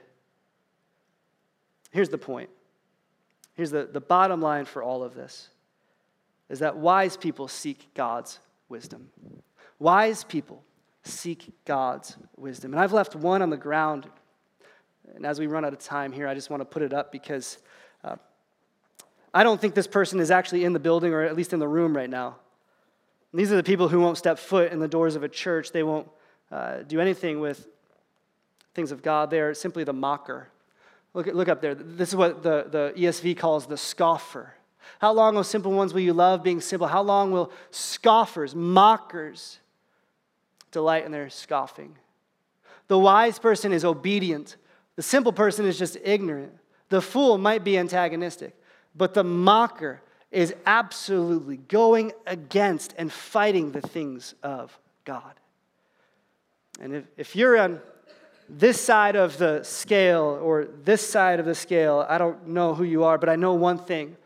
Here's 1.90 2.08
the 2.08 2.16
point. 2.16 2.48
Here's 3.52 3.70
the, 3.70 3.84
the 3.84 4.00
bottom 4.00 4.40
line 4.40 4.64
for 4.64 4.82
all 4.82 5.02
of 5.02 5.14
this 5.14 5.50
is 6.48 6.60
that 6.60 6.78
wise 6.78 7.14
people 7.14 7.46
seek 7.46 7.92
God's 7.92 8.38
wisdom. 8.70 9.10
Wise 9.78 10.24
people 10.24 10.64
seek 11.02 11.52
God's 11.66 12.16
wisdom. 12.38 12.72
And 12.72 12.80
I've 12.80 12.94
left 12.94 13.14
one 13.14 13.42
on 13.42 13.50
the 13.50 13.58
ground. 13.58 14.08
And 15.14 15.26
as 15.26 15.38
we 15.38 15.46
run 15.46 15.62
out 15.62 15.74
of 15.74 15.78
time 15.78 16.10
here, 16.10 16.26
I 16.26 16.32
just 16.32 16.48
want 16.48 16.62
to 16.62 16.64
put 16.64 16.80
it 16.80 16.94
up 16.94 17.12
because 17.12 17.58
uh, 18.02 18.16
I 19.34 19.42
don't 19.42 19.60
think 19.60 19.74
this 19.74 19.86
person 19.86 20.20
is 20.20 20.30
actually 20.30 20.64
in 20.64 20.72
the 20.72 20.80
building 20.80 21.12
or 21.12 21.20
at 21.20 21.36
least 21.36 21.52
in 21.52 21.58
the 21.58 21.68
room 21.68 21.94
right 21.94 22.08
now. 22.08 22.36
And 23.32 23.38
these 23.38 23.52
are 23.52 23.56
the 23.56 23.62
people 23.62 23.88
who 23.88 24.00
won't 24.00 24.16
step 24.16 24.38
foot 24.38 24.72
in 24.72 24.78
the 24.78 24.88
doors 24.88 25.16
of 25.16 25.22
a 25.22 25.28
church. 25.28 25.70
They 25.70 25.82
won't 25.82 26.08
uh, 26.50 26.78
do 26.78 26.98
anything 26.98 27.40
with 27.40 27.68
things 28.78 28.92
of 28.92 29.02
God. 29.02 29.28
They're 29.28 29.54
simply 29.54 29.82
the 29.82 29.92
mocker. 29.92 30.46
Look, 31.12 31.26
look 31.26 31.48
up 31.48 31.60
there. 31.60 31.74
This 31.74 32.10
is 32.10 32.14
what 32.14 32.44
the, 32.44 32.68
the 32.70 32.92
ESV 32.96 33.36
calls 33.36 33.66
the 33.66 33.76
scoffer. 33.76 34.54
How 35.00 35.12
long, 35.12 35.36
O 35.36 35.42
simple 35.42 35.72
ones, 35.72 35.92
will 35.92 36.00
you 36.00 36.12
love 36.12 36.44
being 36.44 36.60
simple? 36.60 36.86
How 36.86 37.02
long 37.02 37.32
will 37.32 37.50
scoffers, 37.72 38.54
mockers, 38.54 39.58
delight 40.70 41.04
in 41.04 41.10
their 41.10 41.28
scoffing? 41.28 41.96
The 42.86 42.96
wise 42.96 43.40
person 43.40 43.72
is 43.72 43.84
obedient, 43.84 44.54
the 44.94 45.02
simple 45.02 45.32
person 45.32 45.66
is 45.66 45.76
just 45.76 45.96
ignorant. 46.04 46.52
The 46.88 47.02
fool 47.02 47.36
might 47.36 47.64
be 47.64 47.76
antagonistic, 47.76 48.54
but 48.94 49.12
the 49.12 49.24
mocker 49.24 50.00
is 50.30 50.54
absolutely 50.66 51.56
going 51.56 52.12
against 52.28 52.94
and 52.96 53.12
fighting 53.12 53.72
the 53.72 53.80
things 53.80 54.36
of 54.44 54.78
God. 55.04 55.34
And 56.80 56.94
if, 56.94 57.04
if 57.16 57.34
you're 57.34 57.58
on 57.58 57.80
this 58.48 58.80
side 58.80 59.16
of 59.16 59.38
the 59.38 59.62
scale 59.62 60.38
or 60.42 60.68
this 60.84 61.06
side 61.06 61.40
of 61.40 61.46
the 61.46 61.54
scale, 61.54 62.06
I 62.08 62.18
don't 62.18 62.48
know 62.48 62.74
who 62.74 62.84
you 62.84 63.04
are, 63.04 63.18
but 63.18 63.28
I 63.28 63.36
know 63.36 63.54
one 63.54 63.78
thing 63.78 64.16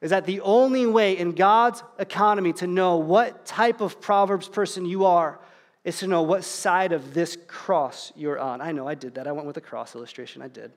is 0.00 0.10
that 0.10 0.26
the 0.26 0.40
only 0.42 0.86
way 0.86 1.16
in 1.16 1.32
God's 1.32 1.82
economy 1.98 2.52
to 2.54 2.66
know 2.66 2.96
what 2.96 3.46
type 3.46 3.80
of 3.80 4.00
Proverbs 4.00 4.48
person 4.48 4.84
you 4.84 5.06
are 5.06 5.40
is 5.82 5.98
to 5.98 6.06
know 6.06 6.22
what 6.22 6.44
side 6.44 6.92
of 6.92 7.14
this 7.14 7.36
cross 7.46 8.12
you're 8.14 8.38
on. 8.38 8.60
I 8.60 8.72
know 8.72 8.86
I 8.86 8.94
did 8.94 9.14
that. 9.14 9.26
I 9.26 9.32
went 9.32 9.46
with 9.46 9.56
a 9.56 9.62
cross 9.62 9.94
illustration. 9.94 10.42
I 10.42 10.48
did. 10.48 10.72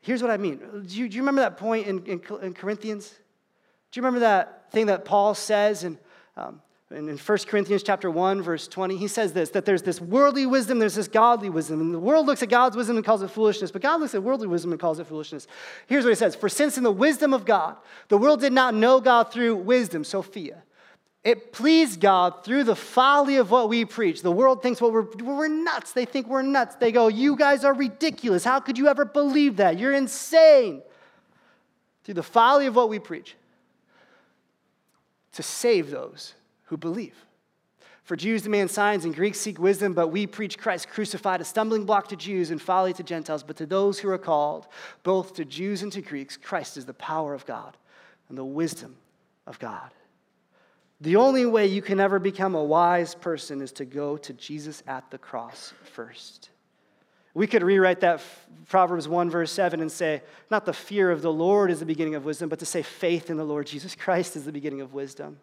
Here's 0.00 0.20
what 0.20 0.30
I 0.30 0.36
mean. 0.36 0.58
Do 0.86 0.98
you, 0.98 1.08
do 1.08 1.16
you 1.16 1.22
remember 1.22 1.40
that 1.40 1.56
point 1.56 1.86
in, 1.86 2.04
in, 2.04 2.20
in, 2.42 2.52
Corinthians? 2.54 3.08
Do 3.08 3.98
you 3.98 4.02
remember 4.02 4.20
that 4.20 4.70
thing 4.70 4.86
that 4.86 5.04
Paul 5.04 5.34
says 5.34 5.84
And 5.84 5.98
um, 6.36 6.60
in, 6.90 7.08
in 7.08 7.16
1 7.16 7.38
Corinthians 7.46 7.82
chapter 7.82 8.10
1, 8.10 8.42
verse 8.42 8.68
20? 8.68 8.96
He 8.96 9.08
says 9.08 9.32
this, 9.32 9.50
that 9.50 9.64
there's 9.64 9.82
this 9.82 10.00
worldly 10.00 10.46
wisdom, 10.46 10.78
there's 10.78 10.94
this 10.94 11.08
godly 11.08 11.48
wisdom. 11.48 11.80
And 11.80 11.94
the 11.94 11.98
world 11.98 12.26
looks 12.26 12.42
at 12.42 12.50
God's 12.50 12.76
wisdom 12.76 12.96
and 12.96 13.04
calls 13.04 13.22
it 13.22 13.30
foolishness, 13.30 13.70
but 13.70 13.82
God 13.82 14.00
looks 14.00 14.14
at 14.14 14.22
worldly 14.22 14.46
wisdom 14.46 14.72
and 14.72 14.80
calls 14.80 14.98
it 14.98 15.06
foolishness. 15.06 15.46
Here's 15.86 16.04
what 16.04 16.10
he 16.10 16.16
says 16.16 16.34
For 16.34 16.48
since 16.48 16.76
in 16.76 16.84
the 16.84 16.92
wisdom 16.92 17.32
of 17.32 17.44
God, 17.44 17.76
the 18.08 18.18
world 18.18 18.40
did 18.40 18.52
not 18.52 18.74
know 18.74 19.00
God 19.00 19.32
through 19.32 19.56
wisdom, 19.56 20.04
Sophia, 20.04 20.62
it 21.24 21.54
pleased 21.54 22.00
God 22.00 22.44
through 22.44 22.64
the 22.64 22.76
folly 22.76 23.36
of 23.36 23.50
what 23.50 23.70
we 23.70 23.86
preach. 23.86 24.20
The 24.20 24.30
world 24.30 24.62
thinks, 24.62 24.82
well, 24.82 24.92
we're, 24.92 25.06
we're 25.22 25.48
nuts. 25.48 25.92
They 25.92 26.04
think 26.04 26.28
we're 26.28 26.42
nuts. 26.42 26.74
They 26.74 26.92
go, 26.92 27.08
you 27.08 27.34
guys 27.34 27.64
are 27.64 27.72
ridiculous. 27.72 28.44
How 28.44 28.60
could 28.60 28.76
you 28.76 28.88
ever 28.88 29.06
believe 29.06 29.56
that? 29.56 29.78
You're 29.78 29.94
insane. 29.94 30.82
Through 32.04 32.14
the 32.14 32.22
folly 32.22 32.66
of 32.66 32.76
what 32.76 32.90
we 32.90 32.98
preach, 32.98 33.36
to 35.32 35.42
save 35.42 35.90
those 35.90 36.34
who 36.64 36.76
believe. 36.76 37.14
For 38.04 38.16
Jews 38.16 38.42
demand 38.42 38.70
signs 38.70 39.06
and 39.06 39.14
Greeks 39.14 39.40
seek 39.40 39.58
wisdom, 39.58 39.94
but 39.94 40.08
we 40.08 40.26
preach 40.26 40.58
Christ 40.58 40.90
crucified, 40.90 41.40
a 41.40 41.44
stumbling 41.44 41.84
block 41.84 42.08
to 42.08 42.16
Jews 42.16 42.50
and 42.50 42.60
folly 42.60 42.92
to 42.92 43.02
Gentiles. 43.02 43.42
But 43.42 43.56
to 43.56 43.66
those 43.66 43.98
who 43.98 44.10
are 44.10 44.18
called, 44.18 44.66
both 45.02 45.34
to 45.34 45.44
Jews 45.46 45.82
and 45.82 45.90
to 45.92 46.02
Greeks, 46.02 46.36
Christ 46.36 46.76
is 46.76 46.84
the 46.84 46.92
power 46.92 47.32
of 47.32 47.46
God 47.46 47.76
and 48.28 48.36
the 48.36 48.44
wisdom 48.44 48.96
of 49.46 49.58
God. 49.58 49.90
The 51.00 51.16
only 51.16 51.46
way 51.46 51.66
you 51.66 51.80
can 51.80 51.98
ever 51.98 52.18
become 52.18 52.54
a 52.54 52.62
wise 52.62 53.14
person 53.14 53.62
is 53.62 53.72
to 53.72 53.86
go 53.86 54.18
to 54.18 54.32
Jesus 54.34 54.82
at 54.86 55.10
the 55.10 55.18
cross 55.18 55.72
first. 55.82 56.50
We 57.32 57.46
could 57.46 57.62
rewrite 57.62 58.00
that 58.00 58.22
Proverbs 58.68 59.08
1, 59.08 59.28
verse 59.28 59.50
7, 59.50 59.80
and 59.80 59.90
say, 59.90 60.22
not 60.50 60.66
the 60.66 60.72
fear 60.72 61.10
of 61.10 61.20
the 61.20 61.32
Lord 61.32 61.70
is 61.70 61.80
the 61.80 61.86
beginning 61.86 62.14
of 62.14 62.24
wisdom, 62.24 62.48
but 62.48 62.58
to 62.60 62.66
say 62.66 62.82
faith 62.82 63.28
in 63.28 63.36
the 63.36 63.44
Lord 63.44 63.66
Jesus 63.66 63.96
Christ 63.96 64.36
is 64.36 64.44
the 64.44 64.52
beginning 64.52 64.82
of 64.82 64.94
wisdom. 64.94 65.38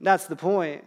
That's 0.00 0.26
the 0.26 0.36
point, 0.36 0.84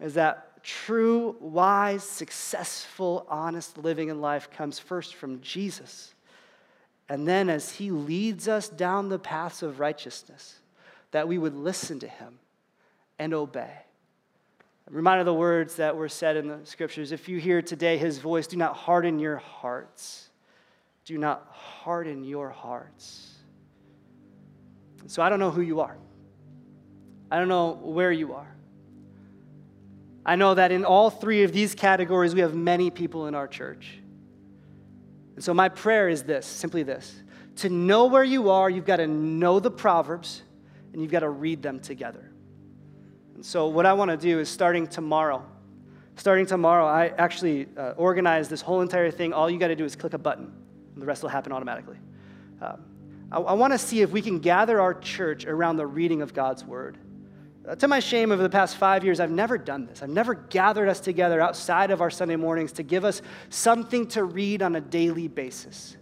is 0.00 0.14
that 0.14 0.62
true, 0.62 1.36
wise, 1.40 2.04
successful, 2.04 3.26
honest 3.28 3.78
living 3.78 4.08
in 4.08 4.20
life 4.20 4.50
comes 4.50 4.78
first 4.78 5.14
from 5.14 5.40
Jesus. 5.40 6.14
And 7.08 7.26
then 7.26 7.48
as 7.48 7.72
he 7.72 7.90
leads 7.90 8.48
us 8.48 8.68
down 8.68 9.08
the 9.08 9.18
paths 9.18 9.62
of 9.62 9.80
righteousness, 9.80 10.58
that 11.10 11.26
we 11.26 11.38
would 11.38 11.54
listen 11.54 11.98
to 12.00 12.08
him 12.08 12.38
and 13.18 13.32
obey. 13.32 13.72
I'm 14.86 14.94
reminded 14.94 15.20
of 15.20 15.26
the 15.26 15.34
words 15.34 15.76
that 15.76 15.96
were 15.96 16.08
said 16.08 16.36
in 16.36 16.48
the 16.48 16.60
scriptures. 16.64 17.12
If 17.12 17.28
you 17.28 17.38
hear 17.38 17.60
today 17.60 17.98
his 17.98 18.18
voice, 18.18 18.46
do 18.46 18.56
not 18.56 18.76
harden 18.76 19.18
your 19.18 19.36
hearts. 19.36 20.28
Do 21.04 21.18
not 21.18 21.46
harden 21.50 22.24
your 22.24 22.50
hearts. 22.50 23.34
So 25.06 25.22
I 25.22 25.28
don't 25.28 25.40
know 25.40 25.50
who 25.50 25.62
you 25.62 25.80
are. 25.80 25.96
I 27.30 27.38
don't 27.38 27.48
know 27.48 27.72
where 27.72 28.12
you 28.12 28.34
are. 28.34 28.54
I 30.24 30.36
know 30.36 30.54
that 30.54 30.72
in 30.72 30.84
all 30.84 31.10
three 31.10 31.42
of 31.42 31.52
these 31.52 31.74
categories, 31.74 32.34
we 32.34 32.40
have 32.40 32.54
many 32.54 32.90
people 32.90 33.26
in 33.26 33.34
our 33.34 33.48
church. 33.48 33.98
And 35.36 35.44
so 35.44 35.54
my 35.54 35.68
prayer 35.68 36.08
is 36.08 36.24
this 36.24 36.46
simply 36.46 36.82
this 36.82 37.22
to 37.56 37.68
know 37.68 38.06
where 38.06 38.24
you 38.24 38.50
are, 38.50 38.70
you've 38.70 38.84
got 38.84 38.96
to 38.96 39.06
know 39.06 39.58
the 39.58 39.70
Proverbs 39.70 40.42
and 40.92 41.02
you've 41.02 41.10
got 41.10 41.20
to 41.20 41.28
read 41.28 41.62
them 41.62 41.80
together. 41.80 42.30
And 43.34 43.44
so, 43.44 43.68
what 43.68 43.86
I 43.86 43.92
want 43.92 44.10
to 44.10 44.16
do 44.16 44.40
is 44.40 44.48
starting 44.48 44.86
tomorrow, 44.86 45.44
starting 46.16 46.46
tomorrow, 46.46 46.86
I 46.86 47.08
actually 47.18 47.68
uh, 47.76 47.94
organize 47.96 48.48
this 48.48 48.60
whole 48.60 48.80
entire 48.80 49.10
thing. 49.10 49.32
All 49.32 49.48
you 49.48 49.58
got 49.58 49.68
to 49.68 49.76
do 49.76 49.84
is 49.84 49.96
click 49.96 50.12
a 50.12 50.18
button, 50.18 50.52
and 50.92 51.02
the 51.02 51.06
rest 51.06 51.22
will 51.22 51.30
happen 51.30 51.52
automatically. 51.52 51.98
Um, 52.60 52.84
I, 53.30 53.38
I 53.38 53.52
want 53.52 53.72
to 53.72 53.78
see 53.78 54.02
if 54.02 54.10
we 54.10 54.22
can 54.22 54.40
gather 54.40 54.80
our 54.80 54.94
church 54.94 55.46
around 55.46 55.76
the 55.76 55.86
reading 55.86 56.22
of 56.22 56.34
God's 56.34 56.64
word. 56.64 56.98
Uh, 57.68 57.74
to 57.74 57.86
my 57.86 58.00
shame, 58.00 58.32
over 58.32 58.42
the 58.42 58.48
past 58.48 58.76
five 58.76 59.04
years, 59.04 59.20
I've 59.20 59.30
never 59.30 59.58
done 59.58 59.84
this. 59.84 60.02
I've 60.02 60.08
never 60.08 60.34
gathered 60.34 60.88
us 60.88 61.00
together 61.00 61.40
outside 61.40 61.90
of 61.90 62.00
our 62.00 62.10
Sunday 62.10 62.36
mornings 62.36 62.72
to 62.72 62.82
give 62.82 63.04
us 63.04 63.20
something 63.50 64.06
to 64.08 64.24
read 64.24 64.62
on 64.62 64.74
a 64.76 64.80
daily 64.80 65.28
basis. 65.28 65.96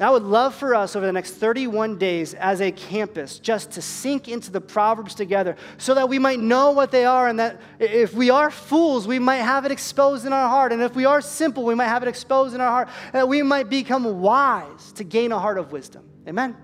I 0.00 0.08
would 0.08 0.22
love 0.22 0.54
for 0.54 0.74
us 0.74 0.96
over 0.96 1.04
the 1.04 1.12
next 1.12 1.32
31 1.32 1.98
days 1.98 2.32
as 2.32 2.62
a 2.62 2.72
campus 2.72 3.38
just 3.38 3.72
to 3.72 3.82
sink 3.82 4.28
into 4.28 4.50
the 4.50 4.60
Proverbs 4.60 5.14
together 5.14 5.56
so 5.76 5.94
that 5.94 6.08
we 6.08 6.18
might 6.18 6.40
know 6.40 6.70
what 6.70 6.90
they 6.90 7.04
are 7.04 7.28
and 7.28 7.38
that 7.38 7.60
if 7.78 8.14
we 8.14 8.30
are 8.30 8.50
fools, 8.50 9.06
we 9.06 9.18
might 9.18 9.36
have 9.36 9.66
it 9.66 9.72
exposed 9.72 10.24
in 10.24 10.32
our 10.32 10.48
heart. 10.48 10.72
And 10.72 10.80
if 10.80 10.94
we 10.94 11.04
are 11.04 11.20
simple, 11.20 11.64
we 11.64 11.74
might 11.74 11.88
have 11.88 12.02
it 12.02 12.08
exposed 12.08 12.54
in 12.54 12.62
our 12.62 12.70
heart. 12.70 12.88
That 13.12 13.28
we 13.28 13.42
might 13.42 13.68
become 13.68 14.20
wise 14.20 14.92
to 14.92 15.04
gain 15.04 15.32
a 15.32 15.38
heart 15.38 15.58
of 15.58 15.70
wisdom. 15.70 16.08
Amen? 16.26 16.56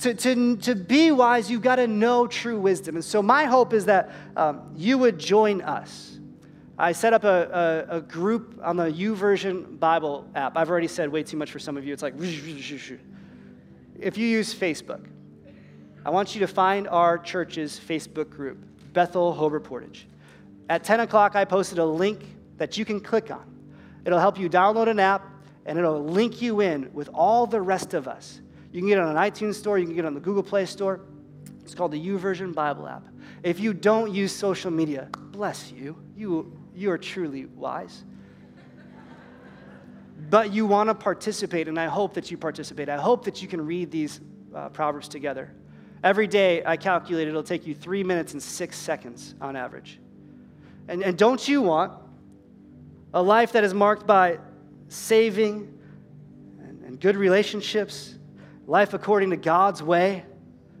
To, 0.00 0.14
to, 0.14 0.56
to 0.58 0.74
be 0.74 1.10
wise, 1.10 1.50
you've 1.50 1.62
got 1.62 1.76
to 1.76 1.86
know 1.86 2.26
true 2.26 2.58
wisdom. 2.58 2.94
And 2.94 3.04
so, 3.04 3.20
my 3.20 3.44
hope 3.44 3.72
is 3.72 3.86
that 3.86 4.10
um, 4.36 4.72
you 4.76 4.96
would 4.98 5.18
join 5.18 5.60
us 5.60 6.18
I 6.80 6.92
set 6.92 7.12
up 7.12 7.24
a, 7.24 7.86
a, 7.90 7.96
a 7.96 8.00
group 8.00 8.60
on 8.62 8.76
the 8.76 8.84
YouVersion 8.84 9.80
Bible 9.80 10.24
app. 10.36 10.56
I've 10.56 10.70
already 10.70 10.86
said 10.86 11.10
way 11.10 11.24
too 11.24 11.36
much 11.36 11.50
for 11.50 11.58
some 11.58 11.76
of 11.76 11.84
you. 11.84 11.92
It's 11.92 12.04
like, 12.04 12.14
if 12.20 14.16
you 14.16 14.28
use 14.28 14.54
Facebook, 14.54 15.04
I 16.06 16.10
want 16.10 16.36
you 16.36 16.40
to 16.40 16.46
find 16.46 16.86
our 16.86 17.18
church's 17.18 17.80
Facebook 17.80 18.30
group, 18.30 18.64
Bethel 18.92 19.32
Hobart 19.32 19.64
Portage. 19.64 20.06
At 20.70 20.84
10 20.84 21.00
o'clock, 21.00 21.34
I 21.34 21.44
posted 21.44 21.80
a 21.80 21.84
link 21.84 22.20
that 22.58 22.78
you 22.78 22.84
can 22.84 23.00
click 23.00 23.32
on. 23.32 23.44
It'll 24.04 24.20
help 24.20 24.38
you 24.38 24.48
download 24.48 24.86
an 24.86 25.00
app 25.00 25.26
and 25.66 25.76
it'll 25.78 26.04
link 26.04 26.40
you 26.40 26.60
in 26.60 26.92
with 26.92 27.08
all 27.12 27.48
the 27.48 27.60
rest 27.60 27.92
of 27.92 28.06
us. 28.06 28.40
You 28.78 28.82
can 28.82 28.90
get 28.90 28.98
it 28.98 29.00
on 29.00 29.16
an 29.16 29.16
iTunes 29.16 29.56
store, 29.56 29.76
you 29.76 29.86
can 29.86 29.96
get 29.96 30.04
it 30.04 30.06
on 30.06 30.14
the 30.14 30.20
Google 30.20 30.44
Play 30.44 30.64
Store. 30.64 31.00
It's 31.64 31.74
called 31.74 31.90
the 31.90 31.98
YouVersion 32.00 32.54
Bible 32.54 32.86
app. 32.86 33.08
If 33.42 33.58
you 33.58 33.74
don't 33.74 34.14
use 34.14 34.30
social 34.30 34.70
media, 34.70 35.08
bless 35.32 35.72
you. 35.72 36.00
You, 36.16 36.56
you 36.76 36.92
are 36.92 36.96
truly 36.96 37.46
wise. 37.46 38.04
but 40.30 40.52
you 40.52 40.64
want 40.64 40.90
to 40.90 40.94
participate, 40.94 41.66
and 41.66 41.76
I 41.76 41.86
hope 41.86 42.14
that 42.14 42.30
you 42.30 42.38
participate. 42.38 42.88
I 42.88 42.98
hope 42.98 43.24
that 43.24 43.42
you 43.42 43.48
can 43.48 43.66
read 43.66 43.90
these 43.90 44.20
uh, 44.54 44.68
Proverbs 44.68 45.08
together. 45.08 45.52
Every 46.04 46.28
day, 46.28 46.62
I 46.64 46.76
calculate 46.76 47.26
it'll 47.26 47.42
take 47.42 47.66
you 47.66 47.74
three 47.74 48.04
minutes 48.04 48.32
and 48.32 48.40
six 48.40 48.78
seconds 48.78 49.34
on 49.40 49.56
average. 49.56 49.98
And, 50.86 51.02
and 51.02 51.18
don't 51.18 51.48
you 51.48 51.62
want 51.62 51.94
a 53.12 53.20
life 53.20 53.50
that 53.54 53.64
is 53.64 53.74
marked 53.74 54.06
by 54.06 54.38
saving 54.86 55.76
and, 56.60 56.84
and 56.84 57.00
good 57.00 57.16
relationships, 57.16 58.14
life 58.68 58.92
according 58.94 59.30
to 59.30 59.36
God's 59.36 59.82
way? 59.82 60.24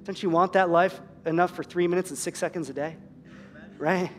Don't 0.04 0.22
you 0.22 0.30
want 0.30 0.52
that 0.52 0.70
life 0.70 1.00
enough 1.26 1.56
for 1.56 1.64
three 1.64 1.88
minutes 1.88 2.10
and 2.10 2.18
six 2.18 2.38
seconds 2.38 2.68
a 2.68 2.72
day? 2.72 2.96
Right? 3.78 4.10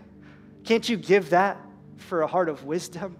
Can't 0.66 0.88
you 0.90 0.98
give 0.98 1.30
that 1.30 1.58
for 1.98 2.24
a 2.24 2.28
heart 2.28 2.50
of 2.50 2.66
wisdom? 2.66 3.16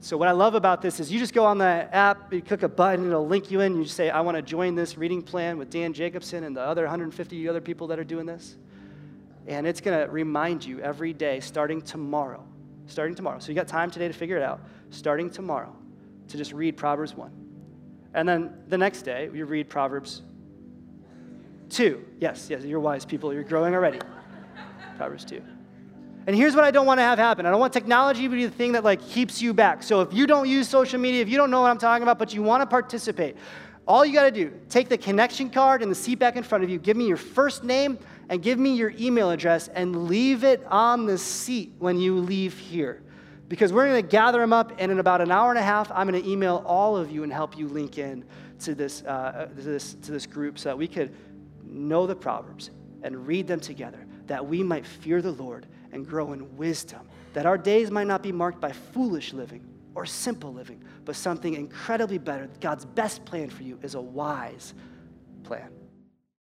So, 0.00 0.18
what 0.18 0.28
I 0.28 0.32
love 0.32 0.54
about 0.54 0.82
this 0.82 1.00
is 1.00 1.10
you 1.10 1.18
just 1.18 1.32
go 1.32 1.46
on 1.46 1.56
the 1.56 1.64
app, 1.64 2.30
you 2.30 2.42
click 2.42 2.62
a 2.62 2.68
button, 2.68 3.06
it'll 3.06 3.26
link 3.26 3.50
you 3.50 3.60
in. 3.60 3.76
You 3.76 3.84
just 3.84 3.96
say, 3.96 4.10
I 4.10 4.20
want 4.20 4.36
to 4.36 4.42
join 4.42 4.74
this 4.74 4.98
reading 4.98 5.22
plan 5.22 5.56
with 5.56 5.70
Dan 5.70 5.94
Jacobsen 5.94 6.44
and 6.44 6.54
the 6.54 6.60
other 6.60 6.82
150 6.82 7.48
other 7.48 7.60
people 7.62 7.86
that 7.86 7.98
are 7.98 8.04
doing 8.04 8.26
this. 8.26 8.56
And 9.46 9.66
it's 9.66 9.80
going 9.80 9.98
to 9.98 10.10
remind 10.10 10.64
you 10.64 10.80
every 10.80 11.14
day, 11.14 11.40
starting 11.40 11.80
tomorrow, 11.80 12.44
starting 12.86 13.14
tomorrow. 13.14 13.38
So, 13.38 13.48
you 13.48 13.54
got 13.54 13.66
time 13.66 13.90
today 13.90 14.08
to 14.08 14.14
figure 14.14 14.36
it 14.36 14.42
out. 14.42 14.60
Starting 14.90 15.30
tomorrow, 15.30 15.74
to 16.28 16.36
just 16.36 16.52
read 16.52 16.76
Proverbs 16.76 17.14
1. 17.14 17.43
And 18.14 18.28
then 18.28 18.54
the 18.68 18.78
next 18.78 19.02
day, 19.02 19.28
you 19.34 19.44
read 19.44 19.68
Proverbs 19.68 20.22
2. 21.70 22.04
Yes, 22.20 22.48
yes, 22.48 22.64
you're 22.64 22.80
wise 22.80 23.04
people. 23.04 23.34
You're 23.34 23.42
growing 23.42 23.74
already. 23.74 23.98
Proverbs 24.96 25.24
2. 25.24 25.42
And 26.26 26.34
here's 26.34 26.54
what 26.54 26.64
I 26.64 26.70
don't 26.70 26.86
want 26.86 26.98
to 26.98 27.02
have 27.02 27.18
happen. 27.18 27.44
I 27.44 27.50
don't 27.50 27.60
want 27.60 27.72
technology 27.72 28.22
to 28.22 28.28
be 28.28 28.46
the 28.46 28.50
thing 28.50 28.72
that 28.72 28.84
like 28.84 29.02
keeps 29.06 29.42
you 29.42 29.52
back. 29.52 29.82
So 29.82 30.00
if 30.00 30.14
you 30.14 30.26
don't 30.26 30.48
use 30.48 30.68
social 30.68 30.98
media, 30.98 31.20
if 31.20 31.28
you 31.28 31.36
don't 31.36 31.50
know 31.50 31.60
what 31.60 31.70
I'm 31.70 31.78
talking 31.78 32.02
about, 32.02 32.18
but 32.18 32.32
you 32.32 32.42
want 32.42 32.62
to 32.62 32.66
participate, 32.66 33.36
all 33.86 34.06
you 34.06 34.14
got 34.14 34.22
to 34.22 34.30
do, 34.30 34.52
take 34.70 34.88
the 34.88 34.96
connection 34.96 35.50
card 35.50 35.82
and 35.82 35.90
the 35.90 35.94
seat 35.94 36.18
back 36.18 36.36
in 36.36 36.42
front 36.42 36.64
of 36.64 36.70
you, 36.70 36.78
give 36.78 36.96
me 36.96 37.06
your 37.06 37.18
first 37.18 37.64
name 37.64 37.98
and 38.30 38.42
give 38.42 38.58
me 38.58 38.74
your 38.74 38.94
email 38.98 39.30
address 39.30 39.68
and 39.68 40.08
leave 40.08 40.44
it 40.44 40.64
on 40.70 41.04
the 41.04 41.18
seat 41.18 41.72
when 41.78 41.98
you 41.98 42.18
leave 42.18 42.58
here. 42.58 43.02
Because 43.48 43.72
we're 43.72 43.86
going 43.86 44.02
to 44.02 44.08
gather 44.08 44.40
them 44.40 44.52
up, 44.52 44.72
and 44.78 44.90
in 44.90 44.98
about 44.98 45.20
an 45.20 45.30
hour 45.30 45.50
and 45.50 45.58
a 45.58 45.62
half, 45.62 45.90
I'm 45.92 46.08
going 46.08 46.22
to 46.22 46.28
email 46.28 46.62
all 46.66 46.96
of 46.96 47.10
you 47.10 47.24
and 47.24 47.32
help 47.32 47.58
you 47.58 47.68
link 47.68 47.98
in 47.98 48.24
to 48.60 48.74
this, 48.74 49.02
uh, 49.02 49.48
to 49.54 49.62
this, 49.62 49.94
to 49.94 50.12
this 50.12 50.26
group 50.26 50.58
so 50.58 50.70
that 50.70 50.78
we 50.78 50.88
could 50.88 51.14
know 51.62 52.06
the 52.06 52.16
Proverbs 52.16 52.70
and 53.02 53.26
read 53.26 53.46
them 53.46 53.60
together, 53.60 54.06
that 54.26 54.46
we 54.46 54.62
might 54.62 54.86
fear 54.86 55.20
the 55.20 55.32
Lord 55.32 55.66
and 55.92 56.06
grow 56.06 56.32
in 56.32 56.56
wisdom, 56.56 57.06
that 57.34 57.44
our 57.44 57.58
days 57.58 57.90
might 57.90 58.06
not 58.06 58.22
be 58.22 58.32
marked 58.32 58.60
by 58.60 58.72
foolish 58.72 59.32
living 59.32 59.64
or 59.94 60.06
simple 60.06 60.52
living, 60.52 60.82
but 61.04 61.14
something 61.14 61.54
incredibly 61.54 62.18
better. 62.18 62.48
God's 62.60 62.84
best 62.84 63.24
plan 63.24 63.50
for 63.50 63.62
you 63.62 63.78
is 63.82 63.94
a 63.94 64.00
wise 64.00 64.74
plan. 65.42 65.70